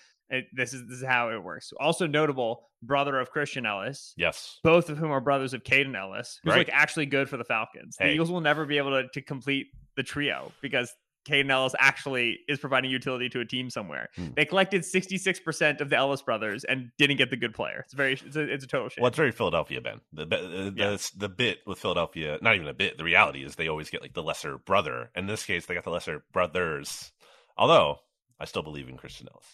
[0.52, 1.72] this is this is how it works.
[1.78, 4.14] Also notable, brother of Christian Elliss.
[4.16, 4.58] Yes.
[4.64, 6.58] Both of whom are brothers of Kaden Elliss, who's right.
[6.58, 7.96] like actually good for the Falcons.
[7.98, 8.08] Hey.
[8.08, 10.92] The Eagles will never be able to, to complete the trio because
[11.28, 14.08] Kaden Elliss actually is providing utility to a team somewhere.
[14.16, 14.28] Hmm.
[14.34, 17.82] They collected 66% of the Elliss brothers and didn't get the good player.
[17.84, 19.02] It's very it's a, it's a total shit.
[19.02, 20.00] Well, it's very Philadelphia, Ben.
[20.12, 20.90] The the, yeah.
[20.90, 22.98] the, the bit with Philadelphia, not even a bit.
[22.98, 25.10] The reality is they always get like the lesser brother.
[25.14, 27.12] In this case, they got the lesser brothers.
[27.56, 27.98] Although
[28.40, 29.46] I still believe in Christian Elliss.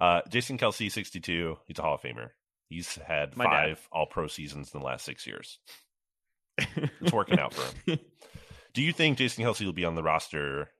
[0.00, 1.58] Uh, Jason Kelce, 62.
[1.66, 2.30] He's a Hall of Famer.
[2.68, 3.86] He's had My five dad.
[3.92, 5.58] All Pro seasons in the last six years.
[6.58, 7.98] it's working out for him.
[8.72, 10.70] Do you think Jason Kelce will be on the roster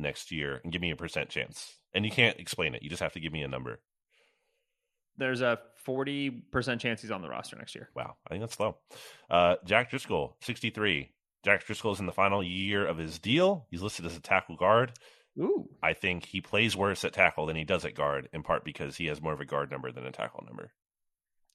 [0.00, 1.76] next year and give me a percent chance.
[1.94, 2.82] And you can't explain it.
[2.82, 3.80] You just have to give me a number.
[5.16, 7.90] There's a 40% chance he's on the roster next year.
[7.94, 8.16] Wow.
[8.26, 8.76] I think that's low.
[9.28, 11.10] Uh, Jack Driscoll, 63.
[11.44, 13.66] Jack Driscoll is in the final year of his deal.
[13.70, 14.92] He's listed as a tackle guard.
[15.38, 15.68] Ooh.
[15.82, 18.96] I think he plays worse at tackle than he does at guard, in part because
[18.96, 20.72] he has more of a guard number than a tackle number.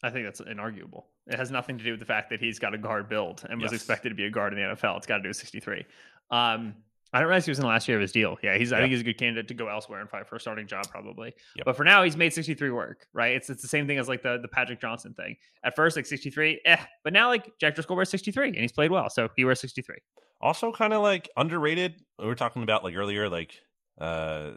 [0.04, 1.06] I think that's inarguable.
[1.28, 3.62] It has nothing to do with the fact that he's got a guard build and
[3.62, 3.82] was yes.
[3.82, 4.98] expected to be a guard in the NFL.
[4.98, 5.86] It's got to do with 63.
[6.30, 6.76] Um,
[7.14, 8.38] I don't realize he was in the last year of his deal.
[8.44, 8.74] Yeah, he's.
[8.74, 10.90] I think he's a good candidate to go elsewhere and fight for a starting job,
[10.90, 11.34] probably.
[11.56, 11.66] Yep.
[11.66, 13.08] But for now, he's made 63 work.
[13.14, 13.36] Right?
[13.36, 15.38] It's it's the same thing as like the the Patrick Johnson thing.
[15.64, 16.78] At first, like 63, eh.
[17.06, 19.96] But now, like Jack Driscoll wears 63, and he's played well, so he wears 63.
[20.42, 22.02] Also, kind of like underrated.
[22.20, 23.62] We were talking about like earlier, like
[24.00, 24.52] uh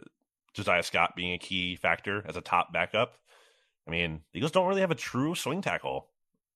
[0.53, 3.13] Josiah Scott being a key factor as a top backup.
[3.87, 6.07] I mean, the Eagles don't really have a true swing tackle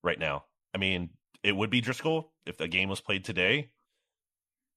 [0.02, 0.44] right now.
[0.74, 1.10] I mean,
[1.42, 3.70] it would be Driscoll if the game was played today,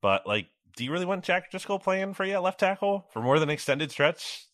[0.02, 0.48] but like
[0.78, 3.50] do you really want Jack Driscoll playing for you at left tackle for more than
[3.50, 4.46] extended stretch?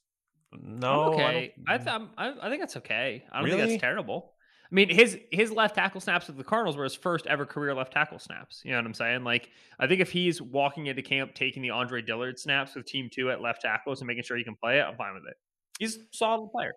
[0.54, 1.54] No, I'm okay.
[1.68, 3.24] I, th- I, I think that's okay.
[3.32, 3.60] I don't really?
[3.60, 4.33] think that's terrible.
[4.74, 7.76] I mean, his his left tackle snaps with the Cardinals were his first ever career
[7.76, 8.64] left tackle snaps.
[8.66, 9.24] You know what I'm saying?
[9.24, 13.08] Like, I think if he's walking into camp taking the Andre Dillard snaps with Team
[13.14, 15.36] Two at left tackles and making sure he can play it, I'm fine with it.
[15.78, 16.74] He's a solid player.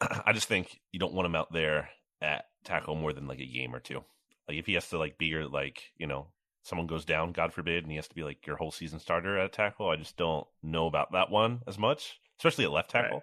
[0.24, 1.90] I just think you don't want him out there
[2.22, 4.02] at tackle more than like a game or two.
[4.48, 6.28] Like if he has to like be your like you know
[6.62, 9.38] someone goes down, God forbid, and he has to be like your whole season starter
[9.38, 9.90] at tackle.
[9.90, 13.18] I just don't know about that one as much, especially at left tackle.
[13.18, 13.22] Right.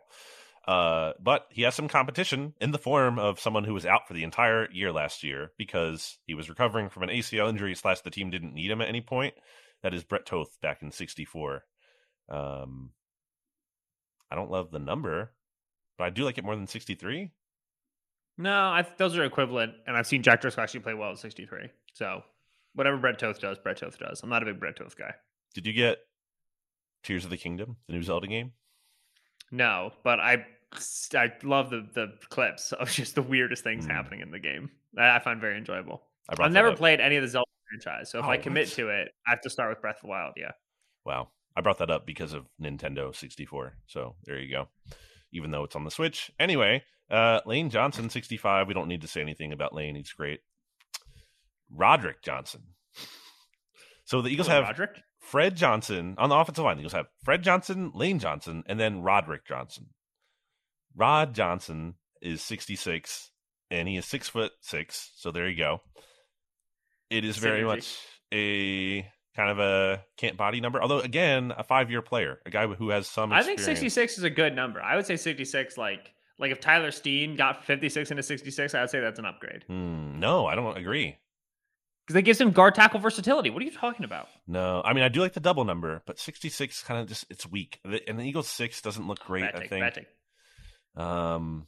[0.67, 4.13] Uh, but he has some competition in the form of someone who was out for
[4.13, 8.11] the entire year last year because he was recovering from an ACL injury slash the
[8.11, 9.33] team didn't need him at any point.
[9.81, 11.63] That is Brett Toth back in '64.
[12.29, 12.91] Um,
[14.31, 15.31] I don't love the number,
[15.97, 17.31] but I do like it more than 63.
[18.37, 21.69] No, I, those are equivalent, and I've seen Jack Driscoll actually play well at 63.
[21.93, 22.21] So
[22.73, 24.21] whatever Brett Toth does, Brett Toth does.
[24.23, 25.13] I'm not a big Brett Toth guy.
[25.53, 25.97] Did you get
[27.03, 28.53] Tears of the Kingdom, the new Zelda game?
[29.51, 30.45] No, but I
[31.15, 33.91] I love the the clips of just the weirdest things mm.
[33.91, 34.69] happening in the game.
[34.97, 36.01] I, I find very enjoyable.
[36.29, 36.77] I've never up.
[36.77, 38.75] played any of the Zelda franchise, so if oh, I commit what?
[38.75, 40.33] to it, I have to start with Breath of the Wild.
[40.37, 40.51] Yeah.
[41.05, 43.73] Wow, I brought that up because of Nintendo 64.
[43.87, 44.67] So there you go.
[45.31, 46.83] Even though it's on the Switch, anyway.
[47.09, 48.67] Uh, Lane Johnson 65.
[48.67, 49.95] We don't need to say anything about Lane.
[49.95, 50.41] He's great.
[51.71, 52.61] Roderick Johnson.
[54.05, 55.01] So the Eagles have Roderick?
[55.29, 56.77] Fred Johnson on the offensive line.
[56.77, 59.87] The Eagles have Fred Johnson, Lane Johnson, and then Roderick Johnson.
[60.95, 63.29] Rod Johnson is 66
[63.69, 65.11] and he is six foot six.
[65.17, 65.81] So there you go.
[67.11, 67.65] It is very Synergy.
[67.65, 67.97] much
[68.33, 70.81] a kind of a can't body number.
[70.81, 73.31] Although again, a five year player, a guy who has some.
[73.31, 73.61] Experience.
[73.61, 74.81] I think 66 is a good number.
[74.81, 78.89] I would say 66 like like if Tyler Steen got 56 into 66, I would
[78.89, 79.63] say that's an upgrade.
[79.67, 81.17] Hmm, no, I don't agree.
[82.09, 83.51] Because that gives him guard tackle versatility.
[83.51, 84.29] What are you talking about?
[84.47, 87.45] No, I mean I do like the double number, but 66 kind of just it's
[87.45, 87.79] weak.
[87.85, 89.43] And the Eagles six doesn't look great.
[89.43, 90.07] Bad I take, think.
[90.95, 91.67] Um,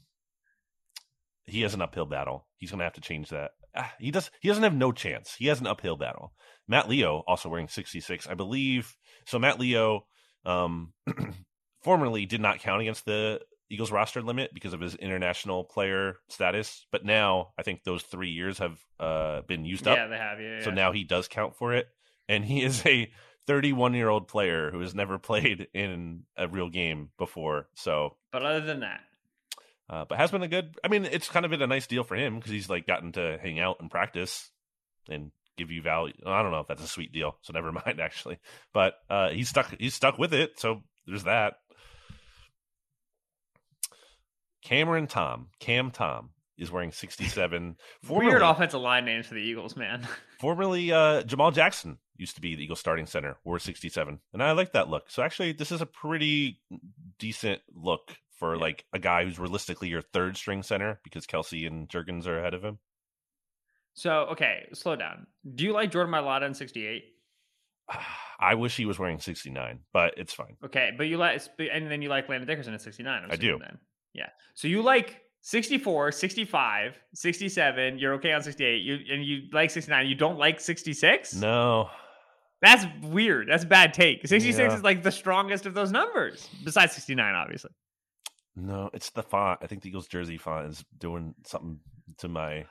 [1.43, 2.47] he has an uphill battle.
[2.57, 3.51] He's going to have to change that.
[3.75, 4.31] Ah, he does.
[4.39, 5.35] He doesn't have no chance.
[5.37, 6.33] He has an uphill battle.
[6.67, 8.95] Matt Leo also wearing 66, I believe.
[9.27, 10.07] So Matt Leo,
[10.43, 10.93] um,
[11.83, 16.85] formerly did not count against the Eagles roster limit because of his international player status,
[16.91, 19.97] but now I think those three years have uh, been used up.
[19.97, 20.39] Yeah, they have.
[20.41, 20.75] Yeah, So yeah.
[20.75, 21.87] now he does count for it,
[22.27, 23.11] and he is a
[23.47, 27.67] 31 year old player who has never played in a real game before.
[27.75, 29.01] So But other than that,
[29.89, 30.75] uh, but has been a good.
[30.83, 33.11] I mean, it's kind of been a nice deal for him because he's like gotten
[33.13, 34.49] to hang out and practice
[35.09, 36.13] and give you value.
[36.25, 38.39] I don't know if that's a sweet deal, so never mind actually.
[38.73, 39.75] But uh, he's stuck.
[39.79, 40.59] He's stuck with it.
[40.59, 41.55] So there's that.
[44.63, 47.63] Cameron Tom, Cam Tom is wearing 67.
[47.63, 50.07] weird Formerly- offensive line names for the Eagles, man.
[50.39, 54.19] Formerly, uh, Jamaal Jackson used to be the Eagles starting center, wore 67.
[54.33, 55.09] And I like that look.
[55.09, 56.59] So actually, this is a pretty
[57.17, 61.87] decent look for like a guy who's realistically your third string center because Kelce and
[61.89, 62.79] Jurgens are ahead of him.
[63.93, 65.27] So okay, slow down.
[65.53, 67.03] Do you like Jordan Mailata in '68?
[68.39, 70.57] I wish he was wearing 69, but it's fine.
[70.65, 73.23] Okay, but you like, and then you like Landon Dickerson at 69.
[73.25, 73.59] I'm I do.
[73.59, 73.77] Then,
[74.13, 74.29] yeah.
[74.53, 77.97] So you like 64, 65, 67.
[77.99, 78.77] You're okay on 68.
[78.81, 80.07] You and you like 69.
[80.07, 81.35] You don't like 66.
[81.35, 81.89] No,
[82.61, 83.47] That's weird.
[83.49, 84.27] That's a bad take.
[84.27, 84.75] 66 Yeah.
[84.77, 87.71] is like the strongest of those numbers, besides 69, obviously.
[88.55, 89.59] no, it's the font.
[89.63, 91.79] I think the Eagles jersey font is doing something
[92.19, 92.65] to my.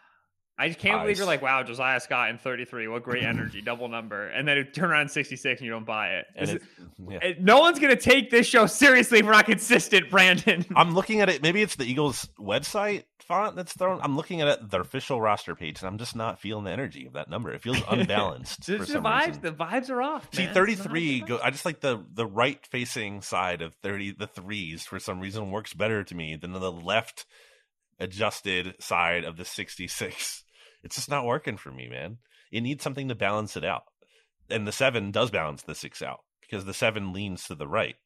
[0.61, 2.87] I just can't believe you're like, wow, Josiah Scott in 33.
[2.89, 4.27] What great energy, double number.
[4.29, 6.27] And then it turn around 66 and you don't buy it.
[6.39, 6.63] This it,
[7.09, 7.19] yeah.
[7.23, 10.67] it- no one's going to take this show seriously if we're not consistent, Brandon.
[10.77, 11.43] I'm looking at it.
[11.43, 14.01] Maybe it's the Eagles website font that's thrown.
[14.03, 17.07] I'm looking at it, their official roster page, and I'm just not feeling the energy
[17.07, 17.53] of that number.
[17.53, 18.65] It feels unbalanced.
[18.65, 19.43] For the some vibes, reason.
[19.43, 20.29] the vibes are off.
[20.35, 20.55] See, man.
[20.55, 21.41] 33 go.
[21.43, 25.51] I just like the the right facing side of 30 the threes for some reason
[25.51, 27.25] works better to me than the left
[28.01, 30.45] adjusted side of the 66.
[30.83, 32.19] It's just not working for me, man.
[32.51, 33.85] It needs something to balance it out.
[34.49, 37.97] And the 7 does balance the 6 out because the 7 leans to the right.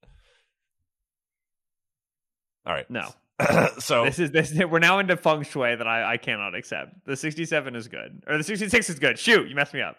[2.66, 2.88] All right.
[2.90, 3.08] No.
[3.78, 4.52] so This is this.
[4.54, 7.04] We're now into feng shui that I, I cannot accept.
[7.04, 9.18] The 67 is good, or the 66 is good.
[9.18, 9.96] Shoot, you messed me up.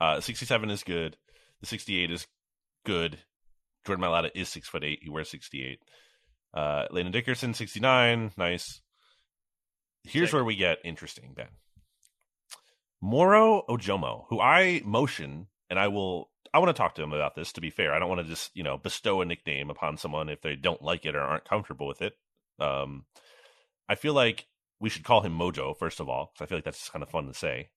[0.00, 1.16] Uh, 67 is good.
[1.60, 2.26] The 68 is
[2.84, 3.18] good.
[3.86, 5.00] Jordan Mailata is six foot eight.
[5.02, 5.80] He wears 68.
[6.52, 8.32] Uh, Landon Dickerson, 69.
[8.36, 8.80] Nice.
[10.04, 10.34] Here's Sick.
[10.34, 11.48] where we get interesting, Ben.
[13.00, 17.34] Moro Ojomo, who I motion, and I will, I want to talk to him about
[17.34, 17.92] this, to be fair.
[17.92, 20.82] I don't want to just, you know, bestow a nickname upon someone if they don't
[20.82, 22.14] like it or aren't comfortable with it.
[22.58, 23.04] Um,
[23.88, 24.46] I feel like
[24.80, 27.10] we should call him Mojo, first of all, because I feel like that's kind of
[27.10, 27.70] fun to say.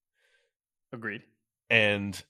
[0.94, 1.22] Agreed.
[1.70, 2.22] And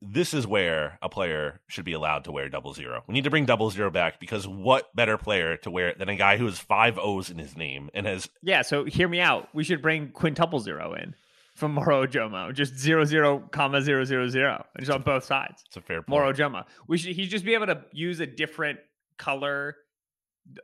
[0.00, 3.02] this is where a player should be allowed to wear double zero.
[3.08, 6.08] We need to bring double zero back because what better player to wear it than
[6.08, 8.62] a guy who has five O's in his name and has Yeah.
[8.62, 9.48] So hear me out.
[9.52, 11.14] We should bring quintuple zero in
[11.58, 12.54] from Moro Jomo.
[12.54, 14.64] Just zero zero comma zero zero zero.
[14.74, 15.62] And just on both sides.
[15.66, 16.08] it's a fair point.
[16.08, 16.64] Moro Jomo.
[16.86, 17.14] We should.
[17.16, 18.78] He should just be able to use a different
[19.18, 19.76] color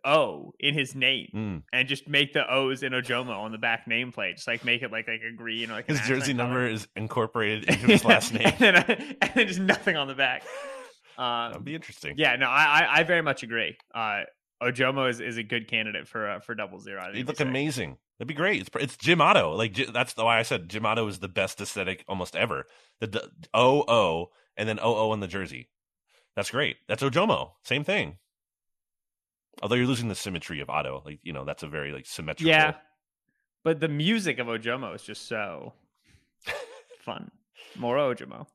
[0.05, 1.29] O in his name.
[1.35, 1.63] Mm.
[1.73, 4.37] and just make the O's in Ojomo on the back nameplate.
[4.37, 6.69] Just like make it like like a green or like His jersey number color.
[6.69, 8.47] is incorporated into his last name.
[8.61, 10.43] and, then, and then just nothing on the back.
[11.19, 12.15] Uh, That'd be interesting.
[12.17, 13.77] yeah, no, I, I I very much agree.
[13.95, 14.23] Uh,
[14.63, 17.11] Ojomo is, is a good candidate for uh, for double zero.
[17.13, 17.99] He'd look amazing.
[18.19, 18.61] That'd be great.
[18.61, 19.53] It's it's Jim Otto.
[19.55, 22.67] Like that's why I said Jim Otto is the best aesthetic almost ever.
[23.01, 23.21] The d-
[23.53, 25.69] O O and then O O on the jersey.
[26.37, 26.77] That's great.
[26.89, 27.53] That's Ojomo.
[27.65, 28.19] Same thing.
[29.63, 32.51] Although you're losing the symmetry of Otto, like you know, that's a very like symmetrical.
[32.51, 32.75] Yeah,
[33.65, 35.75] but the music of Ojomo is just so
[37.01, 37.31] fun.
[37.77, 38.47] More Ojomo.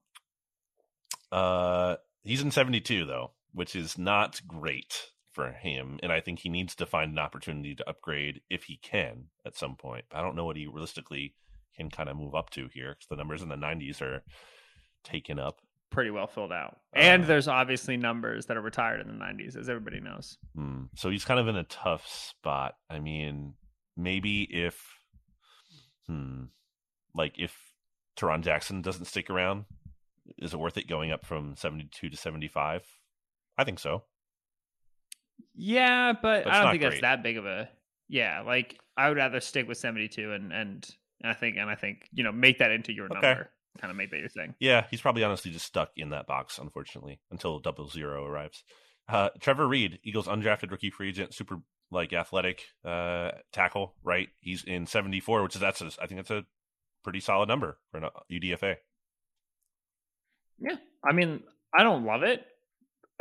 [1.32, 6.50] Uh, he's in 72 though, which is not great for him, and I think he
[6.50, 10.04] needs to find an opportunity to upgrade if he can at some point.
[10.10, 11.34] But I don't know what he realistically
[11.78, 14.22] can kind of move up to here because the numbers in the 90s are
[15.06, 15.62] taken up.
[15.92, 19.56] Pretty well filled out, and Uh, there's obviously numbers that are retired in the '90s,
[19.56, 20.38] as everybody knows.
[20.54, 20.84] Hmm.
[20.96, 22.76] So he's kind of in a tough spot.
[22.90, 23.54] I mean,
[23.98, 24.78] maybe if,
[26.06, 26.44] hmm,
[27.16, 27.58] like if
[28.18, 29.66] Tarron Jackson doesn't stick around,
[30.38, 32.84] is it worth it going up from 72 to 75?
[33.58, 34.04] I think so.
[35.62, 36.90] Yeah, but, But I don't think great.
[36.92, 37.70] that's that big of a
[38.08, 38.42] yeah.
[38.46, 40.88] Like I would rather stick with seventy two and and
[41.24, 43.14] I think and I think you know make that into your Okay.
[43.16, 43.50] number,
[43.80, 44.56] kind of make that your thing.
[44.60, 48.64] Yeah, he's probably honestly just stuck in that box, unfortunately, until double zero arrives.
[49.10, 51.58] Uh, Trevor Reid, Eagles undrafted rookie free agent, super
[51.92, 54.30] like athletic uh, tackle, right?
[54.40, 56.46] He's in 74, which is that's a, I think that's a
[57.04, 58.76] pretty solid number for an UDFA.
[60.60, 61.42] Yeah, I mean,
[61.78, 62.46] I don't love it.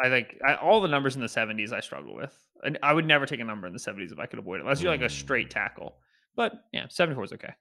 [0.00, 2.36] I think I, all the numbers in the 70s I struggle with.
[2.62, 4.62] And I would never take a number in the 70s if I could avoid it,
[4.62, 5.52] unless you're like a straight mm.
[5.54, 5.96] tackle.
[6.34, 7.52] But yeah, 74 is okay.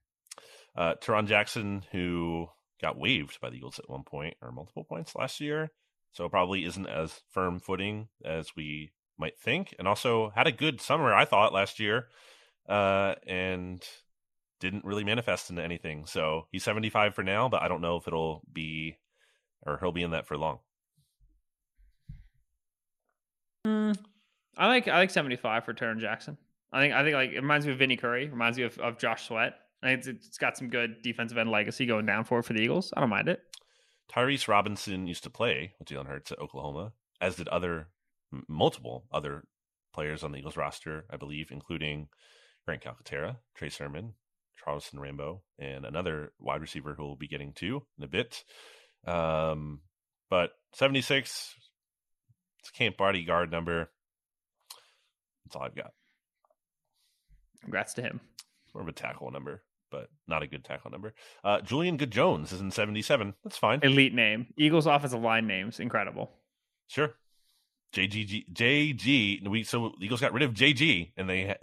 [0.75, 2.47] Uh, Tarron Jackson, who
[2.81, 5.71] got waived by the Eagles at one point or multiple points last year,
[6.11, 10.79] so probably isn't as firm footing as we might think, and also had a good
[10.79, 12.07] summer, I thought, last year,
[12.69, 13.83] uh, and
[14.59, 16.05] didn't really manifest into anything.
[16.05, 18.97] So he's 75 for now, but I don't know if it'll be
[19.65, 20.59] or he'll be in that for long.
[23.67, 23.97] Mm,
[24.57, 26.37] I like I like 75 for Tarron Jackson.
[26.71, 28.97] I think I think like it reminds me of Vinny Curry, reminds me of, of
[28.97, 29.53] Josh Sweat.
[29.83, 32.61] I think it's, it's got some good defensive end legacy going down for for the
[32.61, 32.93] Eagles.
[32.95, 33.41] I don't mind it.
[34.11, 37.89] Tyrese Robinson used to play with Jalen Hurts at Oklahoma, as did other
[38.47, 39.43] multiple other
[39.93, 42.07] players on the Eagles roster, I believe, including
[42.65, 44.13] Grant Calcaterra, Trey Sermon,
[44.63, 48.43] Charleston Rambo, and another wide receiver who we'll be getting to in a bit.
[49.05, 49.81] Um,
[50.29, 51.56] but 76, it's
[52.71, 53.89] Camp Barty guard number.
[55.45, 55.91] That's all I've got.
[57.61, 58.19] Congrats to him.
[58.73, 61.13] More of a tackle number, but not a good tackle number.
[61.43, 63.33] Uh, Julian Good Jones is in 77.
[63.43, 63.79] That's fine.
[63.81, 64.47] Elite name.
[64.57, 65.79] Eagles offensive line names.
[65.79, 66.31] Incredible.
[66.87, 67.15] Sure.
[67.93, 69.47] JGG, JG.
[69.47, 71.55] We, so Eagles got rid of JG and they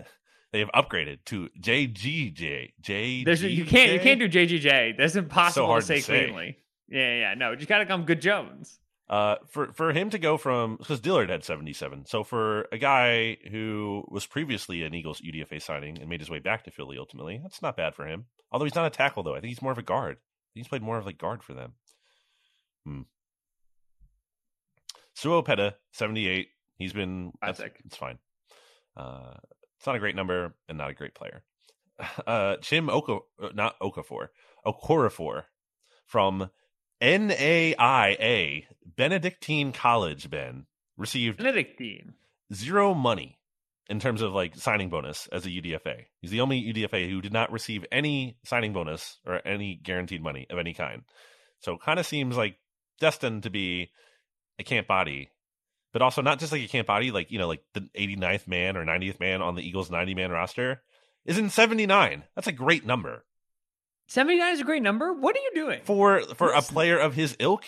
[0.53, 2.73] they have upgraded to JGJ.
[2.81, 3.25] J.
[3.25, 4.97] There's you can't you can't do JGJ.
[4.97, 6.59] That's impossible so to, say to say cleanly.
[6.89, 8.79] Yeah, yeah, no, just gotta come good Jones.
[9.09, 12.79] Uh, for for him to go from because Dillard had seventy seven, so for a
[12.79, 16.97] guy who was previously an Eagles UDFA signing and made his way back to Philly
[16.99, 18.25] ultimately, that's not bad for him.
[18.51, 20.17] Although he's not a tackle though, I think he's more of a guard.
[20.55, 21.75] He's played more of like guard for them.
[22.87, 23.03] Hmm.
[25.15, 25.43] Sua
[25.93, 26.49] seventy eight.
[26.79, 28.19] He's been that's, it's fine.
[28.97, 29.35] Uh,
[29.77, 31.43] it's not a great number and not a great player.
[32.27, 34.27] Uh, Chim Oka, uh, not Okafor,
[34.67, 35.45] Okorafor
[36.07, 36.51] from
[37.03, 38.65] NAIA
[38.97, 40.31] Benedictine College.
[40.31, 40.67] Ben
[40.97, 42.15] received Benedictine
[42.53, 43.39] zero money
[43.89, 46.05] in terms of like signing bonus as a UDFA.
[46.21, 50.47] He's the only UDFA who did not receive any signing bonus or any guaranteed money
[50.51, 51.03] of any kind.
[51.61, 52.57] So kind of seems like
[53.01, 53.91] destined to be
[54.59, 55.31] a camp body
[55.95, 58.77] but also not just like a camp body, like, you know, like the 89th man
[58.77, 60.83] or 90th man on the Eagles 90 man roster
[61.25, 62.25] is in 79.
[62.35, 63.25] That's a great number.
[64.09, 65.13] 79 is a great number.
[65.13, 65.81] What are you doing?
[65.85, 67.65] For for a player of his ilk?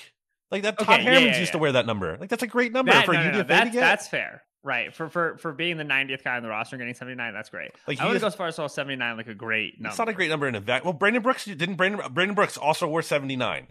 [0.51, 2.17] Like that Todd okay, yeah, yeah, used to wear that number.
[2.19, 4.43] Like that's a great number that, for no, no, no, that's, that's fair.
[4.63, 4.95] Right.
[4.95, 7.71] For for for being the 90th guy on the roster and getting 79, that's great.
[7.87, 9.91] Like I would go as far as all 79 like a great number.
[9.91, 10.85] It's not a great number in a vac.
[10.85, 13.69] Well, Brandon Brooks didn't Brandon Brandon Brooks also wore 79.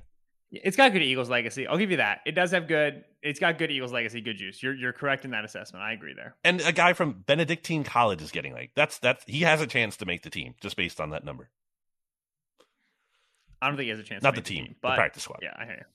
[0.51, 1.67] It's got good Eagles legacy.
[1.67, 2.19] I'll give you that.
[2.25, 3.03] It does have good.
[3.21, 4.63] It's got good Eagles legacy, good juice.
[4.63, 5.83] You're you're correct in that assessment.
[5.83, 6.35] I agree there.
[6.43, 9.97] And a guy from Benedictine College is getting like that's that's he has a chance
[9.97, 11.49] to make the team just based on that number.
[13.61, 14.23] I don't think he has a chance.
[14.23, 15.39] Not the team, the team, but the practice squad.
[15.41, 15.85] Yeah, I hear you.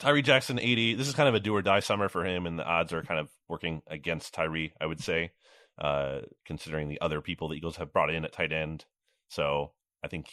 [0.00, 0.94] Tyree Jackson, 80.
[0.94, 3.02] This is kind of a do or die summer for him, and the odds are
[3.02, 5.32] kind of working against Tyree, I would say,
[5.78, 8.86] uh, considering the other people the Eagles have brought in at tight end.
[9.28, 9.72] So
[10.02, 10.30] I think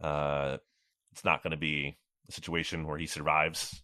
[0.00, 0.58] uh,
[1.12, 1.96] it's not going to be
[2.28, 3.82] a situation where he survives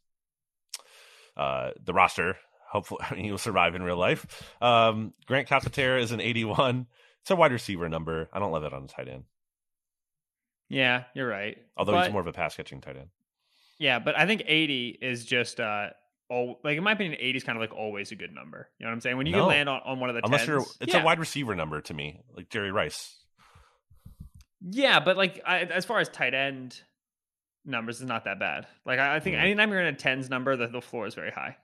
[1.37, 2.37] uh, the roster.
[2.71, 4.45] Hopefully, he'll survive in real life.
[4.63, 6.87] Um, Grant Calcaterra is an 81.
[7.23, 8.29] It's a wide receiver number.
[8.33, 9.25] I don't love it on the tight end.
[10.73, 11.59] Yeah, you're right.
[11.77, 13.09] Although but, he's more of a pass catching tight end.
[13.79, 15.89] Yeah, but I think 80 is just uh
[16.31, 18.69] oh like in my opinion 80 is kind of like always a good number.
[18.79, 19.17] You know what I'm saying?
[19.19, 19.41] When you no.
[19.41, 21.03] can land on, on one of the Unless 10s, you're it's yeah.
[21.03, 23.19] a wide receiver number to me, like Jerry Rice.
[24.63, 26.81] Yeah, but like I, as far as tight end
[27.67, 28.67] numbers is not that bad.
[28.87, 29.45] Like I, I think mm-hmm.
[29.45, 31.57] anytime you're in a tens number, the, the floor is very high.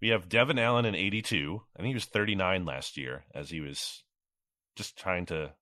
[0.00, 1.60] We have Devin Allen in 82.
[1.74, 4.04] I think he was 39 last year as he was
[4.76, 5.52] just trying to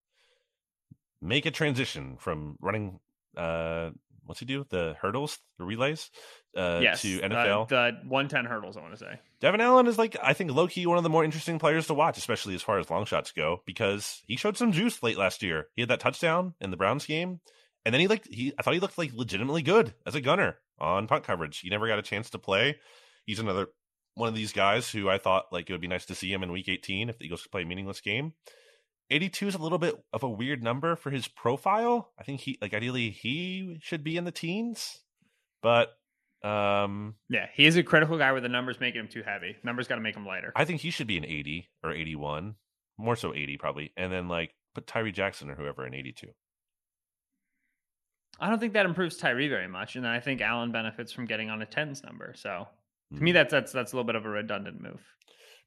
[1.25, 3.01] make a transition from running
[3.37, 3.91] uh
[4.27, 4.65] what's he do?
[4.71, 6.11] The hurdles, the relays,
[6.57, 7.69] uh yes, to NFL.
[7.69, 9.21] The, the 110 hurdles, I want to say.
[9.41, 11.95] Devin Allen is like I think low key one of the more interesting players to
[11.95, 15.43] watch, especially as far as long shots go, because he showed some juice late last
[15.43, 15.69] year.
[15.75, 17.41] He had that touchdown in the Browns game.
[17.85, 20.57] And then he looked he I thought he looked like legitimately good as a gunner
[20.79, 21.59] on punt coverage.
[21.59, 22.79] He never got a chance to play.
[23.27, 23.69] He's another
[24.15, 26.43] one of these guys who I thought like it would be nice to see him
[26.43, 28.33] in week 18 if the Eagles could play a meaningless game.
[29.11, 32.13] 82 is a little bit of a weird number for his profile.
[32.19, 35.01] I think he like ideally he should be in the teens,
[35.63, 35.97] but
[36.43, 39.57] um yeah, he is a critical guy where the numbers making him too heavy.
[39.63, 40.53] Numbers got to make him lighter.
[40.57, 42.55] I think he should be an 80 or 81,
[42.99, 46.29] more so 80 probably, and then like put Tyree Jackson or whoever in 82.
[48.41, 51.51] I don't think that improves Tyree very much, and I think Allen benefits from getting
[51.51, 52.35] on a tens number.
[52.37, 52.67] So
[53.13, 53.23] to mm.
[53.23, 53.35] me, hmm.
[53.35, 55.01] that's that's that's a little bit of a redundant move.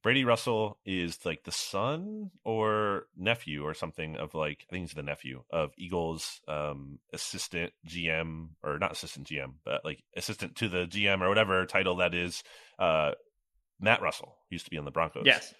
[0.03, 4.95] Brady Russell is like the son or nephew or something of like I think he's
[4.95, 10.69] the nephew of Eagles um, assistant GM or not assistant GM, but like assistant to
[10.69, 12.43] the GM or whatever title that is.
[12.77, 13.11] Uh,
[13.79, 15.23] Matt Russell used to be on the Broncos.
[15.25, 15.53] Yes.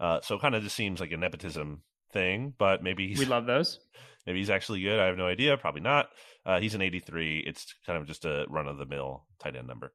[0.00, 1.82] Uh, so kind of just seems like a nepotism
[2.12, 3.78] thing, but maybe he's, we love those.
[4.26, 5.00] Maybe he's actually good.
[5.00, 5.56] I have no idea.
[5.56, 6.08] Probably not.
[6.46, 7.44] Uh, he's an 83.
[7.46, 9.92] It's kind of just a run of the mill tight end number.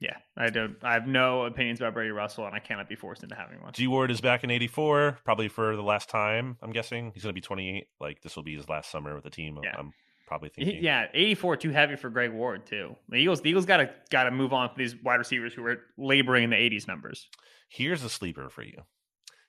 [0.00, 0.76] Yeah, I don't.
[0.82, 3.72] I have no opinions about Brady Russell, and I cannot be forced into having one.
[3.72, 6.56] G Ward is back in '84, probably for the last time.
[6.62, 7.86] I'm guessing he's going to be 28.
[8.00, 9.58] Like this will be his last summer with the team.
[9.62, 9.74] Yeah.
[9.76, 9.92] I'm
[10.28, 10.76] probably thinking.
[10.76, 12.94] He, yeah, 84 too heavy for Greg Ward too.
[13.08, 15.66] The Eagles, the Eagles got to got to move on for these wide receivers who
[15.66, 17.26] are laboring in the 80s numbers.
[17.68, 18.82] Here's a sleeper for you,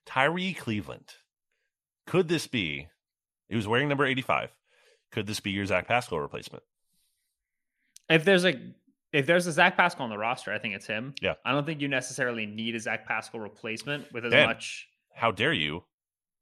[0.08, 1.14] Tyrie Cleveland.
[2.08, 2.88] Could this be?
[3.50, 4.52] He was wearing number 85.
[5.12, 6.64] Could this be your Zach Pascal replacement?
[8.10, 8.56] If there's a
[9.12, 11.14] if there's a Zach Pascal on the roster, I think it's him.
[11.22, 11.34] Yeah.
[11.46, 14.88] I don't think you necessarily need a Zach Pascal replacement with as much.
[15.16, 15.84] How dare you?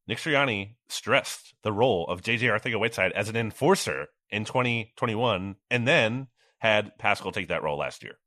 [0.08, 6.28] Nick Sirianni stressed the role of JJ Arcega-Whiteside as an enforcer in 2021 and then
[6.60, 8.18] had Pascal take that role last year.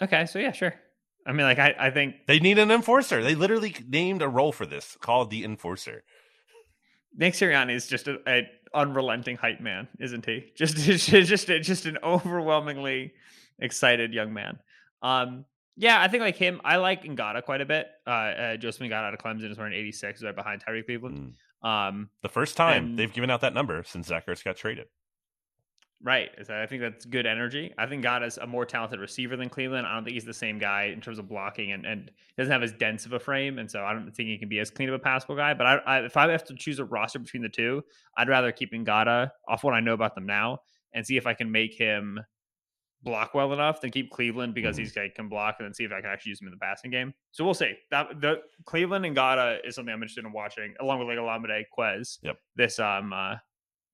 [0.00, 0.74] Okay, so yeah, sure.
[1.26, 3.22] I mean, like, I, I think they need an enforcer.
[3.22, 6.04] They literally named a role for this called the enforcer.
[7.18, 10.50] Nick Sirianni is just a, a unrelenting hype man, isn't he?
[10.56, 13.12] Just just just an overwhelmingly
[13.58, 14.58] excited young man.
[15.02, 15.44] Um,
[15.76, 17.86] yeah, I think like him, I like Ngata quite a bit.
[18.06, 21.34] Uh, uh Joseph Ngata out of Clemson is wearing 86, right behind Tyrie Cleveland.
[21.64, 21.68] Mm.
[21.68, 24.86] Um, the first time and, they've given out that number since Zach Ertz got traded.
[26.00, 26.30] Right.
[26.48, 27.74] I think that's good energy.
[27.76, 29.84] I think God is a more talented receiver than Cleveland.
[29.84, 32.62] I don't think he's the same guy in terms of blocking and, and doesn't have
[32.62, 33.58] as dense of a frame.
[33.58, 35.54] And so I don't think he can be as clean of a passable guy.
[35.54, 37.82] But I, I, if I have to choose a roster between the two,
[38.16, 40.60] I'd rather keep Ngata off what I know about them now
[40.94, 42.20] and see if I can make him
[43.02, 44.84] block well enough than keep Cleveland because mm-hmm.
[44.84, 46.58] he's like, can block and then see if I can actually use him in the
[46.58, 47.12] passing game.
[47.32, 47.74] So we'll see.
[47.90, 51.64] That the Cleveland and Ngata is something I'm interested in watching along with like Olamide
[51.76, 52.18] Quez.
[52.22, 52.36] Yep.
[52.56, 53.36] This um uh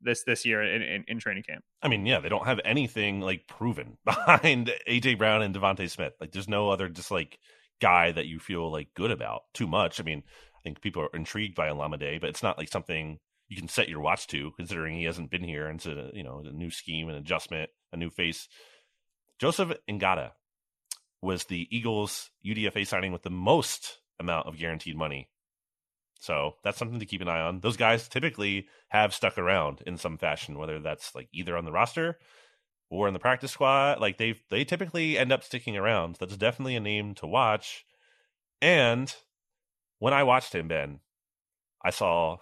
[0.05, 1.65] this this year in, in, in, training camp.
[1.83, 6.13] I mean, yeah, they don't have anything like proven behind AJ Brown and DeVonta Smith.
[6.21, 7.39] Like, there's no other just like
[7.81, 10.01] guy that you feel like good about too much.
[10.01, 10.23] I mean,
[10.57, 13.19] I think people are intrigued by Olamide, but it's not like something
[13.49, 16.53] you can set your watch to, considering he hasn't been here and you know a
[16.53, 18.49] new scheme and adjustment, a new face.
[19.39, 20.31] Joseph Ngata
[21.21, 25.29] was the Eagles UDFA signing with the most amount of guaranteed money
[26.21, 27.61] so that's something to keep an eye on.
[27.61, 31.73] Those guys typically have stuck around in some fashion, whether that's like either on the
[31.73, 32.19] roster
[32.91, 34.01] or in the practice squad.
[34.01, 36.17] Like they they typically end up sticking around.
[36.19, 37.85] That's definitely a name to watch.
[38.63, 39.15] And
[39.99, 41.01] when I watched him, Ben,
[41.83, 42.39] I saw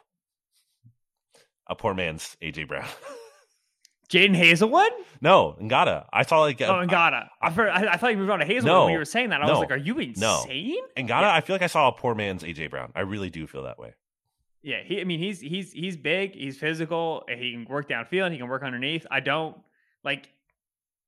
[1.68, 2.88] a poor man's AJ Brown.
[4.12, 4.90] Jadon Haselwood?
[5.22, 6.04] No, Ngata.
[6.12, 7.28] I saw like oh Ngata.
[7.40, 9.42] I, I, I thought you moved on to Haselwood no, when you were saying that.
[9.42, 10.20] I no, was like, are you insane?
[10.20, 10.44] No.
[11.02, 11.22] Ngata.
[11.22, 11.34] Yeah.
[11.34, 12.92] I feel like I saw a poor man's AJ Brown.
[12.94, 13.94] I really do feel that way.
[14.62, 15.00] Yeah, he.
[15.00, 16.34] I mean, he's he's he's big.
[16.34, 17.24] He's physical.
[17.28, 18.30] He can work downfield.
[18.32, 19.06] He can work underneath.
[19.10, 19.56] I don't
[20.04, 20.28] like.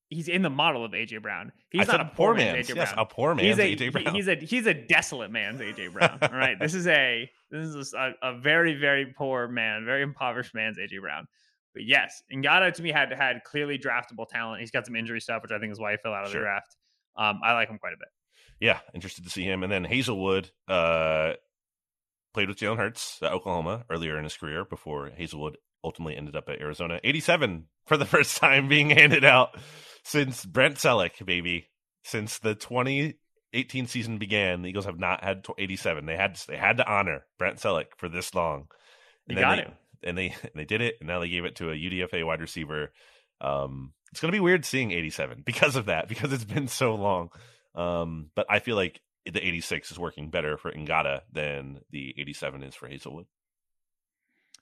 [0.08, 1.52] He's in the model of AJ Brown.
[1.70, 3.04] He's I not a poor, poor man's, AJ yes, Brown.
[3.04, 4.14] a poor man's he's a, AJ Brown.
[4.14, 6.18] He's a he's a desolate man's AJ Brown.
[6.22, 10.54] all right, this is a this is a, a very very poor man, very impoverished
[10.54, 11.28] man's AJ Brown.
[11.74, 14.60] But yes, Ngata to me had had clearly draftable talent.
[14.60, 16.40] He's got some injury stuff, which I think is why he fell out of sure.
[16.40, 16.76] the draft.
[17.16, 18.08] Um, I like him quite a bit.
[18.60, 19.62] Yeah, interested to see him.
[19.62, 21.34] And then Haselwood uh,
[22.32, 26.48] played with Jalen Hurts at Oklahoma earlier in his career before Haselwood ultimately ended up
[26.48, 27.00] at Arizona.
[27.02, 29.56] 87 for the first time being handed out
[30.04, 31.70] since Brent Celek, baby.
[32.04, 36.04] Since the 2018 season began, the Eagles have not had 87.
[36.04, 38.68] They had they had to honor Brent Celek for this long.
[39.26, 39.72] And you got they,
[40.04, 42.40] and they and they did it, and now they gave it to a UDFA wide
[42.40, 42.92] receiver.
[43.40, 46.94] Um, it's going to be weird seeing 87 because of that, because it's been so
[46.94, 47.30] long.
[47.74, 49.00] Um, but I feel like
[49.30, 53.24] the 86 is working better for Ngata than the 87 is for Haselwood.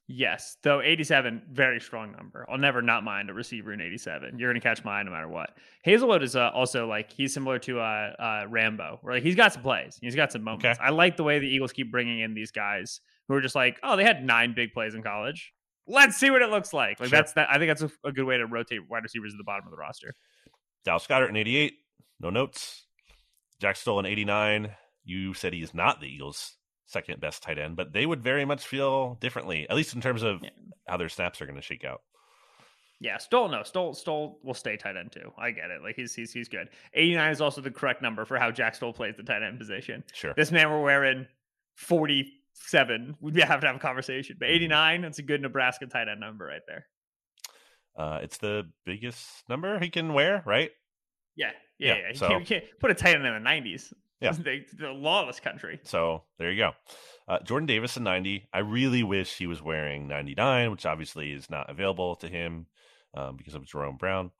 [0.09, 2.45] Yes, though 87, very strong number.
[2.51, 4.39] I'll never not mind a receiver in 87.
[4.39, 5.57] You're going to catch mine no matter what.
[5.87, 9.53] Haselwood is uh, also like he's similar to uh, uh, Rambo, where like, he's got
[9.53, 10.65] some plays, he's got some moments.
[10.67, 10.77] Okay.
[10.81, 13.01] I like the way the Eagles keep bringing in these guys
[13.33, 15.53] who are just like, oh, they had nine big plays in college.
[15.87, 17.01] Let's see what it looks like.
[17.01, 17.19] Like sure.
[17.19, 17.49] that's that.
[17.51, 19.71] I think that's a, a, good way to rotate wide receivers at the bottom of
[19.71, 20.15] the roster.
[20.85, 21.73] Dallas Goedert in 88,
[22.21, 22.87] no notes.
[23.59, 24.71] Jack Stoll in 89.
[25.05, 26.57] You said he's not the Eagles'
[26.87, 30.23] second best tight end, but they would very much feel differently, at least in terms
[30.23, 30.51] of yeah.
[30.87, 32.03] how their snaps are going to shake out.
[33.01, 35.33] Yeah, Stoll no, Stoll Stoll will stay tight end too.
[35.37, 35.83] I get it.
[35.83, 36.69] Like he's he's he's good.
[36.95, 40.05] 89 is also the correct number for how Jack Stoll plays the tight end position.
[40.13, 40.35] Sure.
[40.37, 41.27] This man we're wearing
[42.55, 43.17] 47.
[43.21, 44.37] We'd have to have a conversation.
[44.39, 44.57] But mm-hmm.
[44.57, 46.87] 89, that's a good Nebraska tight end number right there.
[47.97, 50.71] Uh, it's the biggest number he can wear, right?
[51.37, 52.01] Yeah, yeah, yeah.
[52.09, 52.19] yeah.
[52.19, 52.29] So.
[52.29, 53.93] Can't, can't, put a tight end in the 90s.
[54.21, 54.33] Yeah.
[54.39, 55.81] they, the lawless country.
[55.85, 56.71] So there you go.
[57.29, 58.49] Uh, Jordan Davis in 90.
[58.53, 62.67] I really wish he was wearing 99, which obviously is not available to him
[63.15, 64.31] um, because of Jerome Brown.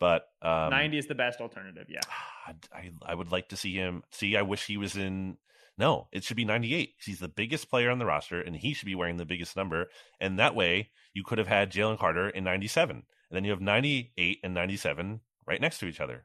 [0.00, 1.86] But um, 90 is the best alternative.
[1.88, 2.00] Yeah.
[2.72, 4.02] I, I would like to see him.
[4.10, 5.36] See, I wish he was in.
[5.78, 6.94] No, it should be 98.
[7.04, 9.86] He's the biggest player on the roster, and he should be wearing the biggest number.
[10.20, 12.96] And that way, you could have had Jalen Carter in 97.
[12.96, 13.04] And
[13.36, 16.24] then you have 98 and 97 right next to each other.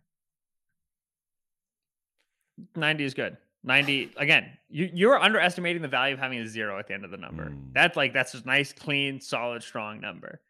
[2.76, 3.38] 90 is good.
[3.66, 7.12] 90 again, you you're underestimating the value of having a zero at the end of
[7.12, 7.46] the number.
[7.46, 7.74] Mm.
[7.74, 10.42] That's like that's a nice, clean, solid, strong number.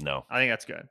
[0.00, 0.88] No, I think that's good.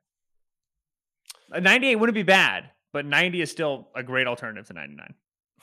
[1.50, 5.14] 98 wouldn't be bad, but 90 is still a great alternative to 99.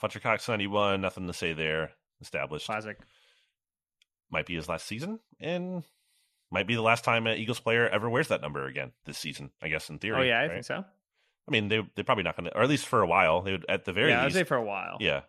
[0.01, 1.91] Fletcher Cox 91, nothing to say there.
[2.21, 2.65] Established.
[2.65, 2.97] Classic.
[4.31, 5.83] Might be his last season, and
[6.51, 9.51] might be the last time an Eagles player ever wears that number again this season,
[9.61, 10.17] I guess, in theory.
[10.17, 10.51] Oh, yeah, I right?
[10.51, 10.83] think so.
[11.47, 13.43] I mean, they, they're probably not going to, or at least for a while.
[13.43, 14.17] They would, at the very least.
[14.17, 14.97] yeah, I'd say for a while.
[14.99, 15.21] yeah.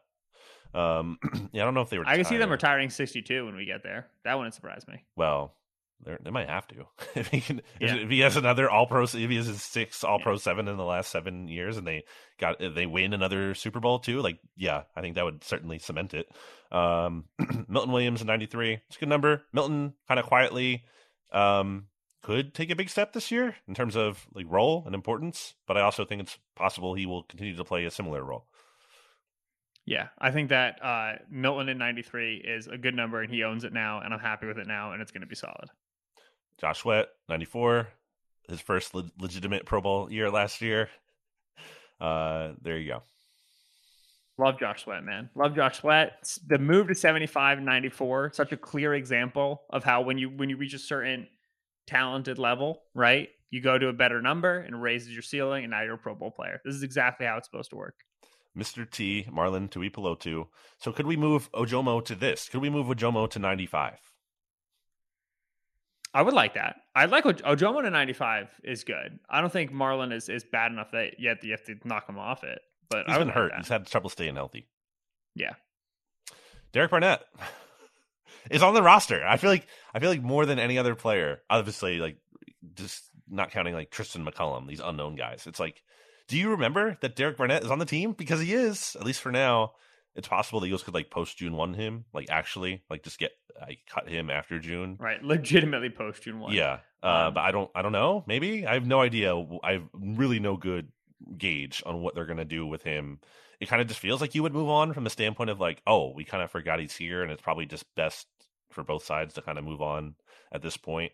[0.74, 1.18] Um,
[1.52, 2.06] yeah, I don't know if they were.
[2.06, 4.06] I can see them retiring 62 when we get there.
[4.24, 5.04] That wouldn't surprise me.
[5.16, 5.54] Well,
[6.04, 7.62] they're- they might have to if he can.
[7.80, 7.94] Yeah.
[7.96, 10.76] If he has another All Pro, if he has his six All Pro seven in
[10.76, 12.04] the last seven years, and they
[12.38, 16.14] got they win another Super Bowl too, like yeah, I think that would certainly cement
[16.14, 16.26] it.
[16.70, 17.24] Um,
[17.68, 19.42] Milton Williams in '93, it's a good number.
[19.52, 20.84] Milton kind of quietly
[21.32, 21.86] um,
[22.22, 25.76] could take a big step this year in terms of like role and importance, but
[25.76, 28.46] I also think it's possible he will continue to play a similar role.
[29.84, 33.64] Yeah, I think that uh, Milton in 93 is a good number and he owns
[33.64, 35.70] it now, and I'm happy with it now, and it's going to be solid.
[36.60, 37.88] Josh Sweat, 94,
[38.48, 40.88] his first le- legitimate Pro Bowl year last year.
[42.00, 43.02] Uh, there you go.
[44.38, 45.30] Love Josh Sweat, man.
[45.34, 46.36] Love Josh Sweat.
[46.46, 50.48] The move to 75 and 94, such a clear example of how when you when
[50.48, 51.28] you reach a certain
[51.86, 53.28] talented level, right?
[53.50, 56.14] You go to a better number and raises your ceiling, and now you're a Pro
[56.14, 56.60] Bowl player.
[56.64, 57.96] This is exactly how it's supposed to work.
[58.56, 58.90] Mr.
[58.90, 60.46] T, Marlon Tuipulotu.
[60.78, 62.48] So could we move Ojomo to this?
[62.48, 63.98] Could we move Ojomo to 95?
[66.14, 66.76] I would like that.
[66.94, 69.18] I like Oj- Ojomo to 95 is good.
[69.30, 72.18] I don't think Marlon is, is bad enough that yet you have to knock him
[72.18, 72.60] off it.
[72.90, 73.50] But He's I been like hurt.
[73.52, 73.58] that.
[73.60, 74.68] He's had trouble staying healthy.
[75.34, 75.54] Yeah.
[76.72, 77.22] Derek Barnett
[78.50, 79.24] is on the roster.
[79.26, 82.18] I feel like I feel like more than any other player, obviously like
[82.74, 85.46] just not counting like Tristin McCollum, these unknown guys.
[85.46, 85.82] It's like,
[86.28, 88.12] do you remember that Derek Barnett is on the team?
[88.12, 89.72] Because he is, at least for now.
[90.14, 93.32] It's possible the Eagles could like post June one him, like actually, like just get
[93.60, 94.96] I cut him after June.
[95.00, 95.22] Right.
[95.22, 96.52] Legitimately post June 1.
[96.52, 97.70] Yeah, uh, Um, but I don't.
[97.74, 98.24] I don't know.
[98.26, 99.34] Maybe I have no idea.
[99.62, 100.88] I have really no good
[101.38, 103.20] gauge on what they're going to do with him.
[103.60, 105.80] It kind of just feels like you would move on from the standpoint of like,
[105.86, 108.26] oh, we kind of forgot he's here, and it's probably just best
[108.70, 110.14] for both sides to kind of move on
[110.52, 111.12] at this point.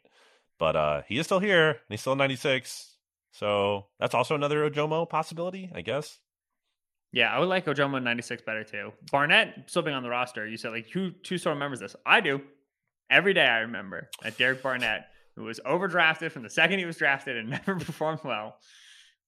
[0.59, 2.97] But uh he is still here, and he's still 96.
[3.33, 6.19] So that's also another Ojomo possibility, I guess.
[7.13, 8.93] Yeah, I would like Ojomo in 96 better too.
[9.11, 10.47] Barnett still being on the roster.
[10.47, 11.97] You said like who two still remembers this?
[12.05, 12.43] I do.
[13.11, 16.97] Every day I remember that Derek Barnett, who was overdrafted from the second he was
[16.99, 18.57] drafted and never performed well,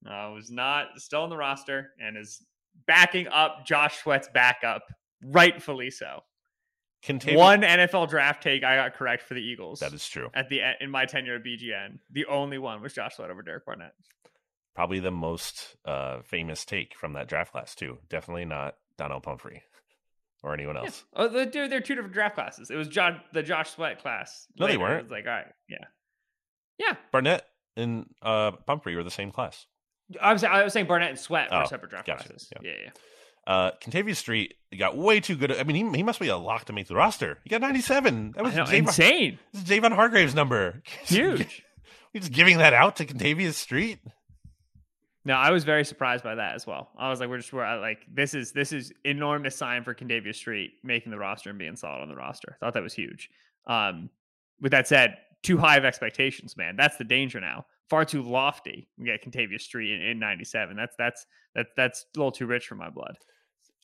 [0.07, 2.45] uh, was not still on the roster and is
[2.87, 4.83] backing up Josh Sweat's backup,
[5.25, 6.21] rightfully so.
[7.39, 9.81] One NFL draft take I got correct for the Eagles.
[9.81, 10.29] That is true.
[10.35, 11.99] at the in my tenure at BGN.
[12.13, 13.93] The only one was Josh Sweat over Derek Barnett.
[14.81, 17.99] Probably the most uh famous take from that draft class too.
[18.09, 19.63] Definitely not Donnel Pumphrey
[20.43, 20.85] or anyone Yeah.
[20.85, 21.05] else.
[21.15, 22.71] Oh, they're, they're they're two different draft classes.
[22.71, 24.47] It was John the Josh Sweat class.
[24.59, 25.01] No, they weren't.
[25.01, 25.85] It was like, all right, yeah,
[26.79, 26.97] yeah.
[27.13, 27.45] Barnett
[27.77, 29.67] and uh Pumphrey were the same class.
[30.19, 32.29] I was I was saying Barnett and Sweat Oh, were separate draft gotcha.
[32.29, 32.51] classes.
[32.63, 32.71] Yeah.
[32.71, 32.91] Yeah, yeah.
[33.47, 35.53] Uh, Kentavius Street got way too good.
[35.53, 37.37] I mean, he he must be a lock to make the roster.
[37.45, 38.33] He got 97.
[38.35, 40.83] That was know, insane, this is Javon Hargrave's number.
[41.05, 41.63] huge.
[42.15, 43.99] He's just giving that out to Kentavius Street.
[45.25, 46.91] No, I was very surprised by that as well.
[46.99, 50.37] I was like, we're just we're like this is this is enormous sign for Kentavius
[50.37, 52.57] Street making the roster and being solid on the roster.
[52.61, 53.29] Thought that was huge.
[53.67, 54.09] Um,
[54.61, 56.77] with that said, too high of expectations, man.
[56.77, 57.67] That's the danger now.
[57.91, 58.89] Far too lofty.
[58.99, 60.77] We got Kentavius Street in, in '97.
[60.77, 63.17] That's that's that's that's a little too rich for my blood.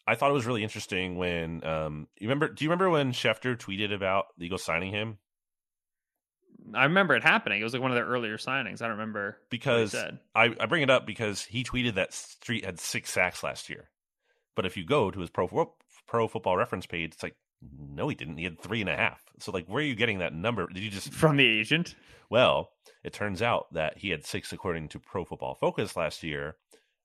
[0.06, 3.56] I thought it was really interesting when um you remember do you remember when Schefter
[3.56, 5.18] tweeted about the Eagles signing him?
[6.74, 7.61] I remember it happening.
[7.61, 8.83] It was like one of their earlier signings.
[8.83, 10.19] I don't remember Because said.
[10.35, 13.91] I, I bring it up because he tweeted that Street had six sacks last year.
[14.55, 15.70] But if you go to his pro
[16.07, 17.37] pro football reference page, it's like
[17.78, 18.39] no, he didn't.
[18.39, 19.23] He had three and a half.
[19.41, 20.66] So like, where are you getting that number?
[20.66, 21.95] Did you just from the agent.
[22.28, 22.70] Well,
[23.05, 26.57] it turns out that he had six according to Pro Football Focus last year,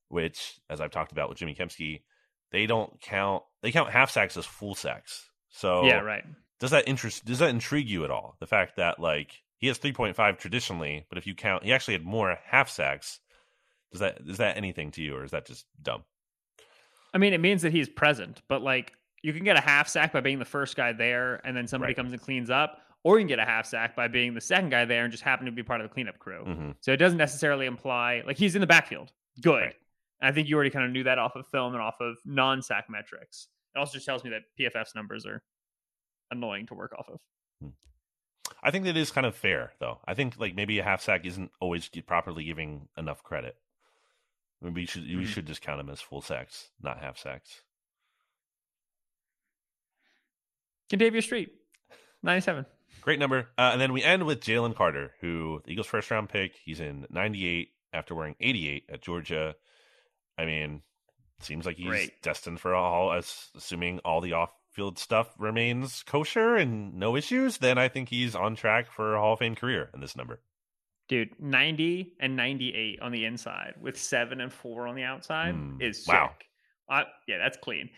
[0.09, 2.01] which, as I've talked about with Jimmy Kempski,
[2.51, 3.43] they don't count.
[3.61, 5.29] They count half sacks as full sacks.
[5.49, 6.23] So Yeah, right.
[6.61, 7.25] Does that interest?
[7.25, 8.37] Does that intrigue you at all?
[8.39, 11.73] The fact that like he has three point five traditionally, but if you count, he
[11.73, 13.19] actually had more half sacks.
[13.91, 16.03] Does that is that anything to you, or is that just dumb?
[17.13, 20.13] I mean, it means that he's present, but like you can get a half sack
[20.13, 21.95] by being the first guy there and then somebody Right.
[21.97, 24.69] comes and cleans up, or you can get a half sack by being the second
[24.69, 26.43] guy there and just happen to be part of the cleanup crew.
[26.45, 26.75] Mhm.
[26.79, 29.11] So it doesn't necessarily imply like he's in the backfield.
[29.41, 29.61] Good.
[29.61, 29.75] Right.
[30.21, 32.61] I think you already kind of knew that off of film and off of non
[32.61, 33.47] sack metrics.
[33.75, 35.43] It also just tells me that PFF's numbers are
[36.31, 37.19] annoying to work off of.
[38.63, 39.99] I think that is kind of fair, though.
[40.05, 43.55] I think like maybe a half sack isn't always properly giving enough credit.
[44.61, 45.27] Maybe we should we Mhm.
[45.27, 47.63] should just count them as full sacks, not half sacks.
[50.91, 51.49] Kentavius Street,
[52.21, 52.65] 97.
[53.01, 53.49] Great number.
[53.57, 56.55] Uh, and then we end with Jalen Carter, who the Eagles' first round pick.
[56.63, 59.55] He's in 98 after wearing 88 at Georgia.
[60.37, 60.83] I mean,
[61.39, 62.21] seems like he's Great.
[62.21, 67.57] destined for all, as assuming all the off field stuff remains kosher and no issues.
[67.57, 70.39] Then I think he's on track for a Hall of Fame career in this number.
[71.09, 75.81] Dude, 90 and 98 on the inside with seven and four on the outside Mm,
[75.81, 76.29] is wow.
[76.37, 76.47] sick.
[76.89, 77.89] Uh, yeah, that's clean.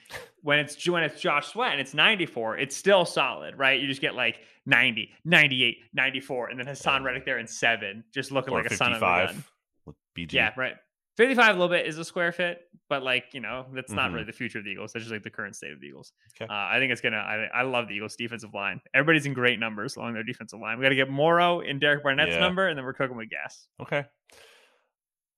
[0.44, 3.80] When it's when it's Josh Sweat and it's 94, it's still solid, right?
[3.80, 8.32] You just get like 90, 98, 94, and then Haason Reddick there in seven, just
[8.32, 9.44] looking like a son of a gun.
[9.86, 10.34] with BG.
[10.34, 10.74] Yeah, right.
[11.18, 14.14] 55 a little bit is a square fit, but like, you know, that's not Mhm.
[14.14, 14.94] really the future of the Eagles.
[14.94, 16.12] That's just like the current state of the Eagles.
[16.36, 16.52] Okay.
[16.52, 18.82] Uh, I think it's going to, I I love the Eagles defensive line.
[18.94, 20.78] Everybody's in great numbers along their defensive line.
[20.80, 22.40] We got to get Morrow in Derek Barnett's Yeah.
[22.40, 23.68] number, and then we're cooking with gas.
[23.80, 24.06] Okay.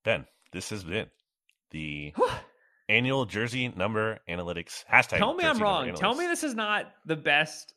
[0.03, 1.07] Ben, this has been
[1.72, 2.14] the
[2.88, 5.18] annual jersey number analytics hashtag.
[5.18, 5.93] Tell me I'm wrong.
[5.95, 7.73] Tell me this is not the best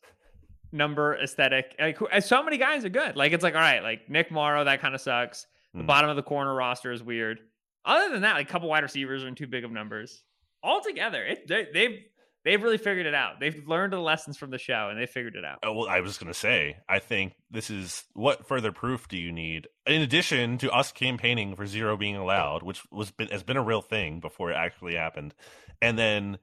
[0.71, 1.75] number aesthetic.
[1.81, 3.17] Like, so many guys are good.
[3.17, 5.47] Like, it's like, all right, like Nick Morrow, that kind of sucks.
[5.75, 5.87] The Hmm.
[5.87, 7.41] bottom of the corner roster is weird.
[7.89, 10.23] Other than that, like a couple wide receivers are in too big of numbers.
[10.63, 11.99] Altogether, it, they, they've
[12.45, 13.41] they've really figured it out.
[13.41, 15.59] They've learned the lessons from the show and they figured it out.
[15.63, 19.17] Oh, well, I was going to say, I think this is what further proof do
[19.17, 19.69] you need?
[19.87, 23.63] In addition to us campaigning for zero being allowed, which was been, has been a
[23.63, 25.35] real thing before it actually happened,
[25.81, 26.39] and then,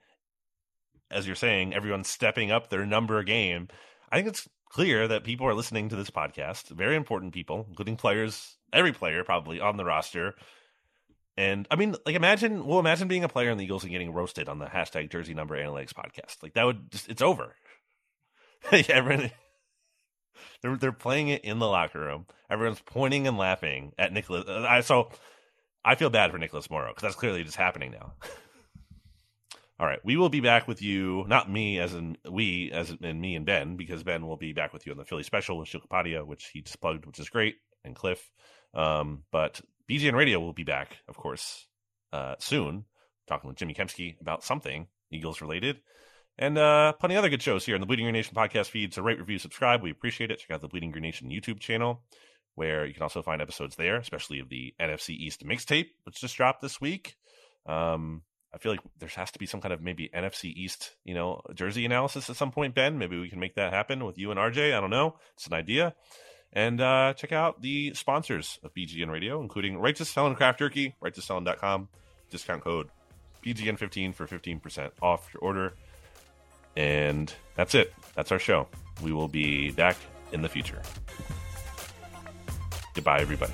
[1.12, 3.68] as you're saying, everyone's stepping up their number game.
[4.12, 6.70] I think it's clear that people are listening to this podcast.
[6.70, 10.36] Very important people, including players, every player probably on the roster.
[11.38, 14.14] And I mean, like, imagine, well, imagine being a player in the Eagles and getting
[14.14, 16.42] roasted on the hashtag Jersey Number Analytics podcast.
[16.42, 17.56] Like, that would just, it's over.
[18.72, 19.32] everyone,
[20.62, 22.26] they're they're playing it in the locker room.
[22.50, 24.46] Everyone's pointing and laughing at Nicholas.
[24.48, 25.10] uh, I so
[25.84, 28.14] I feel bad for Nicholas Morrow because that's clearly just happening now.
[29.80, 31.26] All right, we will be back with you.
[31.28, 34.72] Not me, as in we, as in me and Ben, because Ben will be back
[34.72, 37.30] with you on the Philly special with Sheil Kapadia, which he just plugged, which is
[37.30, 38.32] great, and Cliff.
[38.74, 39.60] Um, but
[39.90, 41.68] BGN Radio will be back, of course,
[42.12, 42.86] uh, soon,
[43.28, 45.78] talking with Jimmy Kempski about something Eagles related.
[46.38, 48.94] And uh, plenty other good shows here on the Bleeding Green Nation podcast feed.
[48.94, 49.82] So rate, review, subscribe.
[49.82, 50.40] We appreciate it.
[50.40, 52.02] Check out the Bleeding Green Nation YouTube channel,
[52.56, 56.36] where you can also find episodes there, especially of the NFC East mixtape, which just
[56.36, 57.16] dropped this week.
[57.66, 61.14] Um, I feel like there has to be some kind of maybe NFC East, you
[61.14, 62.98] know, jersey analysis at some point, Ben.
[62.98, 64.76] Maybe we can make that happen with you and RJ.
[64.76, 65.18] I don't know.
[65.36, 65.94] It's an idea.
[66.56, 71.90] And uh, check out the sponsors of BGN Radio, including Righteous Felon Craft Jerky, righteousfelon.com,
[72.30, 72.90] discount code
[73.46, 75.74] BGN15 for 15% off your order.
[76.78, 77.94] And that's it.
[78.16, 78.68] That's our show.
[79.04, 79.98] We will be back
[80.32, 80.82] in the future.
[82.94, 83.54] Goodbye, everybody.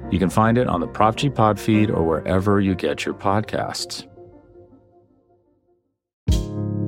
[0.11, 3.15] You can find it on the Prop G Pod feed or wherever you get your
[3.15, 4.05] podcasts.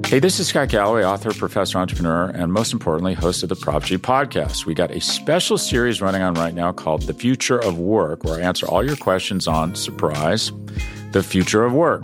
[0.06, 3.84] Hey, this is Scott Galloway, author, professor, entrepreneur, and most importantly, host of the Prop
[3.84, 4.66] G podcast.
[4.66, 8.36] We got a special series running on right now called The Future of Work, where
[8.36, 10.52] I answer all your questions on surprise,
[11.14, 12.04] the future of work.